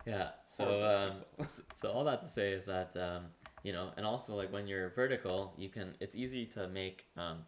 Yeah. 0.05 0.29
So 0.47 0.63
um, 0.93 1.45
so 1.75 1.91
all 1.91 2.05
that 2.05 2.21
to 2.21 2.27
say 2.27 2.53
is 2.53 2.65
that 2.65 2.95
um, 2.95 3.25
you 3.63 3.73
know, 3.73 3.91
and 3.97 4.05
also 4.05 4.35
like 4.35 4.51
when 4.53 4.67
you're 4.67 4.89
vertical, 4.91 5.53
you 5.57 5.69
can 5.69 5.95
it's 5.99 6.15
easy 6.15 6.45
to 6.55 6.67
make 6.67 7.05
um, 7.17 7.39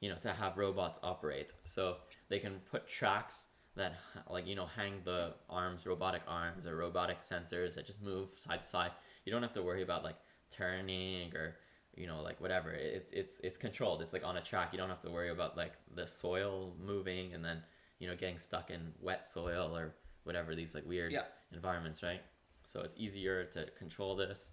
you 0.00 0.08
know, 0.08 0.16
to 0.16 0.32
have 0.32 0.56
robots 0.56 0.98
operate. 1.02 1.52
So 1.64 1.96
they 2.28 2.38
can 2.38 2.60
put 2.70 2.86
tracks 2.86 3.46
that 3.76 3.94
like 4.30 4.46
you 4.46 4.54
know 4.54 4.66
hang 4.66 5.00
the 5.04 5.34
arms, 5.50 5.86
robotic 5.86 6.22
arms 6.26 6.66
or 6.66 6.76
robotic 6.76 7.22
sensors 7.22 7.74
that 7.74 7.86
just 7.86 8.02
move 8.02 8.30
side 8.36 8.62
to 8.62 8.66
side. 8.66 8.90
You 9.24 9.32
don't 9.32 9.42
have 9.42 9.52
to 9.54 9.62
worry 9.62 9.82
about 9.82 10.04
like 10.04 10.16
turning 10.50 11.34
or 11.34 11.56
you 11.94 12.06
know 12.06 12.22
like 12.22 12.40
whatever. 12.40 12.70
It's 12.70 13.12
it's 13.12 13.40
it's 13.40 13.58
controlled. 13.58 14.02
It's 14.02 14.12
like 14.12 14.24
on 14.24 14.36
a 14.36 14.42
track. 14.42 14.70
You 14.72 14.78
don't 14.78 14.88
have 14.88 15.00
to 15.00 15.10
worry 15.10 15.30
about 15.30 15.56
like 15.56 15.72
the 15.94 16.06
soil 16.06 16.74
moving 16.84 17.32
and 17.34 17.44
then 17.44 17.62
you 17.98 18.08
know 18.08 18.16
getting 18.16 18.38
stuck 18.38 18.70
in 18.70 18.92
wet 19.00 19.26
soil 19.26 19.76
or 19.76 19.94
whatever 20.24 20.54
these 20.54 20.74
like 20.74 20.86
weird 20.86 21.12
Yeah. 21.12 21.22
environments, 21.52 22.02
right? 22.02 22.20
So 22.64 22.80
it's 22.80 22.96
easier 22.98 23.44
to 23.44 23.66
control 23.78 24.16
this, 24.16 24.50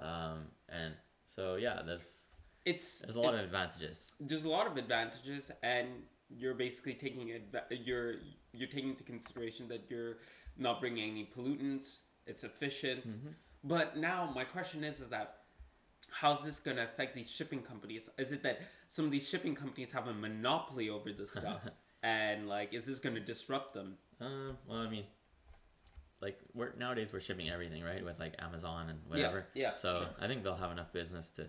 um, 0.00 0.48
and 0.68 0.94
so 1.24 1.54
yeah, 1.54 1.82
there's 1.86 2.28
It's 2.64 3.00
there's 3.00 3.16
a 3.16 3.20
lot 3.20 3.34
of 3.34 3.40
advantages. 3.40 4.12
there's 4.20 4.44
a 4.44 4.48
lot 4.48 4.66
of 4.66 4.76
advantages 4.76 5.50
and 5.62 5.88
you're 6.30 6.54
basically 6.54 6.94
taking 6.94 7.28
adva- 7.28 7.64
you're 7.84 8.14
you're 8.52 8.68
taking 8.68 8.90
into 8.90 9.04
consideration 9.04 9.68
that 9.68 9.82
you're 9.90 10.16
not 10.56 10.80
bringing 10.80 11.10
any 11.10 11.28
pollutants 11.36 12.00
it's 12.26 12.42
efficient 12.44 13.04
but 13.62 13.96
now 13.98 14.30
my 14.34 14.44
question 14.44 14.82
is 14.84 15.00
is 15.00 15.08
that 15.08 15.38
how's 16.10 16.44
this 16.44 16.58
going 16.60 16.76
to 16.76 16.84
affect 16.84 17.14
these 17.14 17.30
shipping 17.30 17.60
companies 17.60 18.08
is 18.18 18.32
it 18.32 18.42
that 18.42 18.60
some 18.88 19.04
of 19.04 19.10
these 19.10 19.28
shipping 19.28 19.54
companies 19.54 19.92
have 19.92 20.06
a 20.08 20.14
monopoly 20.14 20.88
over 20.88 21.12
this 21.12 21.32
stuff 21.40 21.62
and 22.02 22.48
like 22.48 22.72
is 22.72 22.86
this 22.86 22.98
going 22.98 23.14
to 23.14 23.20
disrupt 23.20 23.74
them 23.74 23.96
Um, 24.20 24.56
well, 24.66 24.78
I 24.78 24.88
mean, 24.88 25.04
like 26.20 26.38
we're 26.54 26.72
nowadays 26.78 27.12
we're 27.12 27.20
shipping 27.20 27.50
everything, 27.50 27.82
right? 27.82 28.02
With 28.04 28.18
like 28.18 28.34
Amazon 28.38 28.88
and 28.90 28.98
whatever. 29.06 29.46
yeah, 29.54 29.74
So 29.74 29.98
sure. 29.98 30.08
I 30.20 30.26
think 30.28 30.42
they'll 30.44 30.56
have 30.56 30.70
enough 30.72 30.92
business 30.92 31.28
to. 31.36 31.46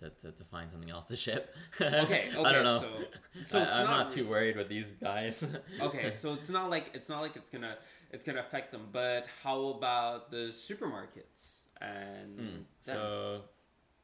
To, 0.00 0.10
to, 0.10 0.30
to 0.30 0.44
find 0.44 0.70
something 0.70 0.90
else 0.90 1.06
to 1.06 1.16
ship. 1.16 1.52
Okay, 1.80 1.96
okay, 1.98 2.30
I 2.36 2.52
don't 2.52 2.62
know. 2.64 2.80
so- 2.80 3.42
so 3.42 3.58
I, 3.58 3.80
I'm 3.80 3.84
not 3.84 3.98
not, 4.04 4.10
too 4.10 4.28
worried 4.28 4.56
with 4.56 4.68
these 4.68 4.92
guys. 4.94 5.44
okay 5.80 6.10
so 6.12 6.32
it's 6.34 6.48
not 6.50 6.70
like 6.70 6.90
it's 6.94 7.08
not 7.08 7.20
like 7.20 7.34
it's 7.34 7.50
gonna 7.50 7.76
it's 8.12 8.24
gonna 8.24 8.40
affect 8.40 8.70
them 8.72 8.88
but 8.92 9.28
how 9.42 9.66
about 9.70 10.30
the 10.30 10.48
supermarkets 10.52 11.64
and 11.80 12.38
them? 12.38 12.66
So, 12.80 13.42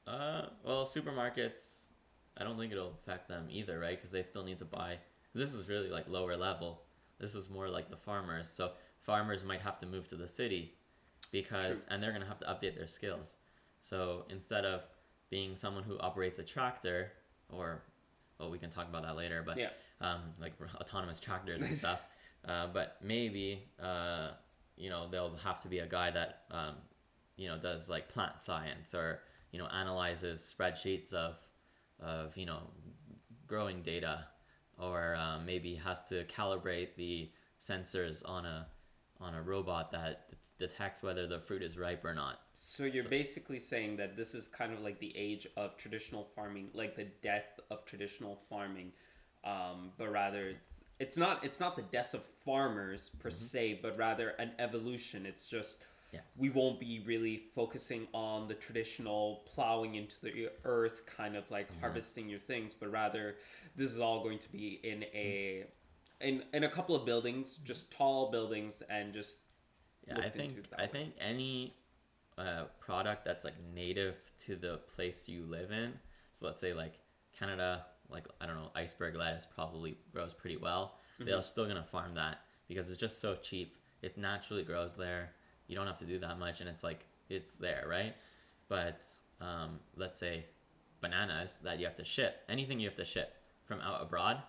uh, 0.07 0.47
well, 0.65 0.85
supermarkets, 0.85 1.85
I 2.37 2.45
don't 2.45 2.59
think 2.59 2.73
it'll 2.73 2.93
affect 3.03 3.29
them 3.29 3.47
either, 3.51 3.79
right? 3.79 3.97
Because 3.97 4.11
they 4.11 4.23
still 4.23 4.45
need 4.45 4.59
to 4.59 4.65
buy. 4.65 4.99
this 5.35 5.55
is 5.55 5.69
really 5.69 5.91
like 5.91 6.09
lower 6.09 6.37
level. 6.37 6.83
This 7.19 7.35
is 7.35 7.49
more 7.51 7.69
like 7.69 7.89
the 7.91 7.97
farmers. 7.97 8.49
So 8.49 8.73
farmers 9.01 9.45
might 9.45 9.61
have 9.61 9.79
to 9.81 9.87
move 9.87 10.09
to 10.09 10.17
the 10.17 10.29
city 10.29 10.75
because, 11.33 11.87
and 11.91 12.03
they're 12.03 12.13
gonna 12.13 12.27
have 12.27 12.39
to 12.41 12.47
update 12.47 12.77
their 12.77 12.89
skills. 12.89 13.35
So 13.81 14.25
instead 14.29 14.65
of 14.65 14.87
being 15.35 15.57
someone 15.57 15.83
who 15.83 15.99
operates 15.99 16.39
a 16.39 16.45
tractor, 16.45 17.11
or, 17.49 17.83
well, 18.39 18.53
we 18.53 18.57
can 18.57 18.71
talk 18.71 18.89
about 18.89 19.03
that 19.03 19.17
later, 19.17 19.43
but 19.45 19.59
Yeah. 19.59 19.71
um, 20.01 20.21
like 20.41 20.53
autonomous 20.81 21.19
tractors 21.19 21.61
and 21.61 21.77
stuff. 21.85 22.07
Uh, 22.47 22.69
but 22.69 22.99
maybe, 23.03 23.65
uh, 23.83 24.29
you 24.77 24.91
know, 24.91 25.09
there'll 25.11 25.35
have 25.39 25.61
to 25.63 25.69
be 25.69 25.81
a 25.81 25.89
guy 25.89 26.13
that, 26.13 26.43
um, 26.53 26.77
you 27.37 27.49
know, 27.49 27.59
does 27.59 27.91
like 27.91 28.09
plant 28.09 28.41
science 28.41 28.95
or, 28.95 29.23
you 29.51 29.59
know, 29.59 29.67
analyzes 29.67 30.55
spreadsheets 30.57 31.13
of, 31.13 31.37
of, 31.99 32.37
you 32.37 32.47
know, 32.47 32.71
growing 33.49 33.83
data 33.83 34.27
or 34.79 35.17
um, 35.17 35.45
maybe 35.45 35.75
has 35.75 36.01
to 36.05 36.23
calibrate 36.27 36.95
the 36.97 37.29
sensors 37.61 38.23
on 38.25 38.47
a, 38.47 38.69
on 39.25 39.35
a 39.35 39.43
robot 39.43 39.91
that 39.93 40.27
detects 40.59 41.03
whether 41.03 41.27
the 41.27 41.41
fruit 41.41 41.63
is 41.63 41.77
ripe 41.77 42.05
or 42.05 42.15
not. 42.15 42.41
So 42.55 42.85
you're 42.85 43.05
basically 43.05 43.59
saying 43.59 43.97
that 43.97 44.17
this 44.17 44.35
is 44.35 44.47
kind 44.47 44.73
of 44.73 44.81
like 44.81 45.01
the 45.01 45.13
age 45.17 45.47
of 45.57 45.77
traditional 45.77 46.25
farming, 46.37 46.69
like 46.75 46.97
the 46.97 47.09
death 47.23 47.59
of 47.71 47.85
traditional 47.85 48.37
farming, 48.49 48.93
um, 49.43 49.91
but 49.99 50.11
rather 50.13 50.49
it's, 50.49 50.83
it's 51.01 51.17
not 51.17 51.45
it's 51.45 51.61
not 51.61 51.77
the 51.77 51.83
death 51.83 52.15
of 52.15 52.25
farmers 52.25 53.11
per 53.21 53.29
mm-hmm. 53.29 53.37
se, 53.37 53.81
but 53.83 53.99
rather 53.99 54.31
an 54.31 54.53
evolution. 54.59 55.27
It's 55.27 55.49
just 55.49 55.85
Yeah. 56.13 56.21
we 56.37 56.49
won't 56.49 56.79
be 56.79 57.03
really 57.05 57.37
focusing 57.37 58.07
on 58.15 58.47
the 58.47 58.55
traditional 58.55 59.43
plowing 59.53 59.97
into 59.97 60.21
the 60.23 60.51
earth, 60.65 61.05
kind 61.07 61.37
of 61.37 61.51
like 61.51 61.69
mm-hmm. 61.69 61.81
harvesting 61.81 62.29
your 62.29 62.39
things, 62.39 62.75
but 62.75 62.93
rather 62.93 63.37
this 63.75 63.91
is 63.91 63.99
all 63.99 64.23
going 64.23 64.39
to 64.39 64.53
be 64.53 64.81
in 64.85 65.03
a 65.13 65.65
mm-hmm. 65.65 65.71
In 66.25 66.43
in 66.53 66.65
a 66.65 66.69
couple 66.69 66.95
of 66.97 67.05
buildings, 67.05 67.59
just 67.65 67.93
tall 67.93 68.31
buildings, 68.31 68.83
and 68.89 69.13
just 69.13 69.41
Yeah, 70.07 70.19
I 70.19 70.29
think 70.29 70.55
I 70.79 70.83
way. 70.83 70.89
think 70.91 71.15
any 71.21 71.77
uh, 72.39 72.65
product 72.81 73.25
that's 73.25 73.45
like 73.45 73.55
native 73.75 74.17
to 74.47 74.57
the 74.57 74.81
place 74.95 75.29
you 75.29 75.45
live 75.45 75.71
in. 75.71 75.95
So 76.33 76.47
let's 76.47 76.61
say 76.61 76.73
like 76.73 76.95
Canada, 77.39 77.87
like 78.11 78.27
I 78.41 78.47
don't 78.47 78.57
know, 78.57 78.71
iceberg 78.75 79.15
lettuce 79.17 79.47
probably 79.47 79.97
grows 80.13 80.35
pretty 80.35 80.57
well. 80.57 80.99
Mm-hmm. 81.21 81.31
They're 81.31 81.43
still 81.43 81.67
gonna 81.67 81.85
farm 81.85 82.15
that 82.15 82.41
because 82.69 82.89
it's 82.91 82.99
just 82.99 83.21
so 83.21 83.37
cheap. 83.37 83.77
It 84.03 84.19
naturally 84.19 84.65
grows 84.65 84.97
there. 84.97 85.31
You 85.67 85.77
don't 85.77 85.87
have 85.87 85.99
to 86.01 86.05
do 86.07 86.19
that 86.19 86.39
much, 86.39 86.61
and 86.61 86.69
it's 86.69 86.83
like 86.83 87.07
it's 87.29 87.57
there, 87.57 87.85
right? 87.89 88.15
But 88.69 89.03
um, 89.41 89.81
let's 89.97 90.19
say 90.19 90.47
bananas 91.01 91.61
that 91.65 91.79
you 91.79 91.85
have 91.85 91.97
to 91.97 92.05
ship. 92.05 92.43
Anything 92.49 92.81
you 92.81 92.89
have 92.89 92.97
to 92.97 93.05
ship 93.05 93.35
from 93.65 93.81
out 93.81 94.03
abroad. 94.03 94.43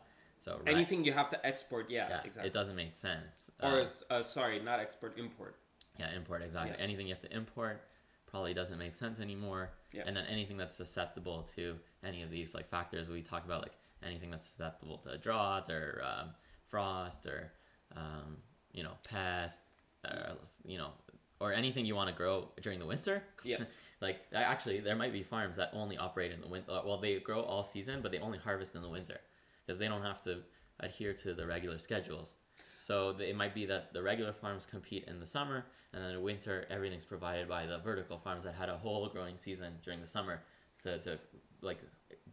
So 0.46 0.60
right, 0.64 0.76
anything 0.76 1.04
you 1.04 1.12
have 1.12 1.32
to 1.32 1.44
export. 1.44 1.90
Yeah, 1.90 2.08
yeah, 2.08 2.22
exactly. 2.24 2.48
it 2.48 2.54
doesn't 2.54 2.76
make 2.76 2.96
sense. 2.96 3.50
or 3.64 3.80
Uh, 3.80 3.88
uh, 4.12 4.22
sorry, 4.22 4.60
not 4.60 4.80
export, 4.80 5.18
import. 5.18 5.58
yeah, 6.00 6.16
import 6.16 6.44
exactly. 6.44 6.76
Yeah. 6.78 6.84
Anything 6.84 7.08
you 7.08 7.16
have 7.16 7.24
to 7.24 7.36
import 7.36 7.82
probably 8.28 8.54
doesn't 8.54 8.78
make 8.78 8.94
sense 8.94 9.20
anymore. 9.20 9.72
Yeah. 9.92 10.04
And 10.06 10.16
then 10.16 10.26
anything 10.28 10.58
that's 10.58 10.76
susceptible 10.76 11.48
to 11.56 11.80
any 12.04 12.22
of 12.22 12.30
these 12.30 12.54
like 12.54 12.68
factors 12.68 13.10
we 13.10 13.24
talked 13.24 13.48
about, 13.48 13.64
like 13.64 13.76
anything 14.04 14.30
that's 14.30 14.46
susceptible 14.46 15.00
to 15.00 15.18
drought 15.18 15.72
or 15.72 16.04
um, 16.06 16.30
frost 16.68 17.26
or 17.26 17.52
um, 17.96 18.38
you 18.72 18.84
know 18.84 18.94
pest, 19.04 19.64
or, 20.04 20.38
you 20.64 20.78
know, 20.78 20.92
or 21.40 21.54
anything 21.54 21.88
you 21.88 21.96
want 21.96 22.10
to 22.12 22.16
grow 22.16 22.50
during 22.62 22.78
the 22.78 22.86
winter. 22.86 23.24
Yeah. 23.44 23.64
like 24.00 24.20
actually, 24.32 24.80
there 24.80 24.96
might 24.96 25.12
be 25.12 25.24
farms 25.24 25.58
that 25.58 25.72
only 25.74 25.98
operate 25.98 26.32
in 26.32 26.40
the 26.40 26.48
winter. 26.48 26.68
Well, 26.86 27.00
they 27.00 27.18
grow 27.20 27.42
all 27.42 27.64
season, 27.64 28.04
but 28.04 28.12
they 28.12 28.20
only 28.20 28.38
harvest 28.38 28.76
in 28.76 28.84
the 28.84 28.90
winter 28.90 29.20
because 29.66 29.80
they 29.80 29.88
don't 29.88 30.04
have 30.04 30.22
to 30.24 30.40
adhere 30.80 31.14
to 31.14 31.34
the 31.34 31.46
regular 31.46 31.80
schedules. 31.80 32.36
So 32.80 33.14
the, 33.14 33.30
it 33.30 33.36
might 33.36 33.56
be 33.56 33.66
that 33.66 33.94
the 33.94 34.04
regular 34.04 34.34
farms 34.34 34.66
compete 34.66 35.06
in 35.08 35.20
the 35.20 35.26
summer, 35.26 35.66
and 35.94 36.04
then 36.04 36.12
in 36.12 36.22
winter 36.22 36.66
everything's 36.70 37.06
provided 37.06 37.48
by 37.48 37.66
the 37.66 37.80
vertical 37.80 38.18
farms 38.18 38.44
that 38.44 38.54
had 38.56 38.70
a 38.70 38.78
whole 38.78 39.08
growing 39.10 39.38
season 39.38 39.74
during 39.84 40.02
the 40.02 40.08
summer 40.08 40.42
to, 40.84 41.00
to 41.00 41.20
like 41.62 41.80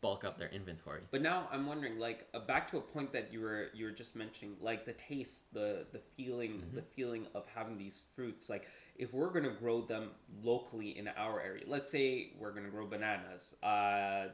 bulk 0.03 0.25
up 0.25 0.37
their 0.37 0.49
inventory. 0.49 1.01
But 1.11 1.23
now 1.23 1.49
I'm 1.51 1.67
wondering, 1.67 1.99
like, 1.99 2.27
uh, 2.35 2.41
back 2.41 2.71
to 2.73 2.77
a 2.77 2.81
point 2.81 3.13
that 3.13 3.33
you 3.33 3.41
were 3.41 3.69
you 3.73 3.87
were 3.87 3.93
just 3.93 4.15
mentioning, 4.15 4.57
like 4.61 4.85
the 4.85 4.93
taste, 4.93 5.55
the 5.55 5.87
the 5.93 6.01
feeling, 6.17 6.63
the 6.75 6.83
feeling 6.83 7.27
of 7.35 7.47
having 7.55 7.79
these 7.79 8.03
fruits. 8.15 8.51
Like, 8.51 8.67
if 8.97 9.15
we're 9.15 9.31
gonna 9.31 9.55
grow 9.55 9.81
them 9.81 10.11
locally 10.43 10.99
in 10.99 11.09
our 11.09 11.41
area, 11.41 11.65
let's 11.67 11.91
say 11.91 12.33
we're 12.39 12.53
gonna 12.53 12.69
grow 12.69 12.87
bananas. 12.87 13.55
Uh, 13.63 14.27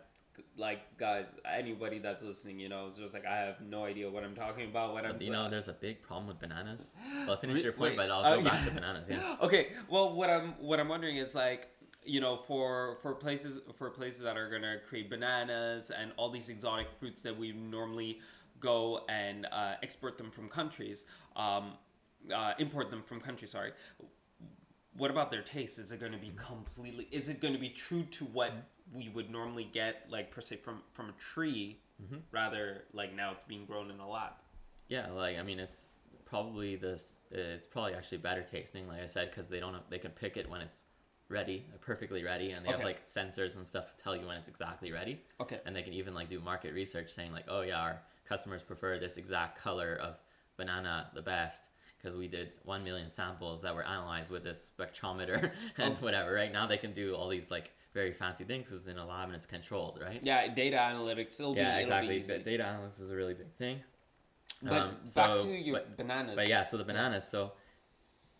like 0.56 0.96
guys, 0.98 1.32
anybody 1.44 1.98
that's 1.98 2.22
listening, 2.22 2.58
you 2.58 2.68
know, 2.68 2.86
it's 2.86 2.96
just 2.96 3.14
like 3.14 3.26
I 3.26 3.36
have 3.36 3.60
no 3.60 3.84
idea 3.84 4.10
what 4.10 4.24
I'm 4.24 4.34
talking 4.34 4.68
about 4.68 4.94
when 4.94 5.06
I'm. 5.06 5.20
You 5.20 5.30
know, 5.30 5.48
there's 5.48 5.68
a 5.68 5.72
big 5.72 6.02
problem 6.02 6.26
with 6.26 6.38
bananas. 6.40 6.92
Well, 7.26 7.36
finish 7.36 7.62
your 7.62 7.72
point, 7.72 7.90
wait, 7.90 7.96
but 7.96 8.10
I'll 8.10 8.24
uh, 8.24 8.36
go 8.36 8.44
back 8.44 8.66
to 8.66 8.70
bananas. 8.74 9.08
Yeah. 9.10 9.36
okay 9.42 9.72
well 9.88 10.14
what 10.14 10.30
i'm 10.30 10.52
what 10.60 10.80
i'm 10.80 10.88
wondering 10.88 11.16
is 11.16 11.34
like 11.34 11.68
you 12.04 12.20
know 12.20 12.36
for 12.36 12.98
for 13.02 13.14
places 13.14 13.60
for 13.76 13.90
places 13.90 14.22
that 14.22 14.36
are 14.36 14.50
gonna 14.50 14.76
create 14.88 15.10
bananas 15.10 15.90
and 15.90 16.12
all 16.16 16.30
these 16.30 16.48
exotic 16.48 16.88
fruits 16.98 17.22
that 17.22 17.36
we 17.36 17.52
normally 17.52 18.20
go 18.60 19.04
and 19.08 19.46
uh, 19.52 19.74
export 19.82 20.18
them 20.18 20.30
from 20.30 20.48
countries 20.48 21.06
um, 21.36 21.74
uh, 22.34 22.52
import 22.58 22.90
them 22.90 23.02
from 23.02 23.20
countries 23.20 23.50
sorry 23.50 23.72
what 24.96 25.10
about 25.10 25.30
their 25.30 25.42
taste 25.42 25.78
is 25.78 25.92
it 25.92 26.00
going 26.00 26.12
to 26.12 26.18
be 26.18 26.32
completely 26.36 27.06
is 27.12 27.28
it 27.28 27.40
going 27.40 27.54
to 27.54 27.60
be 27.60 27.68
true 27.68 28.02
to 28.04 28.24
what 28.24 28.52
we 28.94 29.08
would 29.08 29.30
normally 29.30 29.68
get 29.72 30.06
like 30.10 30.30
per 30.30 30.40
se 30.40 30.56
from 30.56 30.82
from 30.90 31.08
a 31.08 31.12
tree 31.12 31.78
mm-hmm. 32.02 32.16
rather 32.30 32.84
like 32.92 33.14
now 33.14 33.32
it's 33.32 33.44
being 33.44 33.64
grown 33.66 33.90
in 33.90 33.98
a 34.00 34.08
lab 34.08 34.32
Yeah, 34.88 35.10
like 35.10 35.38
I 35.38 35.42
mean, 35.42 35.60
it's 35.60 35.90
probably 36.24 36.76
this. 36.76 37.20
It's 37.30 37.66
probably 37.66 37.94
actually 37.94 38.18
better 38.18 38.42
tasting, 38.42 38.86
like 38.88 39.02
I 39.02 39.06
said, 39.06 39.30
because 39.30 39.48
they 39.48 39.60
don't. 39.60 39.74
Have, 39.74 39.82
they 39.90 39.98
can 39.98 40.12
pick 40.12 40.36
it 40.36 40.48
when 40.48 40.60
it's 40.62 40.84
ready, 41.28 41.64
perfectly 41.80 42.24
ready, 42.24 42.52
and 42.52 42.64
they 42.64 42.70
have 42.70 42.82
like 42.82 43.06
sensors 43.06 43.56
and 43.56 43.66
stuff 43.66 43.94
to 43.96 44.02
tell 44.02 44.16
you 44.16 44.26
when 44.26 44.36
it's 44.36 44.48
exactly 44.48 44.92
ready. 44.92 45.20
okay 45.40 45.60
And 45.66 45.76
they 45.76 45.82
can 45.82 45.92
even 45.92 46.14
like 46.14 46.28
do 46.30 46.40
market 46.40 46.72
research, 46.72 47.10
saying 47.10 47.32
like, 47.32 47.44
oh 47.48 47.60
yeah, 47.60 47.78
our 47.80 48.00
customers 48.26 48.62
prefer 48.62 48.98
this 48.98 49.16
exact 49.18 49.58
color 49.62 49.98
of 50.00 50.18
banana 50.56 51.10
the 51.14 51.22
best 51.22 51.68
because 51.96 52.16
we 52.16 52.28
did 52.28 52.52
one 52.64 52.84
million 52.84 53.10
samples 53.10 53.60
that 53.62 53.74
were 53.74 53.86
analyzed 53.86 54.30
with 54.30 54.44
this 54.44 54.72
spectrometer 54.78 55.50
and 55.78 55.94
Oh. 55.94 56.04
whatever. 56.04 56.32
Right 56.32 56.52
now, 56.52 56.66
they 56.66 56.78
can 56.78 56.92
do 56.92 57.14
all 57.14 57.28
these 57.28 57.50
like 57.50 57.72
very 57.94 58.12
fancy 58.12 58.44
things 58.44 58.68
'cause 58.68 58.78
it's 58.78 58.86
in 58.88 58.98
a 58.98 59.06
lab 59.06 59.28
and 59.28 59.36
it's 59.36 59.46
controlled, 59.46 59.98
right? 60.00 60.22
yeah 60.22 60.46
data 60.48 60.76
analytics 60.76 61.38
it'll 61.40 61.54
be 61.54 61.60
Yeah, 61.60 61.78
it'll 61.78 61.92
exactly. 61.98 62.18
be 62.38 62.44
data 62.44 62.68
analysis 62.68 63.00
is 63.00 63.10
a 63.10 63.16
really 63.16 63.34
big 63.34 63.52
thing. 63.54 63.82
But 64.62 64.72
Um, 64.82 64.96
back 64.96 65.06
so- 65.08 65.40
to 65.44 65.50
your 65.56 65.76
but- 65.78 65.96
bananas. 65.96 66.34
But 66.36 66.48
yeah, 66.48 66.62
so 66.64 66.76
the 66.76 66.84
bananas. 66.84 67.28
So 67.28 67.52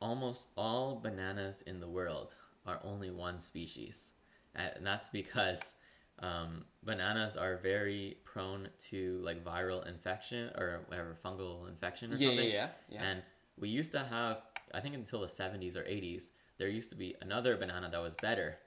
almost 0.00 0.48
all 0.56 0.96
bananas 0.96 1.62
in 1.62 1.80
the 1.80 1.88
world 1.88 2.34
are 2.66 2.80
only 2.84 3.10
one 3.10 3.40
species, 3.40 4.12
and 4.54 4.86
that's 4.86 5.08
because 5.08 5.74
um, 6.20 6.66
bananas 6.82 7.36
are 7.36 7.56
very 7.58 8.18
prone 8.24 8.68
to 8.90 9.20
like 9.22 9.44
viral 9.44 9.86
infection 9.86 10.50
or 10.56 10.80
whatever 10.88 11.14
fungal 11.24 11.68
infection 11.68 12.12
or 12.12 12.16
yeah, 12.16 12.28
yeah, 12.28 12.28
something. 12.34 12.50
yeah, 12.50 12.68
yeah. 12.88 13.02
And 13.04 13.22
we 13.56 13.68
used 13.68 13.92
to 13.92 14.00
have, 14.00 14.42
I 14.74 14.80
think 14.80 14.96
until 14.96 15.20
the 15.20 15.28
70s 15.28 15.76
or 15.76 15.84
80s, 15.84 16.30
there 16.56 16.66
used 16.66 16.90
to 16.90 16.96
be 16.96 17.14
another 17.20 17.56
banana 17.56 17.88
that 17.90 18.00
was 18.02 18.16
better, 18.16 18.58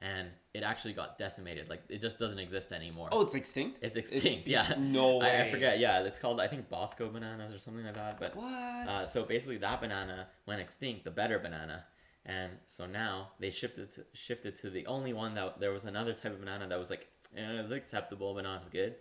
and 0.00 0.28
it 0.54 0.62
actually 0.62 0.92
got 0.92 1.18
decimated. 1.18 1.68
Like 1.68 1.82
it 1.88 2.00
just 2.00 2.18
doesn't 2.18 2.38
exist 2.38 2.72
anymore. 2.72 3.08
oh, 3.12 3.22
it's 3.22 3.34
extinct. 3.34 3.78
It's 3.82 3.96
extinct, 3.96 4.46
yeah. 4.46 4.74
No 4.78 5.18
way. 5.18 5.30
I, 5.40 5.46
I 5.46 5.50
forget. 5.50 5.78
Yeah, 5.78 6.00
it's 6.02 6.18
called 6.18 6.40
I 6.40 6.46
think 6.48 6.68
Bosco 6.68 7.08
bananas 7.08 7.52
or 7.54 7.58
something 7.58 7.84
like 7.84 7.94
that. 7.94 8.18
But 8.20 8.36
What? 8.36 8.44
uh, 8.88 9.04
so 9.06 9.24
basically, 9.24 9.58
that 9.58 9.80
banana 9.80 10.28
went 10.46 10.60
extinct, 10.60 11.04
the 11.04 11.10
better 11.10 11.38
banana, 11.38 11.84
and 12.26 12.52
so 12.66 12.86
now 12.86 13.30
they 13.40 13.50
shifted 13.50 13.92
to, 13.92 14.04
shifted 14.12 14.56
to 14.56 14.70
the 14.70 14.86
only 14.86 15.12
one 15.12 15.34
that 15.34 15.60
there 15.60 15.72
was 15.72 15.84
another 15.84 16.12
type 16.14 16.32
of 16.32 16.40
banana 16.40 16.66
that 16.68 16.78
was 16.78 16.90
like 16.90 17.08
eh, 17.36 17.58
it 17.58 17.60
was 17.60 17.72
acceptable 17.72 18.34
but 18.34 18.44
not 18.44 18.62
as 18.62 18.68
good, 18.68 18.94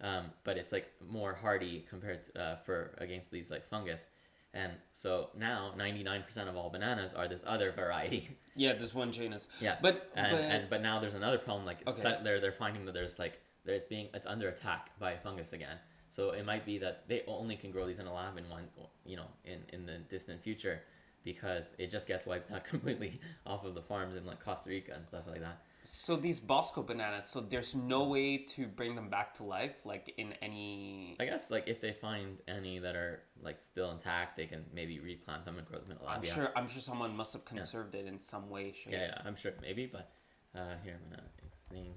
um, 0.00 0.26
but 0.44 0.56
it's 0.56 0.72
like 0.72 0.88
more 1.08 1.34
hardy 1.34 1.84
compared 1.88 2.24
to, 2.24 2.40
uh, 2.40 2.56
for 2.56 2.94
against 2.98 3.30
these 3.30 3.50
like 3.50 3.66
fungus, 3.66 4.06
and 4.54 4.72
so 4.92 5.30
now 5.36 5.72
ninety 5.76 6.02
nine 6.02 6.22
percent 6.22 6.48
of 6.48 6.56
all 6.56 6.70
bananas 6.70 7.14
are 7.14 7.28
this 7.28 7.44
other 7.46 7.70
variety. 7.72 8.36
yeah, 8.56 8.72
this 8.72 8.94
one 8.94 9.12
genus. 9.12 9.48
Yeah, 9.60 9.76
But 9.80 10.10
and, 10.14 10.30
but 10.32 10.40
and 10.40 10.70
but 10.70 10.82
now 10.82 10.98
there's 11.00 11.14
another 11.14 11.38
problem. 11.38 11.64
Like 11.66 11.78
it's 11.82 11.92
Okay. 11.92 12.02
set- 12.02 12.24
they're 12.24 12.40
they're 12.40 12.52
finding 12.52 12.84
that 12.86 12.92
there's 12.94 13.18
like 13.18 13.40
that 13.64 13.74
it's 13.74 13.86
being 13.86 14.08
it's 14.14 14.26
under 14.26 14.48
attack 14.48 14.90
by 14.98 15.12
a 15.12 15.18
fungus 15.18 15.52
again. 15.52 15.76
So 16.10 16.30
it 16.30 16.44
might 16.44 16.66
be 16.66 16.78
that 16.78 17.04
they 17.08 17.22
only 17.28 17.54
can 17.54 17.70
grow 17.70 17.86
these 17.86 18.00
in 18.00 18.06
a 18.06 18.12
lab 18.12 18.36
in 18.36 18.48
one 18.48 18.64
you 19.04 19.16
know 19.16 19.28
in 19.44 19.60
in 19.72 19.86
the 19.86 19.98
distant 20.08 20.42
future 20.42 20.82
because 21.22 21.74
it 21.78 21.90
just 21.90 22.08
gets 22.08 22.26
wiped 22.26 22.50
out 22.50 22.64
completely 22.72 23.20
off 23.46 23.64
of 23.64 23.74
the 23.74 23.82
farms 23.82 24.16
in 24.16 24.24
like 24.26 24.42
Costa 24.44 24.70
Rica 24.70 24.92
and 24.94 25.04
stuff 25.04 25.24
like 25.28 25.40
that. 25.40 25.62
So 25.84 26.16
these 26.16 26.40
Bosco 26.40 26.82
bananas. 26.82 27.26
So 27.28 27.40
there's 27.40 27.74
no 27.74 28.04
way 28.04 28.38
to 28.38 28.66
bring 28.66 28.94
them 28.94 29.08
back 29.08 29.34
to 29.34 29.44
life, 29.44 29.84
like 29.84 30.14
in 30.16 30.34
any. 30.42 31.16
I 31.20 31.24
guess 31.24 31.50
like 31.50 31.68
if 31.68 31.80
they 31.80 31.92
find 31.92 32.38
any 32.48 32.78
that 32.78 32.96
are 32.96 33.22
like 33.42 33.60
still 33.60 33.90
intact, 33.90 34.36
they 34.36 34.46
can 34.46 34.64
maybe 34.74 35.00
replant 35.00 35.44
them 35.44 35.58
and 35.58 35.66
grow 35.66 35.78
them 35.78 35.92
in 35.92 35.96
a 35.98 36.04
lab. 36.04 36.18
I'm 36.18 36.24
yeah. 36.24 36.34
sure. 36.34 36.52
I'm 36.56 36.68
sure 36.68 36.80
someone 36.80 37.16
must 37.16 37.32
have 37.32 37.44
conserved 37.44 37.94
it 37.94 38.06
in 38.06 38.18
some 38.18 38.50
way, 38.50 38.64
shape. 38.64 38.92
Yeah, 38.92 39.06
yeah, 39.06 39.22
I'm 39.24 39.36
sure 39.36 39.52
maybe, 39.60 39.86
but 39.86 40.12
uh, 40.54 40.74
here 40.84 40.98
I'm 41.02 41.10
gonna 41.10 41.28
explain. 41.46 41.94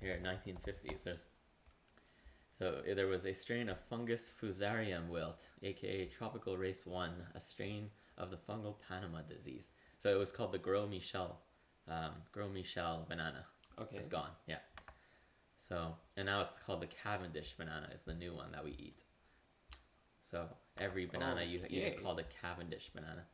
Here, 0.00 0.20
1950s. 0.22 1.02
There's 1.02 1.24
so 2.58 2.82
uh, 2.90 2.94
there 2.94 3.06
was 3.06 3.24
a 3.24 3.34
strain 3.34 3.68
of 3.68 3.78
fungus 3.88 4.30
fusarium 4.42 5.08
wilt, 5.08 5.48
aka 5.62 6.06
tropical 6.06 6.56
race 6.56 6.84
one, 6.84 7.12
a 7.34 7.40
strain 7.40 7.90
of 8.16 8.30
the 8.30 8.36
fungal 8.36 8.74
Panama 8.88 9.20
disease. 9.22 9.70
So 9.98 10.12
it 10.12 10.18
was 10.18 10.32
called 10.32 10.52
the 10.52 10.58
Gros 10.58 10.90
Michel, 10.90 11.40
um, 11.90 12.12
Gros 12.32 12.52
Michel 12.52 13.06
banana. 13.08 13.44
Okay. 13.80 13.96
It's 13.96 14.08
gone. 14.08 14.30
Yeah. 14.46 14.58
So 15.58 15.94
and 16.16 16.26
now 16.26 16.42
it's 16.42 16.58
called 16.58 16.82
the 16.82 16.86
Cavendish 16.86 17.54
banana. 17.56 17.88
Is 17.94 18.02
the 18.02 18.14
new 18.14 18.34
one 18.34 18.52
that 18.52 18.64
we 18.64 18.72
eat. 18.72 19.02
So 20.20 20.46
every 20.78 21.06
banana 21.06 21.42
you 21.42 21.60
eat 21.68 21.82
is 21.82 21.94
called 21.94 22.20
a 22.20 22.24
Cavendish 22.42 22.90
banana. 22.94 23.24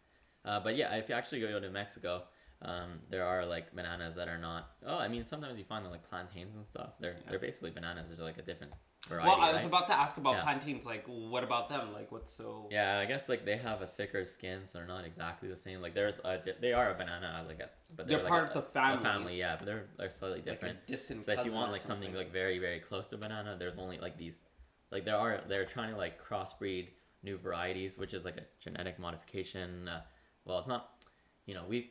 Uh, 0.45 0.61
but 0.61 0.77
yeah, 0.77 0.95
if 0.97 1.09
you 1.09 1.15
actually 1.15 1.41
go 1.41 1.59
to 1.59 1.71
Mexico, 1.71 2.25
um, 2.63 3.01
there 3.11 3.25
are 3.25 3.45
like 3.45 3.75
bananas 3.75 4.15
that 4.15 4.29
are 4.29 4.39
not. 4.39 4.71
Oh, 4.87 4.99
I 4.99 5.09
mean, 5.09 5.25
sometimes 5.25 5.59
you 5.59 5.65
find 5.65 5.85
them 5.85 5.93
like 5.93 6.09
plantains 6.09 6.55
and 6.55 6.67
stuff. 6.67 6.95
They're 7.01 7.17
they're 7.29 7.39
basically 7.39 7.71
bananas. 7.71 8.15
They're 8.15 8.25
like 8.25 8.39
a 8.39 8.43
different 8.43 8.73
variety. 9.09 9.29
Well, 9.29 9.41
I 9.41 9.53
was 9.53 9.63
right? 9.63 9.69
about 9.69 9.87
to 9.89 9.97
ask 9.99 10.17
about 10.17 10.37
Yeah. 10.37 10.43
plantains. 10.45 10.85
Like, 10.87 11.05
what 11.07 11.45
about 11.45 11.69
them? 11.69 11.93
Like, 11.93 12.11
what's 12.13 12.33
so? 12.33 12.69
Yeah, 12.71 12.99
I 12.99 13.05
guess 13.05 13.29
like 13.29 13.45
they 13.45 13.57
have 13.57 13.83
a 13.83 13.87
thicker 13.87 14.25
skin, 14.25 14.67
so 14.67 14.79
they're 14.79 14.87
not 14.87 15.05
exactly 15.05 15.49
the 15.49 15.57
same. 15.57 15.81
Like 15.83 15.95
they're 15.95 16.15
uh, 16.25 16.37
di- 16.39 16.59
they 16.61 16.73
are 16.73 16.91
a 16.91 16.95
banana, 16.95 17.45
like 17.47 17.61
a, 17.61 17.69
but 17.95 18.09
They're 18.09 18.19
like 18.19 18.29
part 18.29 18.45
a- 18.45 18.49
of 18.49 18.55
the 18.55 18.63
family. 18.63 19.03
family, 19.05 19.39
yeah, 19.39 19.57
but 19.57 19.67
they're 19.67 19.87
they're 19.99 20.11
slightly 20.11 20.39
Like 20.39 20.47
a 20.47 20.51
different. 20.51 20.87
distant 20.87 21.25
so 21.25 21.33
if 21.33 21.45
you 21.45 21.53
want 21.53 21.73
like 21.73 21.81
something, 21.81 22.09
something. 22.09 22.25
like 22.25 22.33
very 22.33 22.59
very 22.59 22.81
close 22.81 23.07
to 23.09 23.17
banana, 23.17 23.57
there's 23.59 23.77
only 23.77 23.99
like 23.99 24.17
these, 24.17 24.43
like 24.91 25.05
there 25.05 25.17
are 25.17 25.43
they're 25.49 25.67
trying 25.67 25.91
to 25.91 25.97
like 25.97 26.23
crossbreed 26.23 26.89
new 27.23 27.37
varieties, 27.39 27.99
which 27.99 28.15
is 28.15 28.25
like 28.25 28.37
a 28.37 28.45
genetic 28.61 28.99
modification. 28.99 29.89
Uh, 29.89 30.01
well, 30.45 30.59
it's 30.59 30.69
not, 30.69 31.05
you 31.47 31.55
know, 31.55 31.65
we. 31.69 31.91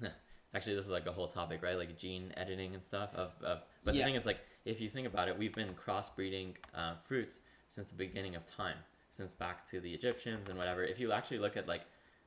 Actually, 0.54 0.74
this 0.74 0.84
is 0.84 0.90
like 0.90 1.06
a 1.06 1.12
whole 1.12 1.28
topic, 1.28 1.62
right? 1.62 1.78
Like 1.78 1.96
gene 1.98 2.32
editing 2.36 2.74
and 2.74 2.82
stuff. 2.84 3.10
Of, 3.14 3.30
of 3.42 3.62
but 3.84 3.94
Yeah. 3.94 4.00
the 4.02 4.04
thing 4.06 4.14
is, 4.16 4.26
like, 4.26 4.38
if 4.64 4.80
you 4.80 4.88
think 4.88 5.06
about 5.06 5.28
it, 5.28 5.38
we've 5.38 5.54
been 5.54 5.74
crossbreeding 5.74 6.54
uh, 6.74 6.94
fruits 6.94 7.40
since 7.68 7.88
the 7.88 7.94
beginning 7.94 8.36
of 8.36 8.46
time, 8.46 8.76
since 9.10 9.32
back 9.32 9.68
to 9.70 9.80
the 9.80 9.92
Egyptians 9.92 10.48
and 10.48 10.58
whatever. 10.58 10.84
If 10.84 11.00
you 11.00 11.12
actually 11.12 11.38
look 11.38 11.56
at 11.56 11.66
like 11.66 11.82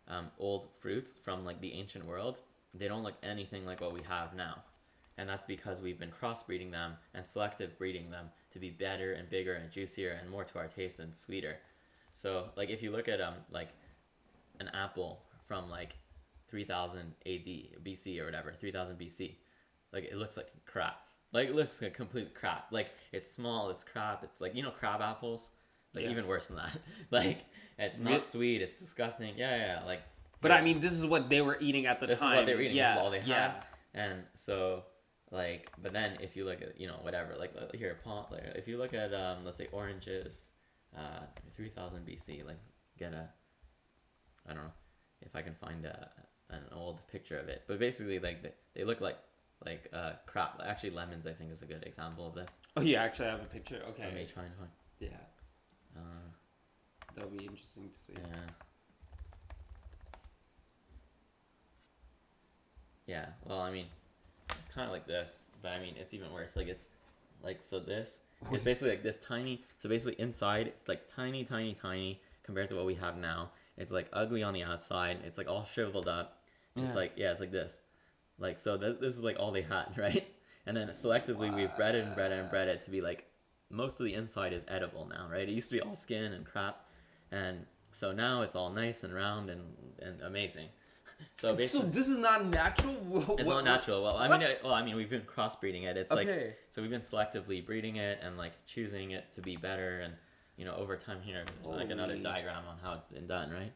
um, 0.08 0.32
old 0.40 0.68
fruits 0.80 1.16
from 1.16 1.46
like 1.46 1.62
the 1.62 1.74
ancient 1.74 2.06
world, 2.06 2.40
they 2.74 2.88
don't 2.88 3.04
look 3.04 3.16
anything 3.24 3.66
like 3.66 3.82
what 3.82 3.94
we 3.94 4.02
have 4.02 4.36
now, 4.36 4.64
and 5.18 5.30
that's 5.30 5.46
because 5.46 5.82
we've 5.82 6.00
been 6.00 6.12
crossbreeding 6.12 6.72
them 6.72 6.94
and 7.14 7.26
selective 7.26 7.78
breeding 7.78 8.12
them 8.12 8.30
to 8.52 8.60
be 8.60 8.70
better 8.70 9.14
and 9.14 9.30
bigger 9.30 9.54
and 9.54 9.72
juicier 9.72 10.18
and 10.20 10.30
more 10.30 10.44
to 10.44 10.58
our 10.60 10.68
taste 10.68 11.00
and 11.00 11.16
sweeter. 11.16 11.58
So 12.14 12.50
like 12.56 12.70
if 12.70 12.82
you 12.82 12.92
look 12.92 13.08
at 13.08 13.22
um 13.22 13.36
like 13.52 13.70
an 14.60 14.70
apple 14.74 15.22
from 15.48 15.70
like 15.70 15.96
3000 16.48 17.14
AD 17.26 17.30
BC 17.84 18.20
or 18.20 18.26
whatever 18.26 18.54
3000 18.54 18.98
BC 18.98 19.36
like 19.92 20.06
it 20.06 20.16
looks 20.16 20.38
like 20.38 20.48
crap 20.66 21.05
like 21.36 21.50
it 21.50 21.56
looks 21.56 21.82
like 21.82 21.94
complete 21.94 22.34
crap 22.34 22.64
like 22.72 22.90
it's 23.12 23.30
small 23.32 23.70
it's 23.70 23.84
crap 23.84 24.24
it's 24.24 24.40
like 24.42 24.56
you 24.56 24.64
know 24.64 24.72
crab 24.72 25.02
apples? 25.02 25.50
Like 25.94 26.06
Yeah. 26.06 26.12
even 26.12 26.28
worse 26.28 26.48
than 26.48 26.58
that. 26.58 26.78
Like 27.12 27.40
it's 27.78 28.00
not 28.00 28.26
sweet 28.26 28.62
it's 28.62 28.76
disgusting. 28.86 29.34
Yeah 29.38 29.56
yeah, 29.56 29.66
yeah 29.80 29.86
like 29.86 30.02
But 30.42 30.52
I 30.52 30.62
mean, 30.62 30.80
this 30.80 30.94
is 30.94 31.06
what 31.06 31.30
they 31.30 31.42
were 31.42 31.58
eating 31.60 31.86
at 31.92 32.00
the 32.00 32.08
this 32.08 32.20
time. 32.20 32.32
This 32.32 32.34
is 32.34 32.40
what 32.40 32.46
they 32.48 32.56
were 32.56 32.62
eating. 32.62 32.78
Yeah, 32.78 32.94
this 32.94 32.98
is 32.98 33.04
all 33.04 33.12
they 33.12 33.20
had. 33.20 33.28
Yeah. 33.28 33.54
and 34.04 34.18
so 34.34 34.84
like 35.32 35.72
but 35.84 35.92
then 35.98 36.18
if 36.22 36.36
you 36.36 36.44
look 36.46 36.62
at 36.62 36.80
you 36.82 36.88
know 36.88 37.00
whatever 37.02 37.32
like 37.44 37.54
here 37.76 37.98
palm 38.04 38.26
like, 38.32 38.44
if 38.62 38.68
you 38.68 38.78
look 38.78 38.94
at 38.94 39.14
um 39.14 39.38
let's 39.46 39.58
say 39.58 39.68
oranges 39.72 40.54
uh 40.96 41.26
3000 41.56 42.06
bc 42.08 42.46
like 42.46 42.62
get 43.02 43.12
a 43.14 43.28
i 44.48 44.54
don't 44.54 44.64
know 44.64 44.72
if 45.22 45.36
i 45.36 45.42
can 45.42 45.56
find 45.56 45.84
a, 45.86 45.98
an 46.50 46.64
old 46.74 47.06
picture 47.08 47.38
of 47.40 47.48
it. 47.50 47.64
But 47.68 47.80
basically 47.80 48.20
like 48.20 48.44
they, 48.44 48.54
they 48.76 48.84
look 48.84 49.02
like 49.02 49.18
like 49.66 49.90
uh 49.94 50.12
crap 50.26 50.60
actually 50.66 50.90
lemons 50.90 51.26
i 51.28 51.32
think 51.34 51.52
is 51.52 51.62
a 51.62 51.66
good 51.66 51.84
example 51.86 52.28
of 52.28 52.34
this 52.36 52.58
Oh, 52.78 52.82
yeah. 52.82 53.04
Actually, 53.04 53.28
I 53.28 53.32
have 53.32 53.42
a 53.42 53.46
picture. 53.46 53.82
Okay. 53.90 54.04
let 54.04 54.14
me 54.16 54.26
try 54.26 54.44
and 54.44 54.54
find 54.54 54.70
Yeah. 55.00 55.10
uh 55.96 56.00
That'll 57.16 57.30
be 57.30 57.46
interesting 57.46 57.90
to 57.90 57.96
see. 58.06 58.14
Yeah. 58.18 58.52
Yeah. 63.08 63.26
Well, 63.46 63.60
I 63.62 63.72
mean, 63.72 63.86
it's 64.50 64.68
kind 64.74 64.86
of 64.88 64.92
like 64.92 65.08
this, 65.08 65.40
but 65.62 65.72
I 65.72 65.80
mean, 65.80 65.96
it's 65.98 66.14
even 66.14 66.32
worse. 66.34 66.56
Like 66.56 66.68
it's 66.68 66.88
like 67.44 67.62
so 67.62 67.80
this 67.80 68.20
it's 68.52 68.64
basically 68.64 68.90
like 68.92 69.04
this 69.04 69.18
tiny. 69.18 69.64
So 69.80 69.88
basically 69.90 70.16
inside 70.22 70.68
it's 70.68 70.88
like 70.88 71.08
tiny, 71.08 71.44
tiny, 71.44 71.74
tiny 71.74 72.22
compared 72.44 72.70
to 72.70 72.76
what 72.76 72.86
we 72.86 72.96
have 72.96 73.18
now. 73.18 73.52
It's 73.78 73.92
like 73.92 74.08
ugly 74.14 74.44
on 74.44 74.54
the 74.54 74.64
outside. 74.64 75.20
It's 75.26 75.38
like 75.38 75.48
all 75.48 75.66
shriveled 75.66 76.08
up. 76.08 76.42
Yeah. 76.76 76.86
It's 76.86 76.96
like 76.96 77.14
yeah, 77.16 77.32
it's 77.32 77.40
like 77.42 77.52
this. 77.52 77.80
Like 78.40 78.60
so 78.60 78.78
th- 78.78 78.98
this 79.00 79.14
is 79.14 79.22
like 79.24 79.38
all 79.40 79.52
they 79.52 79.62
had, 79.62 79.86
right? 79.98 80.28
And 80.66 80.76
then 80.76 80.88
selectively 80.90 81.54
we've 81.54 81.74
bred 81.76 81.96
it 81.96 82.06
and 82.06 82.16
bred 82.16 82.32
it 82.32 82.40
and 82.40 82.50
bred 82.50 82.68
it 82.68 82.82
to 82.86 82.92
be 82.92 83.02
like 83.02 83.28
most 83.70 84.00
of 84.00 84.06
the 84.06 84.14
inside 84.14 84.54
is 84.54 84.66
edible 84.68 85.08
now, 85.08 85.28
right? 85.32 85.48
It 85.48 85.52
used 85.52 85.70
to 85.70 85.76
be 85.76 85.82
all 85.82 85.96
skin 85.96 86.34
and 86.34 86.46
crap, 86.46 86.86
and 87.32 87.66
so 87.92 88.12
now 88.12 88.42
it's 88.42 88.56
all 88.56 88.70
nice 88.72 89.04
and 89.04 89.14
round 89.14 89.50
and 89.50 89.62
and 90.02 90.22
amazing. 90.22 90.70
So 91.38 91.58
So 91.58 91.80
this 91.80 92.10
is 92.10 92.18
not 92.18 92.46
natural. 92.46 92.94
Wha- 92.96 93.36
it's 93.36 93.48
not 93.48 93.64
natural. 93.64 94.04
Well, 94.04 94.18
I 94.18 94.28
mean, 94.28 94.44
I, 94.44 94.54
well, 94.62 94.74
I 94.74 94.84
mean, 94.84 94.98
we've 94.98 95.10
been 95.10 95.22
crossbreeding 95.22 95.84
it. 95.86 95.96
It's 95.96 96.12
like 96.12 96.28
so 96.72 96.82
we've 96.82 96.92
been 96.92 97.00
selectively 97.00 97.66
breeding 97.66 97.96
it 97.96 98.20
and 98.22 98.38
like 98.38 98.52
choosing 98.66 99.12
it 99.12 99.32
to 99.36 99.42
be 99.42 99.56
better, 99.56 100.02
and 100.02 100.14
you 100.58 100.66
know, 100.66 100.76
over 100.76 100.98
time 100.98 101.22
here, 101.22 101.46
there's 101.64 101.74
like 101.74 101.90
another 101.90 102.18
diagram 102.18 102.64
on 102.68 102.78
how 102.84 102.96
it's 102.96 103.06
been 103.06 103.28
done, 103.28 103.50
right? 103.50 103.72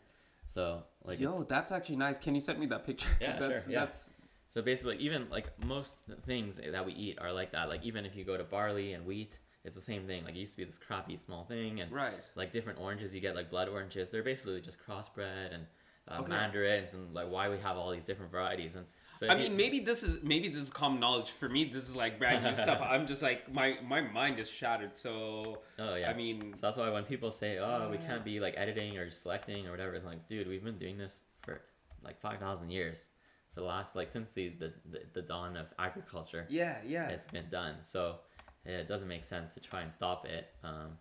So 0.48 0.84
like, 1.06 1.20
Yo, 1.22 1.44
that's 1.44 1.72
actually 1.72 1.96
nice. 1.96 2.18
Can 2.18 2.36
you 2.36 2.42
send 2.42 2.60
me 2.60 2.66
that 2.66 2.86
picture? 2.86 3.08
Yeah, 3.22 3.38
sure, 3.40 3.62
yeah. 3.70 3.80
That's 3.86 4.10
so 4.50 4.62
basically, 4.62 4.98
even 4.98 5.28
like 5.30 5.52
most 5.64 6.00
things 6.26 6.60
that 6.72 6.86
we 6.86 6.94
eat 6.94 7.18
are 7.22 7.32
like 7.32 7.52
that. 7.54 7.70
Like 7.70 7.84
even 7.84 8.06
if 8.06 8.16
you 8.16 8.24
go 8.26 8.36
to 8.38 8.44
barley 8.44 8.94
and 8.94 9.06
wheat, 9.06 9.40
it's 9.64 9.76
the 9.76 9.82
same 9.82 10.06
thing. 10.08 10.24
Like 10.26 10.36
it 10.36 10.40
used 10.40 10.54
to 10.54 10.58
be 10.58 10.64
this 10.66 10.78
crappy 10.78 11.18
small 11.18 11.44
thing, 11.46 11.80
and 11.82 11.92
right. 11.92 12.14
like 12.36 12.52
different 12.52 12.80
oranges 12.80 13.14
you 13.16 13.22
get 13.22 13.36
like 13.36 13.50
blood 13.50 13.70
oranges 13.70 14.10
they're 14.10 14.24
basically 14.24 14.60
just 14.62 14.78
crossbred 14.86 15.54
and 15.54 15.66
uh, 16.08 16.22
Okay. 16.22 16.30
mandarins 16.30 16.94
and 16.96 17.14
like 17.14 17.30
why 17.30 17.50
we 17.50 17.58
have 17.60 17.78
all 17.78 17.92
these 17.92 18.04
different 18.04 18.32
varieties 18.32 18.76
and 18.76 18.86
so 19.16 19.28
I 19.28 19.34
if 19.34 19.40
you- 19.44 19.50
mean, 19.50 19.58
maybe 19.58 19.80
this 19.82 20.02
is 20.02 20.24
maybe 20.24 20.48
this 20.48 20.62
is 20.62 20.70
common 20.70 21.00
knowledge. 21.02 21.30
For 21.32 21.50
me, 21.50 21.66
this 21.66 21.88
is 21.90 21.96
like 21.96 22.18
brand 22.18 22.44
new 22.44 22.56
stuff. 22.66 22.80
I'm 22.82 23.06
just 23.06 23.22
like 23.22 23.52
my 23.54 23.78
my 23.86 24.00
mind 24.02 24.40
is 24.40 24.50
shattered. 24.50 24.96
So 24.98 25.60
oh 25.78 25.96
yeah 25.96 26.10
I 26.10 26.14
mean, 26.14 26.54
so 26.56 26.62
that's 26.68 26.78
why 26.78 26.90
when 26.90 27.04
people 27.04 27.30
say 27.30 27.58
oh 27.60 27.90
we 27.92 27.98
can't 27.98 28.24
be 28.24 28.40
like 28.40 28.56
editing 28.58 28.98
or 28.98 29.10
selecting 29.10 29.68
or 29.68 29.72
whatever 29.72 29.94
it's 29.94 30.06
like 30.06 30.28
dude 30.30 30.48
we've 30.48 30.64
been 30.64 30.80
doing 30.80 30.98
this 30.98 31.24
for 31.44 31.62
like 32.02 32.20
5000 32.22 32.72
years 32.72 33.08
for 33.18 33.19
the 33.60 33.66
last 33.66 33.96
like 33.96 34.10
since 34.10 34.32
the 34.32 34.50
the, 34.50 34.74
the, 34.90 35.00
the 35.14 35.22
dawn 35.22 35.58
of 35.58 35.68
agriculture 35.78 36.46
yeah, 36.50 36.78
yeah. 36.86 37.10
it's 37.10 37.28
been 37.28 37.50
done. 37.52 37.76
So 37.82 38.20
it 38.66 38.88
doesn't 38.88 39.08
make 39.08 39.24
sense 39.24 39.54
to 39.56 39.60
try 39.60 39.82
and 39.82 39.92
stop 39.92 40.26
it. 40.26 40.48
Um 40.64 40.98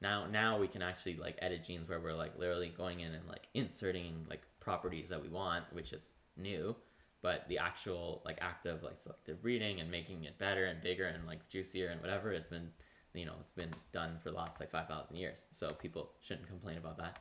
now 0.00 0.26
now 0.26 0.58
we 0.58 0.68
can 0.68 0.82
actually 0.82 1.16
like 1.16 1.36
edit 1.42 1.64
genes 1.64 1.88
where 1.88 2.00
we're 2.00 2.14
like 2.14 2.38
literally 2.38 2.72
going 2.76 3.00
in 3.00 3.12
and 3.12 3.26
like 3.26 3.48
inserting 3.54 4.26
like 4.28 4.42
properties 4.60 5.08
that 5.08 5.20
we 5.22 5.28
want 5.28 5.64
which 5.72 5.92
is 5.92 6.12
new. 6.36 6.76
But 7.22 7.48
the 7.48 7.58
actual 7.58 8.22
like 8.24 8.38
active 8.40 8.82
like 8.82 8.98
selective 8.98 9.42
breeding 9.42 9.80
and 9.80 9.90
making 9.90 10.24
it 10.24 10.38
better 10.38 10.66
and 10.66 10.80
bigger 10.80 11.06
and 11.06 11.26
like 11.26 11.48
juicier 11.48 11.88
and 11.88 12.00
whatever 12.00 12.32
it's 12.32 12.48
been 12.48 12.70
you 13.14 13.24
know 13.24 13.34
it's 13.40 13.52
been 13.52 13.70
done 13.92 14.18
for 14.22 14.30
the 14.30 14.36
last 14.36 14.60
like 14.60 14.70
5000 14.70 15.16
years. 15.16 15.48
So 15.50 15.72
people 15.72 16.12
shouldn't 16.20 16.46
complain 16.46 16.78
about 16.78 16.98
that. 16.98 17.18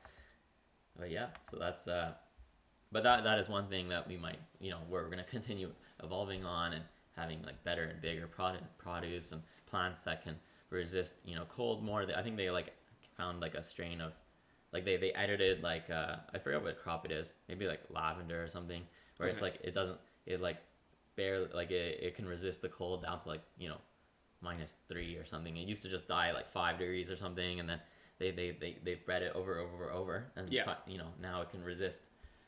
But 0.97 1.09
yeah 1.09 1.27
so 1.49 1.57
that's 1.57 1.87
uh 1.87 2.13
but 2.95 3.03
that 3.03 3.25
that 3.25 3.37
is 3.39 3.49
one 3.49 3.67
thing 3.67 3.89
that 3.89 4.07
we 4.07 4.15
might 4.15 4.39
you 4.61 4.71
know 4.71 4.79
where 4.87 5.03
we're 5.03 5.09
going 5.09 5.23
to 5.23 5.29
continue 5.29 5.69
evolving 6.01 6.45
on 6.45 6.71
and 6.71 6.83
having 7.17 7.43
like 7.43 7.61
better 7.65 7.83
and 7.83 8.01
bigger 8.01 8.25
product 8.25 8.63
produce 8.77 9.33
and 9.33 9.41
plants 9.65 10.03
that 10.03 10.23
can 10.23 10.35
resist 10.69 11.15
you 11.25 11.35
know 11.35 11.43
cold 11.49 11.83
more. 11.83 12.05
I 12.15 12.21
think 12.23 12.37
they 12.37 12.49
like 12.49 12.73
found 13.17 13.41
like 13.41 13.53
a 13.53 13.61
strain 13.61 13.99
of 13.99 14.13
like 14.71 14.85
they 14.85 14.95
they 14.95 15.11
edited 15.11 15.61
like 15.61 15.89
uh 15.89 16.15
i 16.33 16.37
forget 16.37 16.63
what 16.63 16.81
crop 16.81 17.05
it 17.05 17.11
is 17.11 17.33
maybe 17.49 17.67
like 17.67 17.81
lavender 17.89 18.41
or 18.41 18.47
something 18.47 18.81
where 19.17 19.27
it's 19.29 19.41
like 19.41 19.57
it 19.61 19.73
doesn't 19.73 19.97
it 20.25 20.39
like 20.41 20.57
barely 21.17 21.47
like 21.53 21.71
it, 21.71 21.99
it 22.01 22.15
can 22.15 22.25
resist 22.25 22.61
the 22.61 22.69
cold 22.69 23.03
down 23.03 23.19
to 23.19 23.27
like 23.27 23.41
you 23.57 23.67
know 23.67 23.77
minus 24.41 24.77
three 24.87 25.15
or 25.15 25.25
something. 25.25 25.57
It 25.57 25.67
used 25.67 25.83
to 25.83 25.89
just 25.89 26.07
die 26.07 26.31
like 26.31 26.47
five 26.47 26.77
degrees 26.77 27.11
or 27.11 27.17
something 27.17 27.59
and 27.59 27.67
then 27.67 27.79
they 28.19 28.31
they 28.31 28.51
they, 28.51 28.77
they've 28.85 29.05
bred 29.05 29.21
it 29.21 29.33
over 29.35 29.59
over 29.59 29.91
over 29.91 30.25
and 30.37 30.49
Yeah. 30.49 30.63
try, 30.63 30.75
you 30.87 30.97
know 30.97 31.09
now 31.21 31.41
it 31.41 31.49
can 31.49 31.61
resist 31.61 32.01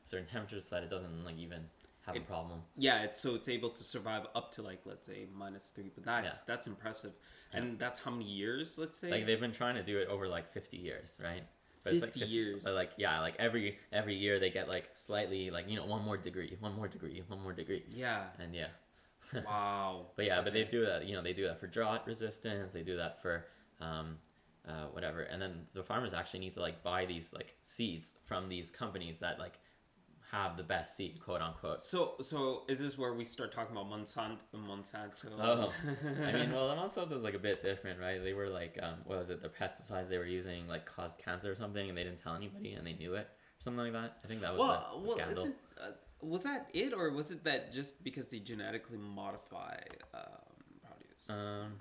certain 0.08 0.26
temperatures 0.28 0.68
that 0.70 0.84
it 0.84 0.89
doesn't 0.89 1.24
like 1.26 1.38
even 1.38 1.62
have 2.05 2.16
a 2.16 2.22
problem 2.22 2.62
yeah, 2.78 3.03
it's 3.03 3.20
so 3.22 3.36
it's 3.36 3.49
able 3.49 3.70
to 3.72 3.84
survive 3.84 4.26
up 4.34 4.53
to 4.55 4.62
like 4.62 4.80
let's 4.86 5.05
say 5.05 5.26
minus 5.36 5.68
three, 5.76 5.91
but 5.93 6.05
that's 6.05 6.38
Yeah. 6.38 6.41
that's 6.47 6.66
impressive. 6.68 7.14
And 7.51 7.78
that's 7.78 7.99
how 7.99 8.12
many 8.12 8.26
years? 8.26 8.78
Let's 8.78 8.97
say. 8.97 9.12
like 9.12 9.26
they've 9.26 9.39
been 9.39 9.51
trying 9.51 9.76
to 9.76 9.84
do 9.84 9.97
it 9.99 10.08
over 10.08 10.28
like 10.28 10.47
50 10.51 10.78
years 10.78 11.18
right 11.24 11.43
it's 11.86 12.03
50 12.03 12.20
years. 12.26 12.64
but 12.66 12.74
like 12.76 12.91
yeah 12.97 13.22
like 13.22 13.36
every 13.39 13.78
every 13.93 14.16
year 14.16 14.39
they 14.39 14.49
get 14.49 14.68
like 14.68 14.89
slightly 14.93 15.49
like 15.51 15.70
you 15.70 15.76
know 15.78 15.86
one 15.86 16.03
more 16.03 16.18
degree 16.18 16.55
one 16.60 16.76
more 16.76 16.88
degree 16.88 17.22
one 17.28 17.41
more 17.41 17.53
degree 17.53 17.84
yeah. 17.89 18.26
and 18.39 18.53
yeah 18.55 18.68
Wow. 19.45 20.08
but 20.16 20.26
yeah 20.26 20.41
but 20.41 20.53
they 20.53 20.64
do 20.66 20.86
that 20.86 21.05
you 21.05 21.14
know 21.16 21.22
they 21.22 21.34
do 21.34 21.45
that 21.47 21.60
for 21.60 21.68
drought 21.68 22.05
resistance 22.08 22.74
they 22.74 22.84
do 22.84 22.95
that 22.97 23.22
for 23.22 23.45
um 23.82 24.18
uh, 24.68 24.88
whatever 24.91 25.22
and 25.22 25.41
then 25.41 25.66
the 25.74 25.82
farmers 25.84 26.14
actually 26.14 26.41
need 26.41 26.53
to 26.53 26.60
like 26.60 26.84
buy 26.84 27.05
these 27.05 27.34
like 27.34 27.55
seeds 27.64 28.16
from 28.26 28.49
these 28.49 28.70
companies 28.70 29.20
that 29.20 29.39
like 29.39 29.60
have 30.32 30.58
the 30.58 30.64
best 30.64 30.98
seed 30.98 31.20
quote 31.22 31.42
unquote 31.42 31.84
So 31.84 32.16
so 32.22 32.64
is 32.68 32.80
this 32.80 32.98
where 32.98 33.14
we 33.14 33.24
start 33.24 33.54
talking 33.54 33.76
about 33.76 33.90
Monsanto? 33.90 34.38
Monsanto. 34.56 35.32
Oh, 35.40 35.74
I 36.26 36.32
mean, 36.34 36.52
well, 36.54 36.68
the 36.70 36.76
Monsanto 36.76 37.12
was 37.12 37.24
like 37.24 37.34
a 37.34 37.40
bit 37.40 37.64
different, 37.64 38.00
right? 38.00 38.22
They 38.22 38.34
were 38.34 38.50
like, 38.50 38.78
um, 38.82 38.96
what 39.06 39.20
was 39.20 39.30
it? 39.30 39.42
The 39.42 39.50
pesticides 39.50 40.10
they 40.10 40.18
were 40.18 40.26
using 40.26 40.68
like 40.68 40.86
caused 40.86 41.18
cancer 41.18 41.52
or 41.52 41.56
something, 41.56 41.88
and 41.88 41.98
they 41.98 42.04
didn't 42.04 42.22
tell 42.22 42.36
anybody, 42.36 42.74
and 42.74 42.86
they 42.86 42.94
knew 42.94 43.14
it, 43.16 43.28
or 43.28 43.60
something 43.60 43.84
like 43.84 43.94
that. 43.94 44.18
I 44.24 44.28
think 44.28 44.42
that 44.42 44.52
was 44.52 44.60
well, 44.60 44.90
the, 44.94 45.00
the 45.00 45.08
well, 45.08 45.18
scandal. 45.18 45.54
uh, 45.82 45.92
was 46.22 46.44
that 46.44 46.68
it, 46.74 46.94
or 46.94 47.10
was 47.12 47.32
it 47.32 47.44
that 47.46 47.72
just 47.72 48.04
because 48.04 48.28
they 48.28 48.40
genetically 48.40 48.98
modify 48.98 49.78
um, 50.14 50.22
produce? 50.82 51.30
Um, 51.30 51.74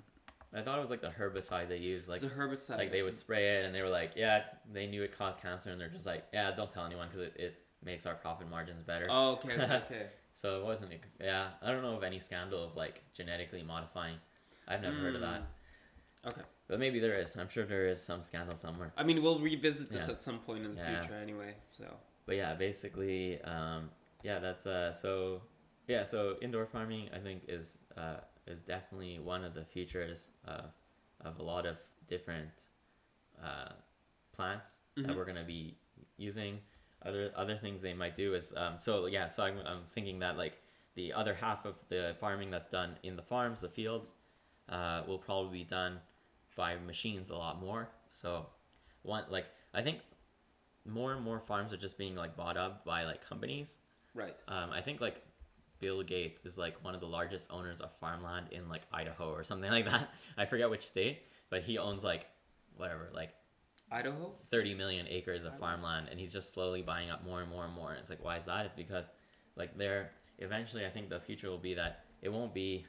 I 0.53 0.61
thought 0.61 0.77
it 0.77 0.81
was 0.81 0.89
like 0.89 1.01
the 1.01 1.09
herbicide 1.09 1.67
they 1.67 1.77
used, 1.77 2.07
like 2.07 2.23
it's 2.23 2.31
a 2.31 2.35
herbicide. 2.35 2.77
like 2.77 2.91
they 2.91 3.03
would 3.03 3.17
spray 3.17 3.57
it, 3.57 3.65
and 3.65 3.75
they 3.75 3.81
were 3.81 3.89
like, 3.89 4.13
yeah, 4.15 4.43
they 4.71 4.87
knew 4.87 5.03
it 5.03 5.17
caused 5.17 5.41
cancer, 5.41 5.71
and 5.71 5.81
they're 5.81 5.89
just 5.89 6.05
like, 6.05 6.23
yeah, 6.33 6.51
don't 6.51 6.69
tell 6.69 6.85
anyone 6.85 7.07
because 7.07 7.27
it, 7.27 7.33
it 7.37 7.55
makes 7.83 8.05
our 8.05 8.15
profit 8.15 8.49
margins 8.49 8.83
better. 8.83 9.07
Oh, 9.09 9.33
okay, 9.33 9.53
okay. 9.85 10.07
So 10.33 10.59
it 10.61 10.65
wasn't, 10.65 10.91
yeah, 11.19 11.47
I 11.63 11.71
don't 11.71 11.81
know 11.81 11.95
of 11.95 12.03
any 12.03 12.19
scandal 12.19 12.63
of 12.63 12.75
like 12.75 13.01
genetically 13.15 13.63
modifying. 13.63 14.17
I've 14.67 14.83
never 14.83 14.95
heard 14.97 15.15
of 15.15 15.21
that, 15.21 15.41
Okay. 16.27 16.41
but 16.67 16.79
maybe 16.79 16.99
there 16.99 17.17
is. 17.17 17.35
I'm 17.35 17.49
sure 17.49 17.65
there 17.65 17.87
is 17.87 17.99
some 18.03 18.21
scandal 18.21 18.55
somewhere. 18.55 18.93
I 18.95 19.01
mean, 19.03 19.23
we'll 19.23 19.39
revisit 19.39 19.89
this 19.91 20.07
Yeah. 20.07 20.13
at 20.13 20.21
some 20.21 20.37
point 20.39 20.63
in 20.63 20.75
the 20.75 20.81
Yeah. 20.81 20.99
future, 21.01 21.15
anyway. 21.15 21.55
So. 21.71 21.85
but 22.27 22.35
yeah 22.35 22.53
basically 22.53 23.41
um 23.43 23.89
yeah 24.21 24.37
that's 24.39 24.67
uh 24.67 24.91
so 24.91 25.41
yeah 25.87 26.03
so 26.03 26.35
indoor 26.41 26.65
farming 26.65 27.09
i 27.15 27.19
think 27.19 27.41
is 27.47 27.77
uh 27.95 28.17
is 28.45 28.59
definitely 28.59 29.17
one 29.17 29.43
of 29.45 29.53
the 29.53 29.63
futures 29.63 30.29
of 30.45 30.65
of 31.21 31.39
a 31.39 31.43
lot 31.43 31.65
of 31.65 31.77
different 32.05 32.51
uh 33.41 33.71
plants 34.35 34.81
that 34.97 35.07
Mhm. 35.07 35.15
we're 35.15 35.25
going 35.25 35.37
to 35.45 35.49
be 35.57 35.77
using 36.17 36.59
other 37.07 37.31
other 37.35 37.55
things 37.55 37.81
they 37.81 37.93
might 37.93 38.15
do 38.15 38.33
is 38.33 38.53
um 38.57 38.75
so 38.77 39.05
yeah 39.05 39.27
so 39.27 39.43
I'm, 39.43 39.57
I'm 39.65 39.81
thinking 39.93 40.19
that 40.19 40.37
like 40.37 40.57
the 40.95 41.13
other 41.13 41.33
half 41.33 41.65
of 41.65 41.75
the 41.89 42.15
farming 42.19 42.51
that's 42.51 42.67
done 42.67 42.97
in 43.03 43.15
the 43.15 43.21
farms 43.21 43.61
the 43.61 43.69
fields 43.69 44.13
uh 44.69 45.03
will 45.07 45.19
probably 45.19 45.59
be 45.59 45.63
done 45.63 45.99
by 46.55 46.75
machines 46.75 47.29
a 47.29 47.35
lot 47.35 47.61
more 47.61 47.89
so 48.09 48.47
one 49.03 49.23
like 49.29 49.45
i 49.73 49.81
think 49.81 49.99
more 50.87 51.13
and 51.13 51.23
more 51.23 51.39
farms 51.39 51.73
are 51.73 51.77
just 51.77 51.97
being 51.97 52.15
like 52.15 52.35
bought 52.35 52.57
up 52.57 52.85
by 52.85 53.03
like 53.03 53.27
companies. 53.27 53.79
Right. 54.13 54.35
Um, 54.47 54.71
I 54.71 54.81
think 54.81 55.01
like 55.01 55.21
Bill 55.79 56.01
Gates 56.01 56.45
is 56.45 56.57
like 56.57 56.83
one 56.83 56.95
of 56.95 57.01
the 57.01 57.07
largest 57.07 57.51
owners 57.51 57.81
of 57.81 57.93
farmland 57.93 58.47
in 58.51 58.69
like 58.69 58.83
Idaho 58.91 59.31
or 59.31 59.43
something 59.43 59.69
like 59.77 59.85
that. 59.85 60.09
I 60.37 60.45
forget 60.45 60.69
which 60.69 60.85
state, 60.85 61.23
but 61.49 61.63
he 61.63 61.77
owns 61.77 62.03
like 62.03 62.25
whatever, 62.75 63.09
like 63.13 63.31
Idaho. 63.91 64.33
30 64.49 64.75
million 64.75 65.05
acres 65.09 65.45
of 65.45 65.57
farmland 65.57 66.07
and 66.09 66.19
he's 66.19 66.33
just 66.33 66.53
slowly 66.53 66.81
buying 66.81 67.09
up 67.09 67.25
more 67.25 67.41
and 67.41 67.49
more 67.49 67.65
and 67.65 67.73
more. 67.73 67.91
And 67.91 67.99
it's 67.99 68.09
like, 68.09 68.23
why 68.23 68.37
is 68.37 68.45
that? 68.45 68.65
It's 68.65 68.75
because 68.75 69.05
like 69.55 69.77
there, 69.77 70.11
eventually 70.39 70.85
I 70.85 70.89
think 70.89 71.09
the 71.09 71.19
future 71.19 71.49
will 71.49 71.57
be 71.57 71.73
that 71.75 72.05
it 72.21 72.29
won't 72.29 72.53
be 72.53 72.85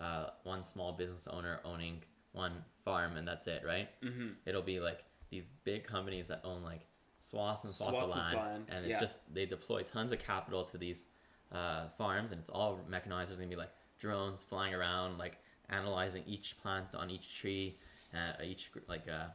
uh, 0.00 0.26
one 0.44 0.62
small 0.62 0.92
business 0.92 1.26
owner 1.26 1.60
owning 1.64 2.02
one 2.32 2.52
farm 2.84 3.16
and 3.16 3.26
that's 3.26 3.46
it, 3.46 3.62
right? 3.66 3.88
Mm-hmm. 4.04 4.28
It'll 4.44 4.62
be 4.62 4.78
like 4.78 5.04
these 5.30 5.48
big 5.64 5.84
companies 5.84 6.28
that 6.28 6.42
own 6.44 6.62
like 6.62 6.86
swaths 7.20 7.64
and 7.64 7.72
swaths, 7.72 7.96
Swaths 7.96 8.14
of 8.14 8.18
land, 8.18 8.36
land, 8.36 8.64
and 8.68 8.84
it's 8.84 8.94
yeah. 8.94 9.00
just 9.00 9.18
they 9.32 9.46
deploy 9.46 9.82
tons 9.82 10.12
of 10.12 10.18
capital 10.18 10.64
to 10.64 10.78
these 10.78 11.06
uh, 11.52 11.88
farms, 11.98 12.32
and 12.32 12.40
it's 12.40 12.50
all 12.50 12.80
mechanized. 12.88 13.30
There's 13.30 13.38
gonna 13.38 13.50
be 13.50 13.56
like 13.56 13.72
drones 13.98 14.44
flying 14.44 14.74
around, 14.74 15.18
like 15.18 15.38
analyzing 15.68 16.22
each 16.26 16.56
plant 16.60 16.94
on 16.94 17.10
each 17.10 17.38
tree, 17.38 17.78
uh, 18.14 18.42
each 18.42 18.70
like 18.88 19.08
uh, 19.08 19.26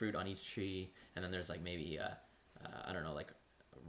fruit 0.00 0.16
on 0.16 0.26
each 0.26 0.42
tree, 0.54 0.90
and 1.14 1.22
then 1.22 1.30
there's 1.30 1.50
like 1.50 1.62
maybe 1.62 1.98
uh, 2.00 2.08
uh, 2.64 2.68
I 2.88 2.92
don't 2.94 3.04
know 3.04 3.12
like 3.14 3.30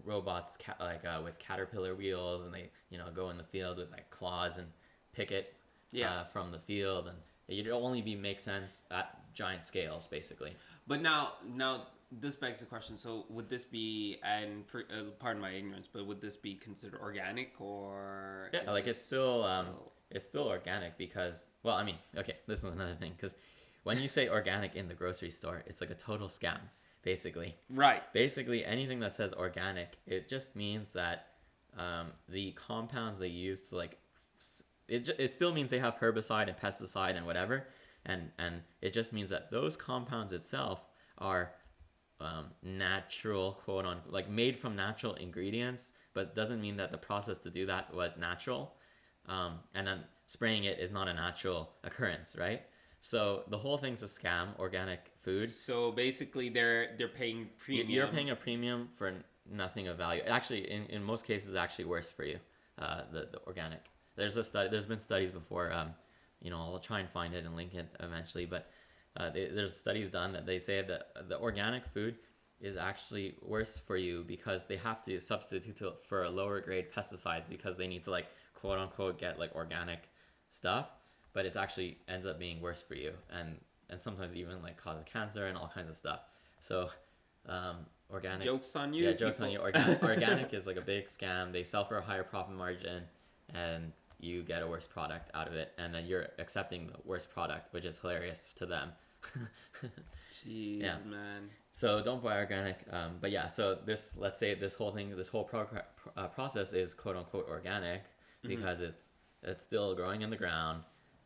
robots 0.04 0.58
ca- 0.58 0.76
like 0.80 1.06
uh, 1.06 1.22
with 1.24 1.40
caterpillar 1.40 1.96
wheels, 1.96 2.46
and 2.46 2.54
they 2.54 2.70
you 2.90 2.98
know 2.98 3.06
go 3.16 3.30
in 3.30 3.38
the 3.38 3.44
field 3.46 3.78
with 3.78 3.90
like 3.92 4.10
claws 4.10 4.58
and 4.58 4.68
pick 5.14 5.32
it 5.32 5.54
Yeah. 5.92 6.12
uh, 6.20 6.24
from 6.26 6.52
the 6.52 6.60
field 6.60 7.08
and 7.08 7.18
It'd 7.48 7.68
only 7.70 8.02
be 8.02 8.16
make 8.16 8.40
sense 8.40 8.84
at 8.92 9.34
giant 9.34 9.62
scales, 9.64 10.08
basically. 10.08 10.54
But 10.88 11.02
now, 11.02 11.34
now 11.54 11.88
this 12.10 12.38
begs 12.38 12.62
the 12.62 12.66
question. 12.66 12.96
So, 12.98 13.26
would 13.30 13.50
this 13.50 13.66
be, 13.66 14.20
and 14.24 14.66
for 14.68 14.80
uh, 14.90 15.10
pardon 15.20 15.42
my 15.42 15.52
ignorance, 15.52 15.90
but 15.92 16.06
would 16.08 16.22
this 16.22 16.38
be 16.38 16.56
considered 16.56 17.02
organic 17.02 17.52
or? 17.60 18.50
Yeah, 18.54 18.72
like 18.72 18.88
it's 18.88 19.02
still 19.02 19.44
um, 19.44 19.66
still- 19.66 19.92
it's 20.12 20.28
still 20.30 20.48
organic 20.48 20.98
because 20.98 21.50
well, 21.64 21.76
I 21.76 21.84
mean, 21.84 21.98
okay, 22.16 22.38
this 22.48 22.60
is 22.60 22.66
another 22.66 22.96
thing 22.96 23.12
because 23.18 23.34
when 23.84 24.00
you 24.00 24.08
say 24.08 24.30
organic 24.30 24.76
in 24.76 24.88
the 24.88 24.94
grocery 24.94 25.30
store, 25.30 25.64
it's 25.66 25.82
like 25.82 25.90
a 25.90 25.96
total 25.96 26.28
scam, 26.28 26.60
basically. 27.04 27.56
right. 27.70 28.02
Basically, 28.14 28.64
anything 28.64 29.00
that 29.00 29.14
says 29.14 29.34
organic, 29.34 29.98
it 30.06 30.30
just 30.30 30.56
means 30.56 30.94
that 30.94 31.28
um, 31.78 32.12
the 32.30 32.52
compounds 32.52 33.20
they 33.20 33.28
use 33.28 33.70
to 33.70 33.78
like, 33.78 33.98
it, 34.88 35.10
it 35.18 35.32
still 35.32 35.54
means 35.54 35.72
they 35.72 35.80
have 35.80 35.98
herbicide 36.00 36.48
and 36.48 36.58
pesticide 36.58 37.16
and 37.16 37.26
whatever, 37.26 37.68
and 38.06 38.32
and 38.38 38.62
it 38.82 38.94
just 38.94 39.14
means 39.14 39.30
that 39.30 39.52
those 39.52 39.78
compounds 39.78 40.34
itself 40.34 40.86
are 41.18 41.54
um, 42.20 42.48
natural, 42.62 43.54
quote 43.64 43.86
on 43.86 44.02
like 44.08 44.30
made 44.30 44.58
from 44.58 44.76
natural 44.76 45.14
ingredients, 45.16 45.94
but 46.14 46.36
doesn't 46.36 46.62
mean 46.62 46.78
that 46.78 46.92
the 46.92 46.98
process 46.98 47.40
to 47.40 47.50
do 47.50 47.66
that 47.66 47.94
was 47.94 48.18
natural. 48.18 48.74
Um, 49.28 49.60
and 49.74 49.88
then 49.88 50.04
spraying 50.28 50.64
it 50.66 50.80
is 50.80 50.92
not 50.92 51.08
a 51.08 51.14
natural 51.14 51.72
occurrence, 51.84 52.36
right? 52.38 52.64
So 53.02 53.44
the 53.50 53.58
whole 53.58 53.78
thing's 53.78 54.04
a 54.04 54.08
scam. 54.08 54.58
Organic 54.60 55.12
food. 55.18 55.50
So 55.50 55.92
basically, 55.92 56.50
they're 56.50 56.96
they're 56.98 57.08
paying 57.08 57.50
premium. 57.58 57.90
You're 57.90 58.08
paying 58.08 58.30
a 58.30 58.36
premium 58.36 58.90
for 58.96 59.14
nothing 59.52 59.88
of 59.88 59.98
value. 59.98 60.22
Actually, 60.28 60.72
in, 60.72 60.86
in 60.86 61.04
most 61.04 61.26
cases, 61.26 61.56
actually 61.56 61.86
worse 61.86 62.12
for 62.12 62.24
you. 62.24 62.38
Uh, 62.78 63.02
the, 63.12 63.28
the 63.32 63.40
organic. 63.48 63.82
There's 64.16 64.38
a 64.38 64.44
study. 64.44 64.70
There's 64.70 64.86
been 64.86 65.00
studies 65.00 65.32
before. 65.32 65.72
Um, 65.74 65.94
you 66.42 66.50
know, 66.50 66.58
I'll 66.58 66.80
try 66.80 67.00
and 67.00 67.10
find 67.10 67.34
it 67.34 67.46
and 67.46 67.56
link 67.56 67.74
it 67.74 67.88
eventually. 68.00 68.46
But 68.46 68.70
uh, 69.18 69.30
they, 69.30 69.48
there's 69.48 69.76
studies 69.76 70.10
done 70.10 70.34
that 70.34 70.46
they 70.46 70.60
say 70.60 70.82
that 70.82 71.28
the 71.28 71.40
organic 71.40 71.86
food 71.86 72.18
is 72.60 72.78
actually 72.78 73.36
worse 73.42 73.80
for 73.80 73.98
you 73.98 74.24
because 74.28 74.66
they 74.66 74.78
have 74.78 75.04
to 75.04 75.20
substitute 75.20 75.82
it 75.82 75.98
for 76.08 76.24
a 76.24 76.30
lower 76.30 76.62
grade 76.62 76.92
pesticides 76.96 77.50
because 77.50 77.76
they 77.76 77.88
need 77.88 78.04
to 78.04 78.12
like 78.12 78.28
quote 78.54 78.78
unquote 78.78 79.20
get 79.20 79.40
like 79.40 79.54
organic 79.56 80.04
stuff. 80.52 80.90
But 81.34 81.46
it's 81.46 81.58
actually 81.58 81.98
ends 82.08 82.26
up 82.26 82.40
being 82.40 82.60
worse 82.62 82.82
for 82.82 82.96
you 82.96 83.14
and 83.32 83.58
and 83.90 84.00
sometimes 84.00 84.36
even 84.36 84.62
like 84.64 84.78
causes 84.78 85.04
cancer 85.06 85.46
and 85.48 85.58
all 85.58 85.70
kinds 85.74 85.90
of 85.90 85.96
stuff. 85.96 86.22
So 86.62 86.90
um, 87.48 87.78
organic 88.12 88.42
Jokes 88.44 88.76
on 88.76 88.94
you. 88.94 89.06
yeah, 89.06 89.12
jokes 89.14 89.40
on 89.42 89.52
you. 89.52 89.60
Organic, 89.60 90.02
organic 90.14 90.54
is 90.54 90.66
like 90.68 90.78
a 90.78 90.82
big 90.82 91.06
scam. 91.08 91.52
They 91.52 91.64
sell 91.64 91.84
for 91.86 91.98
a 91.98 92.02
higher 92.02 92.24
profit 92.24 92.56
margin, 92.56 93.04
and 93.54 93.92
you 94.20 94.44
get 94.44 94.62
a 94.62 94.68
worse 94.68 94.88
product 94.88 95.30
out 95.34 95.48
of 95.48 95.56
it, 95.56 95.74
and 95.78 95.94
then 95.94 96.06
you're 96.06 96.28
accepting 96.40 96.88
the 96.88 96.94
worst 97.04 97.32
product, 97.32 97.74
which 97.74 97.84
is 97.86 98.00
hilarious 98.00 98.50
to 98.56 98.66
them. 98.66 98.92
Jeez, 100.32 100.82
Yeah. 100.82 100.98
man. 101.10 101.50
so 101.74 102.02
don't 102.02 102.24
buy 102.24 102.38
organic. 102.38 102.78
Um, 102.92 103.18
but 103.20 103.32
yeah, 103.32 103.48
so 103.48 103.78
this 103.86 104.16
let's 104.18 104.40
say 104.40 104.54
this 104.54 104.76
whole 104.76 104.92
thing, 104.92 105.16
this 105.18 105.28
whole 105.30 105.50
uh, 106.16 106.28
process 106.28 106.74
is 106.74 106.94
quote 106.94 107.18
unquote 107.18 107.48
organic 107.50 108.04
because 108.44 108.82
it's 108.82 109.10
it's 109.44 109.64
still 109.64 109.96
growing 109.96 110.22
in 110.22 110.30
the 110.30 110.36
ground 110.38 110.84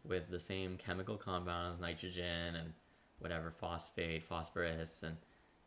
with 0.08 0.30
the 0.30 0.40
same 0.40 0.78
chemical 0.78 1.18
compounds, 1.18 1.80
nitrogen 1.80 2.56
and 2.56 2.74
whatever 3.20 3.52
phosphate, 3.52 4.24
phosphorus, 4.24 5.04
and 5.04 5.18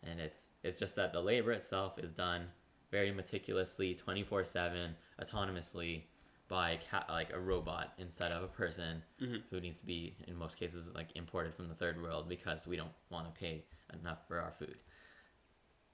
and 0.03 0.21
it's 0.21 0.49
it's 0.63 0.79
just 0.79 0.97
that 0.97 1.13
the 1.13 1.21
labor 1.21 1.53
itself 1.53 1.99
is 1.99 2.13
done 2.13 2.47
very 2.91 3.13
meticulously, 3.13 3.95
twenty 3.95 4.23
four 4.23 4.45
seven, 4.45 4.95
autonomously 5.23 6.03
by 6.49 6.71
a 6.71 6.77
cat 6.79 7.07
like 7.11 7.33
a 7.33 7.39
robot 7.39 7.93
instead 7.99 8.33
of 8.33 8.43
a 8.43 8.49
person 8.49 9.03
who 9.51 9.61
needs 9.61 9.79
to 9.81 9.87
be 9.87 10.17
in 10.27 10.35
most 10.35 10.59
cases 10.59 10.95
like 10.95 11.09
imported 11.15 11.55
from 11.55 11.69
the 11.69 11.75
third 11.75 12.03
world 12.03 12.29
because 12.29 12.67
we 12.67 12.77
don't 12.77 12.93
want 13.11 13.27
to 13.27 13.39
pay 13.39 13.65
enough 14.01 14.27
for 14.27 14.41
our 14.41 14.51
food. 14.51 14.77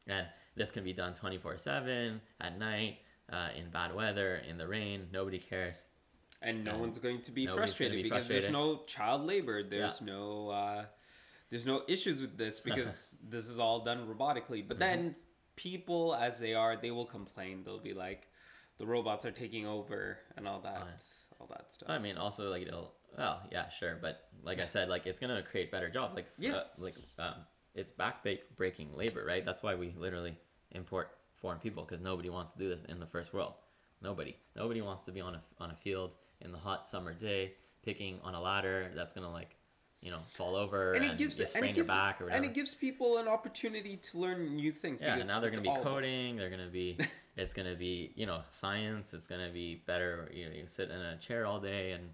And 0.07 0.27
this 0.55 0.71
can 0.71 0.85
be 0.85 0.93
done 0.93 1.15
24 1.15 1.59
7 1.59 2.21
at 2.41 2.59
night, 2.59 2.99
uh, 3.33 3.49
in 3.57 3.71
bad 3.71 3.95
weather, 3.95 4.41
in 4.49 4.59
the 4.59 4.69
rain. 4.69 5.09
Nobody 5.13 5.39
cares. 5.39 5.87
And 6.45 6.65
no 6.65 6.73
And 6.73 6.81
one's 6.81 6.99
going 6.99 7.23
to 7.23 7.33
be 7.33 7.47
gonna 7.47 7.57
frustrated 7.57 7.97
be 7.97 8.03
because 8.03 8.29
there's 8.29 8.51
no 8.51 8.83
child 8.87 9.27
labor. 9.27 9.63
There's 9.63 10.01
no 10.01 10.51
uh, 10.51 10.85
there's 11.51 11.67
no 11.67 11.83
issues 11.89 12.21
with 12.21 12.37
this 12.37 12.61
because 12.69 13.19
this 13.29 13.49
is 13.49 13.59
all 13.59 13.81
done 13.85 14.07
robotically. 14.07 14.59
Mm-hmm. 14.59 14.69
But 14.69 14.79
then 14.79 15.15
people, 15.57 16.15
as 16.15 16.39
they 16.39 16.55
are, 16.55 16.77
they 16.77 16.91
will 16.91 17.07
complain. 17.07 17.63
They'll 17.65 17.79
be 17.79 17.95
like, 17.95 18.29
the 18.79 18.87
robots 18.87 19.25
are 19.25 19.31
taking 19.31 19.67
over 19.67 20.19
and 20.37 20.49
all 20.49 20.61
that, 20.61 21.01
all 21.41 21.47
that 21.49 21.73
stuff. 21.73 21.89
I 21.89 21.99
mean, 21.99 22.17
also, 22.17 22.51
like, 22.51 22.67
it'll, 22.67 22.93
well, 23.17 23.41
yeah, 23.51 23.69
sure. 23.69 23.99
But 24.01 24.29
like 24.43 24.61
I 24.61 24.67
said, 24.67 24.89
like, 24.89 25.07
it's 25.07 25.21
going 25.21 25.35
to 25.35 25.43
create 25.43 25.71
better 25.71 25.89
jobs. 25.89 26.15
Like, 26.15 26.27
Yeah. 26.39 26.55
uh, 26.55 26.65
like, 26.79 26.97
um, 27.19 27.35
it's 27.75 27.91
back 27.91 28.27
breaking 28.57 28.97
labor, 28.97 29.25
right? 29.25 29.45
That's 29.45 29.63
why 29.63 29.75
we 29.75 29.95
literally 29.97 30.37
import 30.73 31.11
foreign 31.33 31.59
people 31.59 31.85
because 31.85 32.01
nobody 32.01 32.31
wants 32.31 32.53
to 32.53 32.59
do 32.59 32.69
this 32.69 32.85
in 32.85 32.99
the 32.99 33.07
first 33.07 33.33
world. 33.33 33.55
Nobody. 34.03 34.37
Nobody 34.57 34.83
wants 34.83 35.05
to 35.05 35.13
be 35.13 35.21
on 35.21 35.37
a, 35.37 35.41
on 35.61 35.71
a 35.71 35.77
field 35.77 36.15
in 36.45 36.53
the 36.53 36.59
hot 36.59 36.89
summer 36.89 37.13
day 37.15 37.53
picking 37.85 38.21
on 38.23 38.35
a 38.35 38.41
ladder 38.41 38.91
that's 38.95 39.15
to, 39.15 39.29
like, 39.29 39.57
you 40.01 40.11
know, 40.11 40.21
fall 40.29 40.55
over 40.55 40.93
and, 40.93 41.05
it 41.05 41.17
gives 41.17 41.39
you 41.39 41.45
and 41.45 41.51
sprain 41.51 41.65
it 41.65 41.77
your 41.77 41.85
gives, 41.85 41.89
back 41.89 42.21
or 42.21 42.25
whatever. 42.25 42.37
and 42.37 42.51
it 42.51 42.55
gives 42.55 42.75
people 42.75 43.17
an 43.17 43.27
opportunity 43.27 43.97
to 43.97 44.19
learn 44.19 44.55
new 44.55 44.71
things. 44.71 45.01
Yeah, 45.01 45.17
now 45.23 45.41
they're 45.41 45.51
gonna 45.51 45.63
be 45.63 45.83
coding. 45.83 46.37
They're 46.37 46.51
gonna 46.51 46.69
be, 46.69 46.99
it's 47.37 47.55
gonna 47.55 47.75
be, 47.75 48.13
you 48.15 48.27
know, 48.27 48.43
science. 48.51 49.15
It's 49.15 49.27
gonna 49.27 49.51
be 49.51 49.83
better. 49.87 50.31
You 50.33 50.47
know, 50.47 50.55
you 50.55 50.67
sit 50.67 50.91
in 50.91 51.01
a 51.01 51.17
chair 51.17 51.47
all 51.47 51.59
day 51.59 51.93
and 51.93 52.11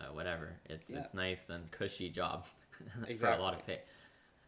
uh, 0.00 0.12
whatever. 0.12 0.54
It's 0.64 0.88
Yeah. 0.90 1.00
it's 1.00 1.12
nice 1.12 1.50
and 1.50 1.70
cushy 1.70 2.08
job 2.08 2.46
for 3.18 3.28
a 3.28 3.38
lot 3.38 3.54
of 3.54 3.66
pay. 3.66 3.80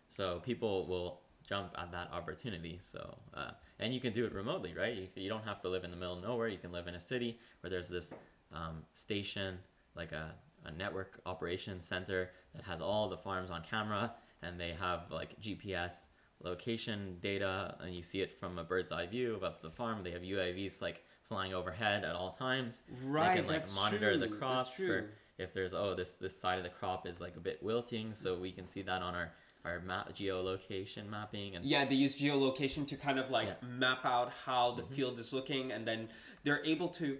So 0.09 0.41
people 0.41 0.87
will 0.87 1.20
jump 1.47 1.74
at 1.78 1.93
that 1.93 2.11
opportunity. 2.12 2.78
So 2.82 3.18
uh, 3.34 3.51
and 3.78 3.93
you 3.93 4.01
can 4.01 4.14
do 4.14 4.24
it 4.24 4.32
remotely, 4.32 4.74
right? 4.74 4.95
You 4.95 5.09
you 5.14 5.28
don't 5.28 5.45
have 5.45 5.61
to 5.61 5.68
live 5.68 5.84
in 5.84 5.91
the 5.91 5.97
middle 5.97 6.16
of 6.16 6.22
nowhere. 6.22 6.49
You 6.49 6.59
can 6.59 6.72
live 6.72 6.89
in 6.89 6.95
a 6.95 7.01
city 7.01 7.39
where 7.61 7.70
there's 7.70 7.91
this 7.91 8.12
um, 8.53 8.82
station, 8.92 9.59
like 9.94 10.12
a 10.12 10.34
a 10.64 10.72
network 10.72 11.20
operations 11.26 11.86
center 11.86 12.30
that 12.55 12.64
has 12.64 12.80
all 12.80 13.09
the 13.09 13.16
farms 13.16 13.51
on 13.51 13.62
camera, 13.62 14.12
and 14.42 14.59
they 14.59 14.74
have 14.78 15.11
like 15.11 15.38
GPS 15.40 16.07
location 16.42 17.16
data, 17.20 17.76
and 17.80 17.94
you 17.94 18.03
see 18.03 18.20
it 18.20 18.32
from 18.38 18.59
a 18.59 18.64
bird's 18.64 18.92
eye 18.92 19.07
view 19.07 19.38
of 19.42 19.61
the 19.62 19.70
farm. 19.70 20.03
They 20.03 20.11
have 20.11 20.22
UAVs 20.22 20.82
like 20.82 21.05
flying 21.28 21.55
overhead 21.55 22.05
at 22.05 22.14
all 22.14 22.32
times. 22.32 22.82
Right, 23.05 23.36
They 23.36 23.40
can 23.42 23.47
like 23.49 23.61
that's 23.61 23.74
monitor 23.74 24.12
true, 24.12 24.18
the 24.18 24.28
crops 24.28 24.76
for 24.76 25.11
if 25.38 25.53
there's 25.55 25.74
oh 25.74 25.94
this 25.94 26.14
this 26.14 26.38
side 26.40 26.59
of 26.59 26.64
the 26.64 26.70
crop 26.70 27.07
is 27.07 27.20
like 27.20 27.36
a 27.36 27.40
bit 27.40 27.62
wilting, 27.62 28.14
so 28.14 28.36
we 28.36 28.53
can 28.53 28.66
see 28.66 28.82
that 28.82 29.03
on 29.03 29.14
our 29.14 29.32
our 29.64 29.80
map 29.80 30.14
geolocation 30.14 31.09
mapping 31.11 31.57
and 31.57 31.64
Yeah, 31.64 31.84
they 31.84 31.97
use 31.97 32.16
geolocation 32.16 32.86
to 32.88 32.97
kind 32.97 33.18
of 33.18 33.30
like 33.30 33.49
Yeah. 33.49 33.55
Mm-hmm. 33.55 33.78
map 33.80 34.05
out 34.05 34.30
how 34.44 34.72
the 34.72 34.82
field 34.84 35.18
is 35.18 35.32
looking, 35.32 35.72
and 35.72 35.86
then 35.86 36.09
they're 36.44 36.64
able 36.64 36.88
to 36.90 37.18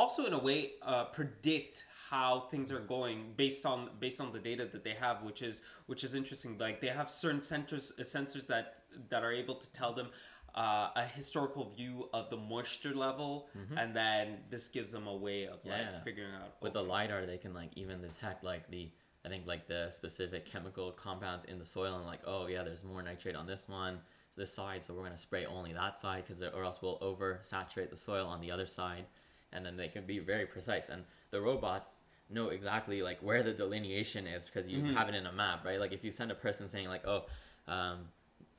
also, 0.00 0.20
in 0.30 0.32
a 0.40 0.42
way, 0.48 0.60
uh, 0.82 1.04
predict 1.18 1.84
how 2.10 2.30
things 2.52 2.68
are 2.76 2.84
going 2.96 3.18
based 3.36 3.64
on 3.72 3.78
based 4.04 4.20
on 4.24 4.28
the 4.36 4.42
data 4.50 4.64
that 4.72 4.82
they 4.88 4.94
have, 5.06 5.16
which 5.28 5.40
is 5.50 5.56
which 5.90 6.02
is 6.06 6.12
interesting. 6.14 6.52
Like 6.66 6.76
they 6.84 6.92
have 7.00 7.08
certain 7.24 7.40
sensors 7.52 7.86
uh, 7.98 8.02
sensors 8.16 8.44
that 8.52 8.66
that 9.12 9.22
are 9.26 9.32
able 9.42 9.56
to 9.64 9.68
tell 9.80 9.92
them. 10.00 10.08
Uh, 10.54 10.88
a 10.96 11.06
historical 11.20 11.64
view 11.78 12.08
of 12.18 12.30
the 12.30 12.36
moisture 12.36 12.94
level, 13.06 13.48
and 13.80 13.94
then 13.94 14.26
this 14.50 14.66
gives 14.76 14.90
them 14.90 15.06
a 15.06 15.16
way 15.26 15.40
of 15.46 15.58
like 15.64 15.74
Mm-hmm. 15.82 15.94
Yeah. 15.94 16.02
figuring 16.08 16.34
out 16.34 16.50
with 16.64 16.72
the 16.72 16.82
lidar 16.82 17.26
they 17.26 17.36
can 17.44 17.54
like 17.54 17.70
even 17.82 18.00
detect 18.00 18.42
like 18.42 18.64
the 18.74 18.90
i 19.24 19.28
think 19.28 19.46
like 19.46 19.64
the 19.68 19.82
specific 19.90 20.42
chemical 20.52 20.90
compounds 21.06 21.44
in 21.44 21.56
the 21.62 21.66
soil 21.76 21.94
and 21.98 22.06
like 22.06 22.22
oh 22.26 22.44
yeah 22.48 22.62
there's 22.66 22.82
more 22.92 23.02
nitrate 23.02 23.36
on 23.36 23.46
this 23.46 23.68
one 23.68 23.94
this 24.36 24.52
side 24.60 24.80
so 24.82 24.88
we're 24.94 25.06
going 25.08 25.12
to 25.20 25.26
spray 25.28 25.44
only 25.46 25.72
that 25.82 25.94
side 26.04 26.22
because 26.24 26.40
or 26.42 26.64
else 26.68 26.78
we'll 26.82 26.98
over 27.10 27.28
saturate 27.42 27.90
the 27.90 27.96
soil 28.08 28.26
on 28.26 28.40
the 28.40 28.50
other 28.50 28.66
side 28.66 29.04
and 29.52 29.64
then 29.64 29.76
they 29.76 29.88
can 29.88 30.06
be 30.06 30.18
very 30.18 30.46
precise. 30.46 30.88
And 30.88 31.04
the 31.30 31.40
robots 31.40 31.98
know 32.30 32.48
exactly 32.48 33.02
like 33.02 33.18
where 33.20 33.42
the 33.42 33.52
delineation 33.52 34.26
is 34.26 34.46
because 34.46 34.68
you 34.68 34.84
have 34.94 35.08
it 35.08 35.14
in 35.14 35.26
a 35.26 35.32
map 35.32 35.64
right? 35.64 35.80
Like 35.80 35.92
if 35.92 36.04
you 36.04 36.12
send 36.12 36.30
a 36.30 36.34
person 36.34 36.68
saying 36.68 36.88
like 36.88 37.06
oh 37.06 37.24
um, 37.66 38.08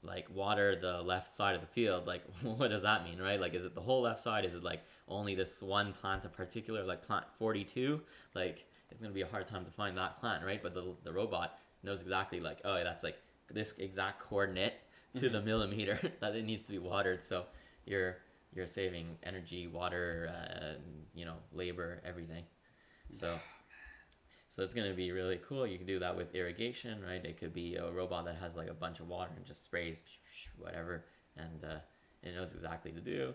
like 0.01 0.27
water 0.33 0.75
the 0.75 1.01
left 1.01 1.31
side 1.31 1.55
of 1.55 1.61
the 1.61 1.67
field 1.67 2.07
like 2.07 2.23
what 2.41 2.69
does 2.69 2.81
that 2.81 3.03
mean 3.03 3.19
right? 3.21 3.39
Like 3.39 3.53
is 3.53 3.65
it 3.65 3.75
the 3.75 3.81
whole 3.81 4.01
left 4.01 4.21
side? 4.21 4.45
Is 4.45 4.55
it 4.55 4.63
like 4.63 4.81
only 5.07 5.35
this 5.35 5.61
one 5.61 5.93
plant 5.93 6.23
in 6.23 6.31
particular 6.31 6.83
like 6.83 7.05
plant 7.05 7.25
42 7.37 8.01
like 8.33 8.65
it's 8.89 9.01
gonna 9.01 9.13
be 9.13 9.21
a 9.21 9.27
hard 9.27 9.47
time 9.47 9.65
to 9.65 9.71
find 9.71 9.97
that 9.97 10.19
plant 10.19 10.43
right? 10.43 10.61
But 10.61 10.73
the, 10.73 10.95
the 11.03 11.13
robot 11.13 11.59
knows 11.83 12.01
exactly 12.01 12.39
like 12.39 12.59
oh 12.65 12.83
that's 12.83 13.03
like 13.03 13.17
this 13.51 13.75
exact 13.77 14.19
coordinate 14.19 14.73
to 15.15 15.29
the 15.29 15.41
millimeter 15.41 15.99
that 16.21 16.35
it 16.35 16.45
needs 16.45 16.65
to 16.67 16.71
be 16.71 16.79
watered. 16.79 17.23
So 17.23 17.45
you're 17.85 18.17
you're 18.53 18.67
saving 18.67 19.17
energy 19.23 19.67
water 19.67 20.31
uh, 20.33 20.73
you 21.13 21.25
know 21.25 21.35
labor 21.53 22.01
everything 22.05 22.43
so 23.11 23.37
so 24.59 24.63
it's 24.63 24.73
gonna 24.73 24.93
be 24.93 25.11
really 25.11 25.39
cool. 25.47 25.65
You 25.65 25.77
can 25.77 25.87
do 25.87 25.99
that 25.99 26.17
with 26.17 26.35
irrigation, 26.35 27.01
right? 27.01 27.23
It 27.23 27.37
could 27.37 27.53
be 27.53 27.75
a 27.75 27.89
robot 27.91 28.25
that 28.25 28.35
has 28.41 28.55
like 28.55 28.67
a 28.67 28.73
bunch 28.73 28.99
of 28.99 29.07
water 29.07 29.31
and 29.35 29.45
just 29.45 29.63
sprays 29.63 30.03
whatever, 30.57 31.05
and 31.37 31.63
uh, 31.63 31.77
it 32.23 32.35
knows 32.35 32.51
exactly 32.51 32.91
to 32.91 32.99
do. 32.99 33.33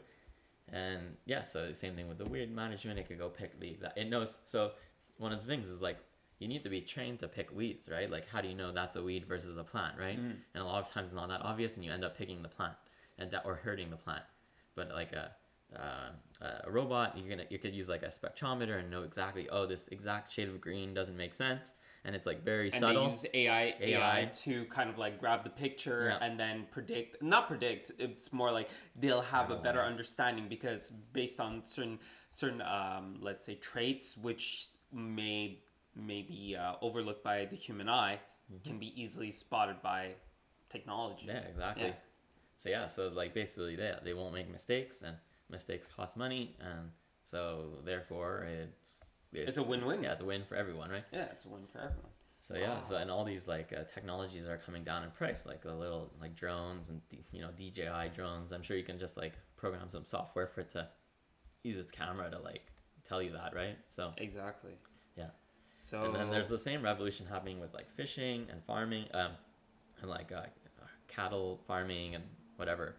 And 0.71 1.17
yeah, 1.25 1.43
so 1.43 1.69
the 1.69 1.75
same 1.75 1.95
thing 1.95 2.09
with 2.09 2.19
the 2.19 2.25
weed 2.25 2.55
management. 2.55 2.99
It 2.99 3.09
could 3.09 3.19
go 3.19 3.29
pick 3.29 3.59
the 3.61 3.71
exact. 3.71 3.97
It 3.97 4.11
knows. 4.11 4.39
So 4.45 4.73
one 5.19 5.33
of 5.33 5.41
the 5.41 5.47
things 5.47 5.69
is 5.69 5.81
like 5.81 5.99
you 6.41 6.49
need 6.49 6.63
to 6.65 6.69
be 6.69 6.81
trained 6.81 7.21
to 7.21 7.29
pick 7.29 7.55
weeds, 7.57 7.89
right? 7.89 8.11
Like 8.11 8.29
how 8.29 8.41
do 8.41 8.49
you 8.49 8.55
know 8.55 8.73
that's 8.73 8.97
a 8.97 9.03
weed 9.03 9.25
versus 9.27 9.57
a 9.57 9.65
plant, 9.65 9.97
right? 9.99 10.19
Mm. 10.19 10.37
And 10.55 10.63
a 10.63 10.67
lot 10.67 10.83
of 10.85 10.91
times 10.91 11.07
it's 11.07 11.17
not 11.17 11.29
that 11.29 11.43
obvious, 11.43 11.77
and 11.77 11.85
you 11.85 11.93
end 11.93 12.05
up 12.05 12.19
picking 12.19 12.43
the 12.43 12.49
plant, 12.49 12.75
and 13.19 13.31
that 13.31 13.47
or 13.47 13.55
hurting 13.55 13.89
the 13.89 13.97
plant. 13.97 14.25
But 14.75 14.91
like 14.91 15.13
a 15.13 15.33
uh, 15.77 16.11
a 16.67 16.71
robot, 16.71 17.17
you're 17.17 17.29
gonna 17.29 17.47
you 17.51 17.59
could 17.59 17.75
use 17.75 17.89
like 17.89 18.03
a 18.03 18.09
spectrometer 18.09 18.79
and 18.79 18.91
know 18.91 19.03
exactly 19.03 19.49
oh 19.51 19.67
this 19.67 19.89
exact 19.89 20.31
shade 20.31 20.49
of 20.49 20.61
green 20.61 20.95
doesn't 20.95 21.17
make 21.17 21.35
sense, 21.35 21.75
and 22.05 22.15
it's 22.15 22.27
like 22.27 22.45
very 22.45 22.67
and 22.67 22.81
subtle. 22.81 23.05
they 23.05 23.11
use 23.11 23.27
AI, 23.35 23.75
AI 23.81 24.19
AI. 24.21 24.31
to 24.43 24.65
kind 24.67 24.91
of 24.91 24.99
like 24.99 25.19
grab 25.19 25.43
the 25.45 25.51
picture 25.51 26.09
Yeah. 26.11 26.27
and 26.27 26.39
then 26.39 26.67
predict 26.71 27.23
not 27.23 27.49
predict 27.49 27.93
it's 27.99 28.33
more 28.33 28.53
like 28.53 28.69
they'll 28.97 29.23
have 29.23 29.51
a 29.51 29.57
better 29.57 29.83
understanding 29.83 30.49
because 30.49 30.91
based 30.91 31.41
on 31.41 31.65
certain 31.65 31.99
certain 32.29 32.63
um, 32.63 33.19
let's 33.21 33.47
say 33.47 33.55
traits 33.55 34.17
which 34.17 34.69
may 34.93 35.61
may 35.97 36.23
be 36.23 36.57
uh, 36.57 36.75
overlooked 36.83 37.25
by 37.25 37.47
the 37.47 37.57
human 37.57 37.89
eye 37.89 38.21
can 38.65 38.79
be 38.79 38.93
easily 39.01 39.33
spotted 39.33 39.81
by 39.83 40.15
technology 40.69 41.27
Mm-hmm. 41.27 41.37
Yeah, 41.37 41.49
exactly. 41.51 41.87
Yeah. 41.87 41.93
So 42.65 42.71
yeah, 42.71 42.87
so 42.87 43.09
like 43.09 43.35
basically 43.35 43.77
they 43.77 43.93
they 44.03 44.15
won't 44.15 44.33
make 44.33 44.51
mistakes 44.51 45.03
and 45.03 45.19
mistakes 45.51 45.87
cost 45.95 46.17
money 46.17 46.57
and 46.61 46.91
so 47.23 47.81
therefore 47.85 48.47
it's 48.49 49.01
It's 49.35 49.59
a 49.59 49.63
win-win. 49.63 50.03
Yeah, 50.03 50.13
it's 50.13 50.23
a 50.23 50.25
win 50.25 50.45
for 50.49 50.57
everyone, 50.57 50.89
right? 50.89 51.05
yeah 51.13 51.27
it's 51.31 51.45
a 51.45 51.51
win 51.51 51.67
for 51.67 51.81
everyone 51.81 52.13
So 52.41 52.55
yeah, 52.57 52.81
so 52.81 52.97
and 52.97 53.11
all 53.11 53.25
these 53.27 53.47
like 53.47 53.75
uh, 53.79 53.85
technologies 53.95 54.49
are 54.49 54.57
coming 54.57 54.83
down 54.83 55.03
in 55.05 55.11
price, 55.11 55.45
like 55.45 55.61
the 55.61 55.75
little 55.75 56.11
like 56.23 56.35
drones 56.35 56.89
and 56.89 57.03
you 57.33 57.43
know 57.43 57.51
DJI 57.55 58.05
drones. 58.15 58.51
I'm 58.55 58.63
sure 58.63 58.79
you 58.79 58.83
can 58.91 58.99
just 58.99 59.19
like 59.19 59.35
program 59.57 59.91
some 59.91 60.07
software 60.07 60.47
for 60.47 60.63
it 60.63 60.71
to 60.71 60.89
use 61.63 61.77
its 61.77 61.93
camera 61.93 62.31
to 62.31 62.39
like 62.39 62.65
tell 63.09 63.21
you 63.21 63.33
that, 63.33 63.55
right? 63.55 63.77
So 63.89 64.13
exactly 64.17 64.73
Yeah. 65.19 65.33
so 65.69 66.05
and 66.05 66.15
then 66.15 66.31
there's 66.31 66.49
the 66.49 66.63
same 66.69 66.81
revolution 66.83 67.27
happening 67.27 67.61
with 67.61 67.75
like 67.75 67.91
fishing 67.91 68.47
and 68.51 68.65
farming, 68.65 69.05
um, 69.13 69.33
and 70.01 70.09
like 70.09 70.33
uh, 70.33 70.47
cattle 71.09 71.61
farming 71.67 72.15
and 72.15 72.25
whatever, 72.57 72.97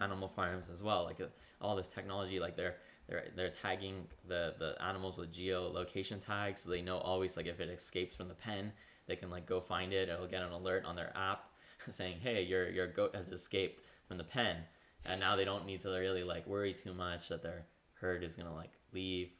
animal 0.00 0.28
farms 0.28 0.70
as 0.70 0.82
well. 0.82 1.04
Like 1.04 1.20
uh, 1.20 1.26
all 1.60 1.76
this 1.76 1.88
technology, 1.88 2.40
like 2.40 2.56
they're 2.56 2.76
they're 3.08 3.24
they're 3.36 3.50
tagging 3.50 4.06
the 4.28 4.54
the 4.58 4.76
animals 4.82 5.16
with 5.16 5.32
geolocation 5.32 6.24
tags, 6.24 6.62
so 6.62 6.70
they 6.70 6.82
know 6.82 6.98
always 6.98 7.36
like 7.36 7.46
if 7.46 7.60
it 7.60 7.68
escapes 7.68 8.16
from 8.16 8.28
the 8.28 8.34
pen, 8.34 8.72
they 9.06 9.16
can 9.16 9.30
like 9.30 9.46
go 9.46 9.60
find 9.60 9.92
it. 9.92 10.08
It'll 10.08 10.26
get 10.26 10.42
an 10.42 10.52
alert 10.52 10.84
on 10.84 10.96
their 10.96 11.12
app 11.16 11.44
saying, 11.90 12.18
"Hey, 12.20 12.42
your 12.42 12.68
your 12.70 12.86
goat 12.86 13.14
has 13.14 13.30
escaped 13.30 13.82
from 14.06 14.18
the 14.18 14.24
pen," 14.24 14.58
and 15.06 15.20
now 15.20 15.36
they 15.36 15.44
don't 15.44 15.66
need 15.66 15.82
to 15.82 15.88
really 15.88 16.24
like 16.24 16.46
worry 16.46 16.74
too 16.74 16.94
much 16.94 17.28
that 17.28 17.42
their 17.42 17.66
herd 17.94 18.22
is 18.22 18.36
gonna 18.36 18.54
like 18.54 18.72
leave, 18.92 19.32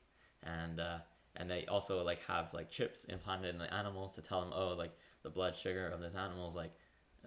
and 0.43 0.81
uh, 0.81 0.99
and 1.37 1.51
they 1.51 1.67
also 1.67 2.03
like 2.03 2.25
have 2.27 2.53
like 2.53 2.71
chips 2.71 3.05
implanted 3.05 3.55
in 3.55 3.59
the 3.59 3.73
animals 3.73 4.15
to 4.15 4.23
tell 4.23 4.41
them, 4.41 4.53
oh, 4.55 4.75
like 4.77 4.93
the 5.23 5.31
blood 5.31 5.57
sugar 5.57 5.89
of 5.89 6.01
this 6.01 6.15
animal 6.15 6.49
is 6.49 6.55
like 6.55 6.73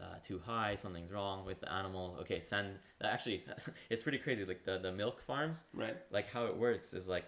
uh, 0.01 0.15
too 0.23 0.41
high, 0.45 0.75
something's 0.75 1.11
wrong 1.11 1.45
with 1.45 1.61
the 1.61 1.71
animal. 1.71 2.17
Okay, 2.21 2.39
send. 2.39 2.79
Actually, 3.01 3.43
it's 3.89 4.03
pretty 4.03 4.17
crazy. 4.17 4.43
Like 4.45 4.65
the 4.65 4.77
the 4.77 4.91
milk 4.91 5.21
farms, 5.21 5.63
right 5.73 5.97
like 6.11 6.29
how 6.31 6.45
it 6.45 6.57
works 6.57 6.93
is 6.93 7.07
like 7.07 7.25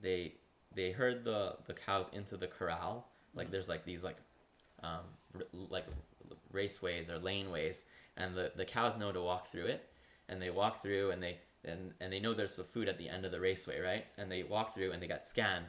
they 0.00 0.34
they 0.74 0.90
herd 0.90 1.24
the 1.24 1.56
the 1.66 1.74
cows 1.74 2.10
into 2.12 2.36
the 2.36 2.46
corral 2.46 3.06
like 3.34 3.50
there's 3.50 3.68
like 3.68 3.84
these 3.84 4.04
like 4.04 4.16
um 4.82 5.00
r- 5.34 5.42
like 5.70 5.86
raceways 6.52 7.08
or 7.08 7.18
laneways 7.18 7.84
and 8.16 8.36
the 8.36 8.52
the 8.56 8.64
cows 8.64 8.96
know 8.96 9.12
to 9.12 9.20
walk 9.22 9.48
through 9.48 9.66
it 9.66 9.88
and 10.28 10.40
they 10.40 10.50
walk 10.50 10.82
through 10.82 11.10
and 11.10 11.22
they 11.22 11.38
and, 11.64 11.92
and 12.00 12.12
they 12.12 12.18
know 12.18 12.34
there's 12.34 12.56
the 12.56 12.64
food 12.64 12.88
at 12.88 12.98
the 12.98 13.08
end 13.08 13.24
of 13.24 13.30
the 13.32 13.40
raceway 13.40 13.80
right 13.80 14.06
and 14.18 14.30
they 14.30 14.42
walk 14.42 14.74
through 14.74 14.92
and 14.92 15.02
they 15.02 15.06
get 15.06 15.26
scanned 15.26 15.66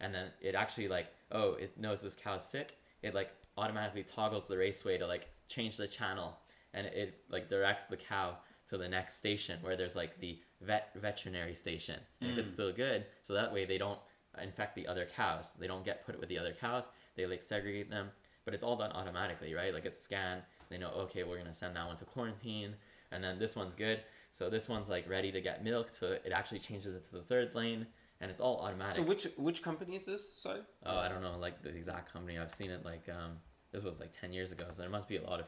and 0.00 0.14
then 0.14 0.28
it 0.40 0.54
actually 0.54 0.88
like 0.88 1.08
oh 1.32 1.54
it 1.54 1.78
knows 1.78 2.02
this 2.02 2.16
cow's 2.16 2.48
sick 2.48 2.76
it 3.02 3.14
like 3.14 3.30
automatically 3.56 4.02
toggles 4.02 4.48
the 4.48 4.56
raceway 4.56 4.98
to 4.98 5.06
like 5.06 5.28
change 5.48 5.76
the 5.76 5.86
channel 5.86 6.38
and 6.72 6.86
it 6.86 7.20
like 7.30 7.48
directs 7.48 7.86
the 7.86 7.96
cow 7.96 8.36
to 8.68 8.78
the 8.78 8.88
next 8.88 9.16
station 9.16 9.58
where 9.62 9.76
there's 9.76 9.94
like 9.96 10.18
the 10.20 10.38
vet 10.60 10.90
veterinary 10.96 11.54
station. 11.54 12.00
And 12.20 12.30
if 12.30 12.38
it's 12.38 12.50
still 12.50 12.72
good 12.72 13.06
so 13.22 13.34
that 13.34 13.52
way 13.52 13.64
they 13.64 13.78
don't 13.78 13.98
infect 14.42 14.74
the 14.74 14.86
other 14.86 15.06
cows. 15.06 15.52
They 15.58 15.66
don't 15.66 15.84
get 15.84 16.04
put 16.04 16.18
with 16.18 16.28
the 16.28 16.38
other 16.38 16.52
cows. 16.58 16.88
They 17.16 17.26
like 17.26 17.42
segregate 17.42 17.90
them. 17.90 18.10
But 18.44 18.54
it's 18.54 18.64
all 18.64 18.76
done 18.76 18.92
automatically 18.92 19.54
right? 19.54 19.72
Like 19.72 19.84
it's 19.84 20.00
scanned. 20.00 20.42
They 20.70 20.78
know 20.78 20.90
okay 20.90 21.24
we're 21.24 21.38
gonna 21.38 21.54
send 21.54 21.76
that 21.76 21.86
one 21.86 21.96
to 21.96 22.04
quarantine. 22.04 22.74
And 23.12 23.22
then 23.22 23.38
this 23.38 23.54
one's 23.54 23.74
good. 23.74 24.00
So 24.32 24.50
this 24.50 24.68
one's 24.68 24.88
like 24.88 25.08
ready 25.08 25.30
to 25.30 25.40
get 25.40 25.62
milked. 25.62 25.96
So 25.96 26.06
it 26.24 26.32
actually 26.32 26.58
changes 26.58 26.96
it 26.96 27.04
to 27.04 27.12
the 27.12 27.22
third 27.22 27.54
lane 27.54 27.86
and 28.20 28.30
it's 28.30 28.40
all 28.40 28.58
automatic. 28.58 28.94
so 28.94 29.02
which 29.02 29.26
which 29.36 29.62
company 29.62 29.96
is 29.96 30.06
this? 30.06 30.34
Sorry? 30.36 30.60
Oh, 30.84 30.96
I 30.96 31.08
don't 31.08 31.22
know, 31.22 31.36
like 31.38 31.62
the 31.62 31.68
exact 31.70 32.12
company. 32.12 32.38
I've 32.38 32.50
seen 32.50 32.70
it 32.70 32.84
like 32.84 33.08
um, 33.08 33.32
this 33.74 33.84
was 33.84 34.00
like 34.00 34.12
ten 34.18 34.32
years 34.32 34.52
ago, 34.52 34.64
so 34.70 34.80
there 34.82 34.90
must 34.90 35.08
be 35.08 35.16
a 35.16 35.22
lot 35.22 35.40
of, 35.40 35.46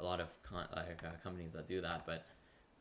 a 0.00 0.04
lot 0.04 0.20
of 0.20 0.28
con- 0.42 0.66
like 0.74 1.00
uh, 1.04 1.08
companies 1.22 1.52
that 1.52 1.68
do 1.68 1.80
that. 1.80 2.04
But, 2.04 2.26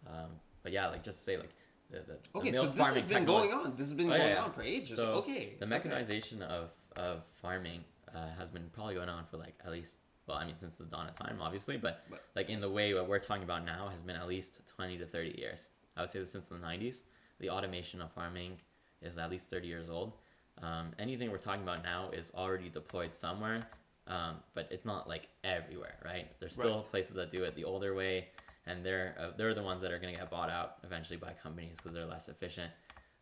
um, 0.08 0.32
but 0.64 0.72
yeah, 0.72 0.88
like 0.88 1.04
just 1.04 1.20
to 1.20 1.24
say 1.24 1.38
like 1.38 1.52
the 1.92 2.00
the, 2.00 2.18
the 2.34 2.40
okay 2.40 2.52
so 2.52 2.66
this 2.66 2.78
has 2.86 2.94
been 2.96 3.06
technology- 3.08 3.50
going 3.50 3.66
on 3.66 3.72
this 3.78 3.88
has 3.90 3.94
been 3.94 4.08
Oh, 4.12 4.18
going 4.18 4.30
yeah. 4.30 4.44
on 4.44 4.52
for 4.52 4.64
ages 4.64 4.96
So 4.98 5.06
okay 5.22 5.54
the 5.60 5.66
okay. 5.66 5.70
mechanization 5.76 6.42
of 6.42 6.72
of 6.96 7.24
farming 7.42 7.82
uh, 8.16 8.30
has 8.38 8.50
been 8.50 8.70
probably 8.74 8.96
going 8.96 9.10
on 9.10 9.26
for 9.26 9.38
like 9.38 9.54
at 9.66 9.72
least 9.72 9.98
well, 10.28 10.38
I 10.38 10.46
mean 10.46 10.56
since 10.56 10.78
the 10.78 10.86
dawn 10.86 11.08
of 11.08 11.16
time, 11.18 11.38
obviously, 11.42 11.78
but, 11.78 12.06
But- 12.10 12.24
like 12.36 12.50
in 12.50 12.62
the 12.62 12.70
way 12.70 12.94
what 12.94 13.08
we're 13.10 13.20
talking 13.20 13.44
about 13.44 13.64
now 13.66 13.90
has 13.90 14.02
been 14.02 14.16
at 14.16 14.28
least 14.28 14.62
twenty 14.76 14.98
to 14.98 15.06
thirty 15.06 15.36
years. 15.38 15.70
I 15.96 16.02
would 16.02 16.10
say 16.12 16.20
that 16.20 16.30
since 16.30 16.48
the 16.48 16.58
nineties, 16.58 17.04
the 17.40 17.50
automation 17.52 18.02
of 18.02 18.12
farming 18.14 18.54
is 19.02 19.18
at 19.18 19.30
least 19.30 19.50
thirty 19.50 19.68
years 19.68 19.90
old. 19.90 20.14
Um, 20.62 20.92
anything 20.98 21.30
we're 21.32 21.38
talking 21.50 21.64
about 21.64 21.84
now 21.84 22.10
is 22.12 22.32
already 22.36 22.70
deployed 22.70 23.14
somewhere, 23.14 23.68
um, 24.08 24.38
but 24.54 24.68
it's 24.72 24.86
not 24.86 25.08
like 25.08 25.30
everywhere, 25.44 25.96
right? 26.04 26.28
There's 26.40 26.54
still 26.54 26.78
Right. 26.78 26.90
places 26.90 27.16
that 27.16 27.32
do 27.32 27.44
it 27.44 27.56
the 27.56 27.64
older 27.64 27.94
way, 27.96 28.28
and 28.66 28.86
they're 28.86 29.16
uh, 29.20 29.32
they're 29.38 29.54
the 29.54 29.64
ones 29.64 29.82
that 29.82 29.92
are 29.92 30.00
going 30.00 30.14
to 30.14 30.20
get 30.20 30.30
bought 30.30 30.50
out 30.50 30.78
eventually 30.84 31.18
by 31.18 31.34
companies 31.34 31.78
because 31.78 31.94
they're 31.94 32.06
less 32.06 32.30
efficient. 32.30 32.72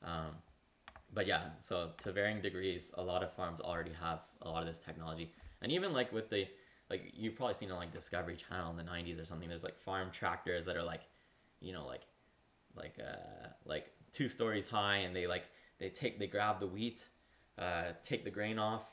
Um, 0.03 0.35
but 1.13 1.27
yeah, 1.27 1.49
so 1.59 1.91
to 2.03 2.11
varying 2.11 2.41
degrees, 2.41 2.91
a 2.97 3.01
lot 3.03 3.21
of 3.23 3.31
farms 3.33 3.59
already 3.59 3.91
have 4.01 4.19
a 4.41 4.49
lot 4.49 4.61
of 4.61 4.67
this 4.67 4.79
technology, 4.79 5.31
and 5.61 5.71
even 5.71 5.93
like 5.93 6.11
with 6.11 6.29
the 6.29 6.47
like 6.89 7.11
you've 7.13 7.35
probably 7.35 7.53
seen 7.53 7.71
on 7.71 7.77
like 7.77 7.91
Discovery 7.93 8.35
Channel 8.35 8.71
in 8.71 8.77
the 8.77 8.83
'90s 8.83 9.19
or 9.21 9.25
something. 9.25 9.47
There's 9.49 9.63
like 9.63 9.77
farm 9.77 10.09
tractors 10.11 10.65
that 10.65 10.75
are 10.77 10.83
like, 10.83 11.01
you 11.59 11.73
know, 11.73 11.85
like 11.85 12.01
like 12.75 12.95
uh 12.99 13.47
like 13.65 13.87
two 14.11 14.29
stories 14.29 14.67
high, 14.67 14.97
and 14.97 15.15
they 15.15 15.27
like 15.27 15.43
they 15.79 15.89
take 15.89 16.17
they 16.19 16.27
grab 16.27 16.59
the 16.59 16.67
wheat, 16.67 17.07
uh, 17.57 17.93
take 18.03 18.23
the 18.23 18.29
grain 18.31 18.57
off, 18.59 18.85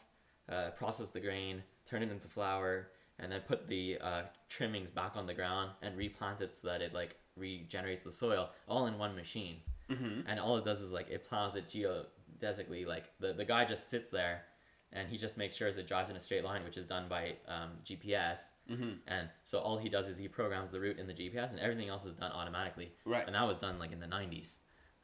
uh, 0.48 0.70
process 0.70 1.10
the 1.10 1.20
grain, 1.20 1.62
turn 1.88 2.02
it 2.02 2.10
into 2.10 2.28
flour, 2.28 2.88
and 3.18 3.30
then 3.32 3.40
put 3.46 3.66
the 3.68 3.98
uh, 4.00 4.22
trimmings 4.48 4.90
back 4.90 5.16
on 5.16 5.26
the 5.26 5.34
ground 5.34 5.70
and 5.82 5.96
replant 5.96 6.40
it 6.40 6.54
so 6.54 6.68
that 6.68 6.82
it 6.82 6.92
like 6.94 7.16
regenerates 7.36 8.04
the 8.04 8.12
soil 8.12 8.50
all 8.68 8.86
in 8.86 8.98
one 8.98 9.14
machine 9.16 9.56
Mhm. 9.90 10.24
and 10.26 10.38
all 10.40 10.56
it 10.58 10.64
does 10.64 10.80
is 10.82 10.92
like 10.92 11.08
it 11.08 11.26
plows 11.28 11.56
it 11.56 11.68
geodesically 11.70 12.86
like 12.86 13.10
the, 13.20 13.32
the 13.32 13.44
guy 13.44 13.64
just 13.64 13.88
sits 13.88 14.10
there 14.10 14.42
and 14.92 15.08
he 15.08 15.16
just 15.18 15.36
makes 15.36 15.56
sure 15.56 15.68
as 15.68 15.78
it 15.78 15.86
drives 15.86 16.10
in 16.10 16.16
a 16.16 16.20
straight 16.20 16.44
line 16.44 16.64
which 16.64 16.76
is 16.76 16.84
done 16.84 17.08
by 17.08 17.36
um, 17.46 17.70
gps 17.84 18.50
Mhm. 18.70 18.98
and 19.06 19.28
so 19.44 19.58
all 19.60 19.78
he 19.78 19.88
does 19.88 20.08
is 20.08 20.18
he 20.18 20.28
programs 20.28 20.70
the 20.70 20.80
route 20.80 20.98
in 20.98 21.06
the 21.06 21.14
gps 21.14 21.50
and 21.50 21.58
everything 21.60 21.88
else 21.88 22.04
is 22.04 22.14
done 22.14 22.32
automatically 22.32 22.92
Right. 23.04 23.24
and 23.26 23.34
that 23.34 23.46
was 23.46 23.56
done 23.56 23.78
like 23.78 23.92
in 23.92 24.00
the 24.00 24.06
90s 24.06 24.58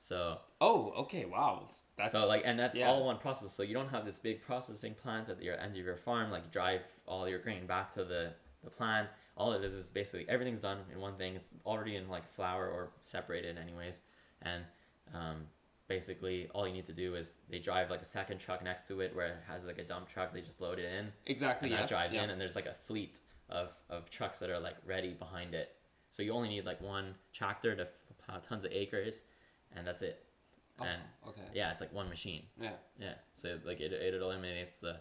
so 0.04 0.38
Oh, 0.60 0.92
okay. 1.04 1.24
Wow. 1.24 1.68
That's 1.96 2.12
so 2.12 2.26
like 2.26 2.42
and 2.46 2.58
that's 2.58 2.78
yeah. 2.78 2.88
all 2.88 3.06
one 3.06 3.18
process 3.18 3.52
so 3.52 3.62
you 3.62 3.74
don't 3.74 3.88
have 3.88 4.04
this 4.04 4.18
big 4.18 4.42
processing 4.42 4.94
plant 4.94 5.28
at 5.30 5.42
your 5.42 5.58
end 5.58 5.76
of 5.76 5.84
your 5.84 5.96
farm 5.96 6.30
like 6.30 6.50
drive 6.50 6.82
all 7.06 7.28
your 7.28 7.38
grain 7.38 7.66
back 7.66 7.92
to 7.94 8.04
the 8.04 8.32
the 8.62 8.70
plant 8.70 9.08
all 9.36 9.52
it 9.52 9.62
is 9.64 9.72
is 9.72 9.90
basically 9.90 10.26
everything's 10.28 10.60
done 10.60 10.78
in 10.92 11.00
one 11.00 11.14
thing 11.16 11.34
it's 11.36 11.50
already 11.66 11.96
in 11.96 12.08
like 12.08 12.26
flour 12.28 12.66
or 12.68 12.90
separated 13.02 13.58
anyways 13.58 14.02
and 14.42 14.64
um, 15.14 15.36
basically 15.88 16.48
all 16.54 16.66
you 16.66 16.72
need 16.72 16.86
to 16.86 16.92
do 16.92 17.14
is 17.14 17.36
they 17.50 17.58
drive 17.58 17.90
like 17.90 18.00
a 18.02 18.06
second 18.06 18.38
truck 18.38 18.62
next 18.64 18.86
to 18.88 19.00
it 19.00 19.14
where 19.14 19.26
it 19.26 19.36
has 19.48 19.66
like 19.66 19.78
a 19.78 19.84
dump 19.84 20.08
truck 20.08 20.32
they 20.32 20.40
just 20.40 20.60
load 20.60 20.78
it 20.78 20.90
in 20.98 21.12
exactly. 21.26 21.68
and 21.68 21.74
Yeah. 21.74 21.80
that 21.80 21.88
drives 21.88 22.14
yeah. 22.14 22.24
in 22.24 22.30
and 22.30 22.40
there's 22.40 22.56
like 22.56 22.66
a 22.66 22.74
fleet 22.74 23.20
of, 23.50 23.68
of 23.90 24.08
trucks 24.10 24.38
that 24.38 24.48
are 24.50 24.60
like 24.60 24.76
ready 24.86 25.12
behind 25.14 25.54
it 25.54 25.76
so 26.10 26.22
you 26.22 26.32
only 26.32 26.48
need 26.48 26.64
like 26.64 26.80
one 26.80 27.14
tractor 27.34 27.74
to 27.74 27.86
plow 28.24 28.38
tons 28.38 28.64
of 28.64 28.72
acres 28.72 29.22
and 29.76 29.86
that's 29.86 30.02
it 30.02 30.20
Oh, 30.80 30.84
and 30.84 31.00
okay. 31.28 31.40
yeah 31.54 31.70
it's 31.70 31.80
like 31.80 31.92
one 31.92 32.08
machine 32.08 32.42
Yeah. 32.60 32.72
yeah 32.98 33.14
so 33.34 33.58
like 33.64 33.80
it, 33.80 33.92
it 33.92 34.12
eliminates 34.14 34.78
the 34.78 34.96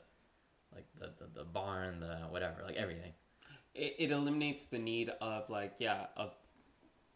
like 0.71 0.85
the, 0.99 1.07
the, 1.17 1.39
the 1.39 1.43
barn 1.43 1.99
the 1.99 2.15
whatever 2.29 2.61
like 2.63 2.75
everything 2.75 3.11
It, 3.73 3.95
it 3.97 4.11
eliminates 4.11 4.65
the 4.65 4.77
need 4.77 5.09
of 5.19 5.49
like 5.49 5.73
yeah 5.79 6.05
of, 6.15 6.31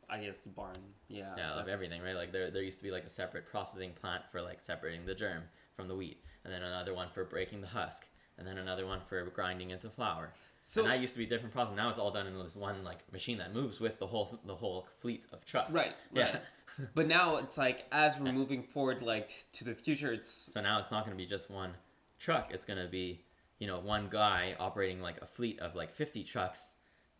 I 0.09 0.17
guess 0.19 0.41
the 0.41 0.49
barn. 0.49 0.75
Yeah. 1.07 1.35
yeah 1.37 1.51
of 1.59 1.67
everything 1.67 2.01
right 2.01 2.15
like 2.15 2.31
there, 2.31 2.49
there 2.49 2.63
used 2.63 2.79
to 2.79 2.83
be 2.83 2.89
like 2.89 3.03
a 3.05 3.09
separate 3.09 3.45
processing 3.45 3.91
plant 3.91 4.23
for 4.31 4.41
like 4.41 4.61
separating 4.63 5.05
the 5.05 5.13
germ 5.13 5.43
from 5.75 5.87
the 5.87 5.95
wheat 5.95 6.23
and 6.43 6.51
then 6.51 6.63
another 6.63 6.95
one 6.95 7.09
for 7.13 7.25
breaking 7.25 7.61
the 7.61 7.67
husk 7.67 8.07
and 8.39 8.47
then 8.47 8.57
another 8.57 8.87
one 8.87 9.01
for 9.07 9.23
grinding 9.25 9.69
into 9.69 9.87
flour 9.87 10.33
So 10.63 10.81
and 10.81 10.89
that 10.91 10.99
used 10.99 11.13
to 11.13 11.19
be 11.19 11.25
a 11.25 11.29
different 11.29 11.53
process 11.53 11.75
now 11.75 11.89
it's 11.91 11.99
all 11.99 12.09
done 12.11 12.25
in 12.25 12.35
this 12.39 12.55
one 12.55 12.83
like 12.83 13.11
machine 13.13 13.37
that 13.37 13.53
moves 13.53 13.79
with 13.79 13.99
the 13.99 14.07
whole 14.07 14.39
the 14.47 14.55
whole 14.55 14.87
fleet 14.97 15.25
of 15.31 15.45
trucks 15.45 15.71
right, 15.71 15.93
yeah 16.11 16.23
right. 16.23 16.41
But 16.93 17.07
now 17.07 17.37
it's 17.37 17.57
like 17.57 17.85
as 17.91 18.17
we're 18.19 18.31
moving 18.31 18.63
forward 18.63 19.01
like 19.01 19.45
to 19.53 19.63
the 19.63 19.73
future, 19.75 20.11
it's 20.11 20.29
so 20.29 20.61
now 20.61 20.79
it's 20.79 20.91
not 20.91 21.05
going 21.05 21.15
to 21.17 21.21
be 21.23 21.25
just 21.29 21.49
one 21.49 21.73
truck 22.19 22.49
it's 22.51 22.65
going 22.65 22.79
to 22.81 22.87
be 22.87 23.21
you 23.59 23.67
know 23.67 23.79
one 23.79 24.07
guy 24.09 24.55
operating 24.59 25.01
like 25.01 25.17
a 25.21 25.25
fleet 25.25 25.59
of 25.59 25.75
like 25.75 25.93
50 25.93 26.23
trucks 26.23 26.73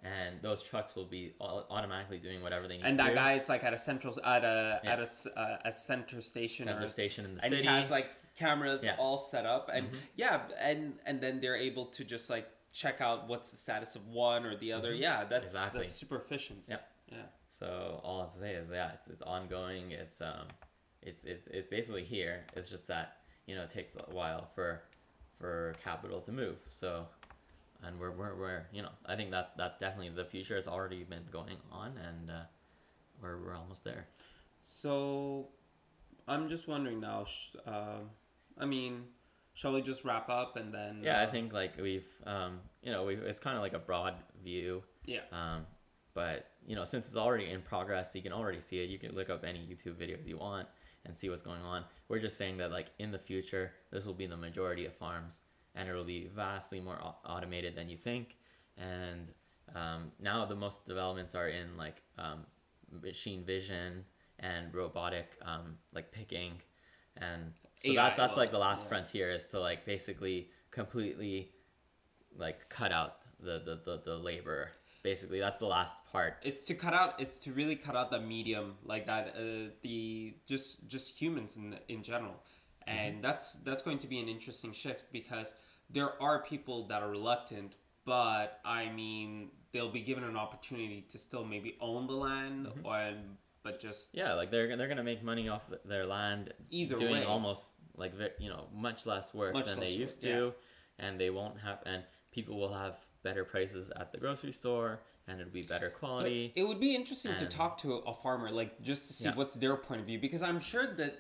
and 0.04 0.42
those 0.42 0.62
trucks 0.64 0.96
will 0.96 1.06
be 1.06 1.34
au- 1.40 1.66
automatically 1.70 2.18
doing 2.18 2.42
whatever 2.42 2.68
they 2.68 2.76
need 2.78 2.82
to 2.84 2.88
and 2.88 3.00
that 3.00 3.10
do. 3.10 3.16
guy 3.16 3.34
is 3.34 3.48
like 3.50 3.64
at 3.64 3.74
a 3.74 3.78
central 3.78 4.16
at 4.24 4.44
a 4.44 4.80
Yeah. 4.84 4.92
at 4.94 5.00
a, 5.00 5.04
s- 5.04 5.28
uh, 5.36 5.58
a 5.66 5.72
center 5.72 6.22
station 6.22 6.66
center 6.66 6.86
or 6.86 6.88
station 6.90 7.26
in 7.26 7.36
the 7.36 7.44
and 7.44 7.50
city 7.52 7.62
he 7.64 7.68
has 7.68 7.92
like 7.92 8.08
cameras 8.38 8.84
Yeah. 8.84 8.96
all 9.00 9.18
set 9.18 9.46
up 9.46 9.70
and 9.74 9.92
Mhm. 9.92 9.98
yeah 10.16 10.42
and 10.60 10.94
and 11.06 11.22
then 11.22 11.40
they're 11.42 11.56
able 11.56 11.86
to 11.88 12.04
just 12.04 12.30
like 12.30 12.48
check 12.74 13.02
out 13.02 13.28
what's 13.28 13.50
the 13.52 13.58
status 13.58 13.96
of 13.96 14.08
one 14.08 14.46
or 14.46 14.56
the 14.56 14.74
other 14.74 14.94
Mhm. 14.94 15.00
yeah 15.00 15.24
that's 15.26 15.46
Exactly. 15.46 15.82
that's 15.82 15.94
super 15.94 16.18
efficient 16.18 16.64
Yeah. 16.68 16.78
yeah 17.12 17.18
So 17.58 18.02
all 18.04 18.20
I 18.20 18.24
have 18.24 18.34
to 18.34 18.40
say 18.40 18.54
is 18.54 18.72
yeah, 18.72 18.92
it's 18.94 19.08
it's 19.08 19.22
ongoing. 19.22 19.92
It's 19.92 20.22
um, 20.22 20.48
it's 21.02 21.24
it's 21.26 21.48
it's 21.48 21.68
basically 21.68 22.04
here. 22.04 22.46
It's 22.56 22.70
just 22.70 22.88
that 22.88 23.18
you 23.48 23.56
know 23.56 23.64
it 23.64 23.70
takes 23.72 23.96
a 23.96 24.02
while 24.14 24.50
for 24.56 24.84
for 25.40 25.76
capital 25.84 26.20
to 26.22 26.32
move. 26.32 26.58
So, 26.70 27.08
and 27.84 28.00
we're 28.00 28.12
we're, 28.12 28.36
we're 28.36 28.68
you 28.72 28.82
know 28.84 28.90
I 29.06 29.16
think 29.16 29.32
that 29.32 29.54
that's 29.58 29.78
definitely 29.80 30.10
the 30.10 30.26
future. 30.26 30.56
It's 30.58 30.68
already 30.68 31.04
been 31.04 31.26
going 31.32 31.58
on, 31.72 31.94
and 31.98 32.30
uh, 32.30 32.34
we're 33.22 33.38
we're 33.44 33.56
almost 33.56 33.84
there. 33.84 34.08
so 34.62 35.48
i'm 36.28 36.50
just 36.50 36.68
wondering 36.68 37.00
now 37.00 37.24
sh- 37.24 37.56
um 37.66 38.10
i 38.60 38.66
mean 38.66 39.04
shall 39.54 39.72
we 39.74 39.82
just 39.82 40.04
wrap 40.04 40.30
up 40.30 40.58
and 40.58 40.74
then 40.74 41.00
Yeah, 41.02 41.20
I 41.22 41.24
uh, 41.24 41.32
think 41.32 41.54
like 41.54 41.78
we've 41.82 42.06
um, 42.26 42.60
you 42.84 42.92
know 42.92 43.06
we 43.06 43.16
it's 43.16 43.40
kind 43.40 43.56
of 43.56 43.64
like 43.64 43.74
a 43.74 43.80
broad 43.80 44.14
view. 44.44 44.84
yeah 45.06 45.22
Um, 45.32 45.66
but 46.18 46.48
you 46.66 46.76
know, 46.76 46.84
since 46.84 47.06
it's 47.06 47.16
already 47.16 47.48
in 47.52 47.62
progress, 47.62 48.16
you 48.16 48.24
can 48.24 48.34
already 48.34 48.60
see 48.60 48.80
it. 48.80 48.90
You 48.90 48.98
can 48.98 49.14
look 49.14 49.30
up 49.30 49.44
any 49.44 49.60
YouTube 49.60 49.94
videos 49.94 50.28
you 50.28 50.38
want 50.38 50.68
and 51.06 51.16
see 51.16 51.30
what's 51.30 51.44
going 51.44 51.62
on. 51.62 51.84
We're 52.10 52.18
just 52.18 52.40
saying 52.40 52.58
that 52.58 52.72
like 52.72 52.88
in 52.98 53.12
the 53.12 53.20
future, 53.20 53.74
this 53.92 54.04
will 54.04 54.16
be 54.16 54.26
the 54.26 54.36
majority 54.36 54.88
of 54.88 54.96
farms, 54.96 55.42
and 55.76 55.88
it'll 55.88 56.04
be 56.04 56.28
vastly 56.36 56.80
more 56.80 56.98
automated 57.24 57.76
than 57.76 57.88
you 57.88 57.98
think. 57.98 58.36
And 58.80 59.28
um, 59.76 60.12
now 60.20 60.44
the 60.46 60.56
most 60.56 60.88
developments 60.88 61.36
are 61.36 61.50
in 61.50 61.78
like 61.78 62.02
um, 62.18 62.48
machine 63.04 63.44
vision 63.46 64.04
and 64.40 64.74
robotic 64.74 65.38
um, 65.44 65.76
like 65.94 66.12
picking, 66.12 66.54
and 67.18 67.54
so 67.76 67.92
AI 67.92 67.96
that 67.96 68.18
that's 68.18 68.38
like 68.38 68.50
the 68.50 68.58
last 68.58 68.86
yeah. 68.86 68.90
frontier 68.90 69.30
is 69.30 69.46
to 69.48 69.60
like 69.60 69.86
basically 69.86 70.50
completely 70.72 71.52
like 72.36 72.70
cut 72.70 72.92
out 72.92 73.18
the 73.40 73.62
the, 73.64 73.80
the, 73.86 74.02
the 74.04 74.18
labor 74.18 74.72
basically. 75.10 75.40
That's 75.40 75.60
the 75.66 75.72
last 75.78 75.96
part. 76.12 76.32
It's 76.50 76.66
to 76.68 76.74
cut 76.86 76.94
out 76.94 77.12
it's 77.24 77.38
to 77.46 77.50
really 77.60 77.76
cut 77.76 77.96
out 78.00 78.08
the 78.16 78.20
medium 78.20 78.68
like 78.84 79.04
that 79.12 79.26
uh, 79.36 79.70
the 79.82 80.36
just 80.52 80.88
just 80.94 81.08
humans 81.22 81.52
in 81.58 81.66
in 81.88 82.00
general. 82.12 82.38
And 82.96 83.22
that's 83.28 83.48
that's 83.68 83.84
going 83.88 84.00
to 84.00 84.08
be 84.14 84.20
an 84.24 84.30
interesting 84.36 84.72
shift 84.72 85.04
because 85.12 85.54
there 85.90 86.12
are 86.22 86.38
people 86.44 86.88
that 86.88 87.02
are 87.02 87.10
reluctant 87.10 87.76
but 88.06 88.60
i 88.66 88.90
mean 88.90 89.50
they'll 89.72 89.92
be 89.92 90.02
given 90.02 90.24
an 90.24 90.36
opportunity 90.36 91.06
to 91.12 91.18
still 91.18 91.46
maybe 91.46 91.76
own 91.80 92.08
the 92.08 92.14
land 92.14 92.68
and 92.86 93.18
but 93.64 93.80
just 93.80 94.10
yeah 94.14 94.34
like 94.34 94.50
they're, 94.52 94.76
they're 94.78 94.88
gonna 94.88 95.04
make 95.04 95.24
money 95.24 95.50
off 95.50 95.70
their 95.86 96.06
land 96.06 96.54
Either 96.70 96.98
doing 96.98 97.12
way. 97.12 97.24
almost 97.24 97.72
like 97.96 98.14
you 98.40 98.50
know 98.50 98.66
much 98.74 99.06
less 99.06 99.34
work 99.34 99.54
Much 99.54 99.66
than 99.66 99.80
less 99.80 99.88
they 99.88 99.94
work, 99.94 100.00
used 100.00 100.22
to 100.22 100.54
and 101.00 101.20
they 101.20 101.30
won't 101.30 101.60
have 101.60 101.80
and 101.86 102.04
people 102.32 102.58
will 102.58 102.74
have 102.74 102.96
better 103.28 103.44
prices 103.46 103.92
at 104.02 104.12
the 104.12 104.18
grocery 104.24 104.52
store 104.62 105.00
and 105.28 105.40
it'd 105.42 105.52
be 105.54 105.62
better 105.76 105.90
But 105.90 106.00
quality 106.00 106.54
it 106.56 106.64
would 106.68 106.80
be 106.80 106.96
interesting 106.96 107.36
to 107.38 107.46
talk 107.60 107.72
to 107.84 107.88
a 108.12 108.14
farmer, 108.14 108.50
like 108.62 108.72
just 108.82 109.08
to 109.08 109.14
see 109.14 109.26
Yeah. 109.30 109.36
what's 109.36 109.56
their 109.64 109.76
point 109.88 110.00
of 110.02 110.08
view, 110.08 110.20
because 110.28 110.42
I'm 110.50 110.60
sure 110.72 110.86
that 111.02 111.14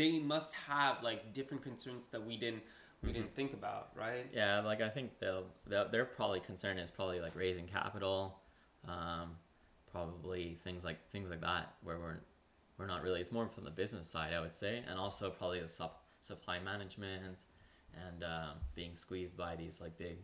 they 0.00 0.12
must 0.18 0.52
have 0.72 0.94
like 1.02 1.20
different 1.38 1.62
concerns 1.62 2.08
that 2.12 2.22
we 2.30 2.36
didn't 2.44 2.62
we 3.02 3.08
Mm-hmm. 3.08 3.18
didn't 3.18 3.34
think 3.40 3.52
about, 3.60 3.84
right? 4.04 4.26
yeah 4.40 4.60
like 4.70 4.80
i 4.88 4.90
think 4.96 5.08
they'll, 5.20 5.46
they'll 5.70 5.88
their 5.94 6.04
probably 6.18 6.40
concern 6.50 6.74
is 6.78 6.90
probably 6.98 7.20
like 7.26 7.34
raising 7.44 7.66
capital 7.78 8.18
um, 8.94 9.26
probably 9.90 10.44
things 10.64 10.84
like 10.88 10.98
things 11.14 11.28
like 11.30 11.40
that 11.40 11.64
where 11.82 11.98
we're 11.98 12.20
we're 12.78 12.86
not 12.94 13.02
really 13.02 13.20
it's 13.22 13.32
more 13.38 13.48
from 13.54 13.64
the 13.64 13.70
business 13.82 14.06
side 14.14 14.32
i 14.38 14.40
would 14.44 14.54
say 14.54 14.74
and 14.88 14.96
also 15.04 15.24
probably 15.30 15.60
the 15.60 15.68
sup, 15.68 15.94
supply 16.30 16.58
management 16.58 17.22
and 18.06 18.18
um, 18.34 18.54
being 18.74 18.94
squeezed 18.94 19.34
by 19.36 19.52
these 19.56 19.80
like 19.80 19.94
big 19.98 20.18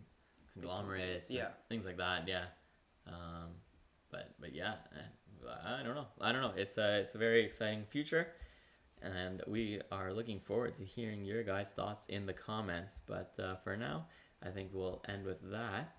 conglomerates 0.61 1.30
Yeah. 1.30 1.48
things 1.68 1.84
like 1.86 1.96
that 1.98 2.26
yeah. 2.28 2.44
Um, 3.07 3.50
but 4.11 4.34
but 4.40 4.54
yeah 4.54 4.74
i 5.78 5.82
don't 5.84 5.94
know. 5.94 6.07
I 6.20 6.32
don't 6.32 6.42
know. 6.42 6.54
It's 6.57 6.76
a 6.76 6.98
it's 7.00 7.14
a 7.14 7.18
very 7.18 7.44
exciting 7.44 7.84
future 7.88 8.28
and 9.00 9.42
we 9.46 9.80
are 9.92 10.12
looking 10.12 10.40
forward 10.40 10.74
to 10.76 10.84
hearing 10.84 11.24
your 11.24 11.44
guys 11.44 11.70
thoughts 11.70 12.07
in 12.07 12.26
the 12.26 12.32
comments. 12.32 13.00
But 13.07 13.36
uh, 13.38 13.57
for 13.62 13.76
now 13.76 14.07
i 14.42 14.48
think 14.48 14.70
we'll 14.72 15.02
end 15.09 15.24
with 15.24 15.40
that. 15.52 15.94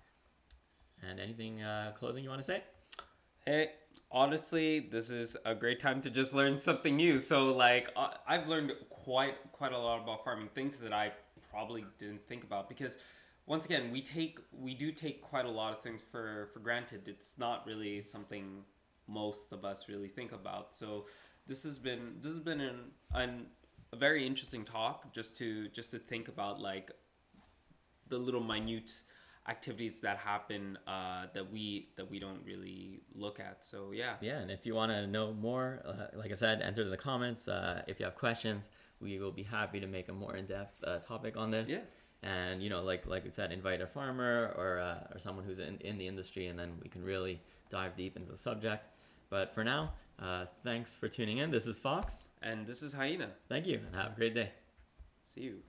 And 1.02 1.18
anything 1.20 1.62
uh, 1.62 1.92
closing 1.98 2.24
you 2.24 2.28
want 2.30 2.40
to 2.40 2.46
say? 2.46 2.62
Hey, 3.46 3.70
honestly, 4.10 4.80
this 4.80 5.10
is 5.10 5.36
a 5.46 5.54
great 5.54 5.80
time 5.80 6.00
to 6.02 6.10
just 6.10 6.34
learn 6.34 6.58
something 6.58 6.96
new. 6.96 7.18
So 7.18 7.54
like 7.54 7.88
I've 8.26 8.48
learned 8.48 8.72
quite 8.90 9.36
quite 9.52 9.72
a 9.72 9.78
lot 9.78 10.02
about 10.02 10.24
farming, 10.24 10.48
things 10.54 10.78
that 10.80 10.92
I 10.92 11.12
probably 11.50 11.84
didn't 11.98 12.26
think 12.28 12.44
about 12.44 12.68
because 12.68 12.98
once 13.48 13.64
again, 13.64 13.90
we 13.90 14.02
take 14.02 14.38
we 14.52 14.74
do 14.74 14.92
take 14.92 15.22
quite 15.22 15.46
a 15.46 15.50
lot 15.50 15.72
of 15.72 15.82
things 15.82 16.02
for 16.02 16.48
for 16.52 16.60
granted. 16.60 17.08
It's 17.08 17.38
not 17.38 17.66
really 17.66 18.02
something 18.02 18.64
most 19.06 19.52
of 19.52 19.64
us 19.64 19.88
really 19.88 20.08
think 20.08 20.32
about. 20.32 20.74
So 20.74 21.06
this 21.46 21.64
has 21.64 21.78
been 21.78 22.16
this 22.20 22.32
has 22.32 22.40
been 22.40 22.60
an, 22.60 22.78
an 23.12 23.46
a 23.92 23.96
very 23.96 24.26
interesting 24.26 24.64
talk 24.64 25.12
just 25.12 25.36
to 25.38 25.68
just 25.68 25.90
to 25.92 25.98
think 25.98 26.28
about 26.28 26.60
like 26.60 26.90
the 28.08 28.18
little 28.18 28.42
minute 28.42 28.90
activities 29.48 30.00
that 30.00 30.18
happen 30.18 30.76
uh, 30.86 31.24
that 31.32 31.50
we 31.50 31.88
that 31.96 32.10
we 32.10 32.18
don't 32.18 32.44
really 32.44 33.00
look 33.14 33.40
at. 33.40 33.64
So 33.64 33.92
yeah, 33.92 34.16
yeah 34.20 34.40
and 34.40 34.50
if 34.50 34.66
you 34.66 34.74
want 34.74 34.92
to 34.92 35.06
know 35.06 35.32
more 35.32 35.80
uh, 35.86 36.18
like 36.18 36.30
i 36.30 36.34
said 36.34 36.60
enter 36.60 36.84
the 36.88 36.98
comments 36.98 37.48
uh, 37.48 37.82
if 37.86 37.98
you 37.98 38.04
have 38.04 38.14
questions 38.14 38.68
we 39.00 39.18
will 39.18 39.30
be 39.30 39.44
happy 39.44 39.80
to 39.80 39.86
make 39.86 40.08
a 40.08 40.12
more 40.12 40.36
in-depth 40.36 40.82
uh, 40.84 40.98
topic 40.98 41.36
on 41.36 41.50
this 41.50 41.70
Yeah. 41.70 41.78
And 42.22 42.62
you 42.62 42.68
know 42.68 42.82
like 42.82 43.06
like 43.06 43.24
we 43.24 43.30
said 43.30 43.52
invite 43.52 43.80
a 43.80 43.86
farmer 43.86 44.52
or 44.56 44.80
uh, 44.80 45.14
or 45.14 45.18
someone 45.18 45.44
who's 45.44 45.60
in, 45.60 45.76
in 45.78 45.98
the 45.98 46.06
industry 46.06 46.46
and 46.46 46.58
then 46.58 46.72
we 46.82 46.88
can 46.88 47.02
really 47.02 47.40
dive 47.70 47.96
deep 47.96 48.16
into 48.16 48.30
the 48.30 48.38
subject 48.38 48.84
but 49.30 49.54
for 49.54 49.62
now 49.62 49.92
uh, 50.20 50.46
thanks 50.64 50.96
for 50.96 51.08
tuning 51.08 51.38
in 51.38 51.50
this 51.50 51.66
is 51.66 51.78
fox 51.78 52.28
and 52.42 52.66
this 52.66 52.82
is 52.82 52.92
hyena. 52.92 53.30
thank 53.48 53.66
you 53.66 53.80
and 53.86 53.94
have 53.94 54.12
a 54.12 54.16
great 54.16 54.34
day 54.34 54.50
See 55.34 55.44
you. 55.44 55.67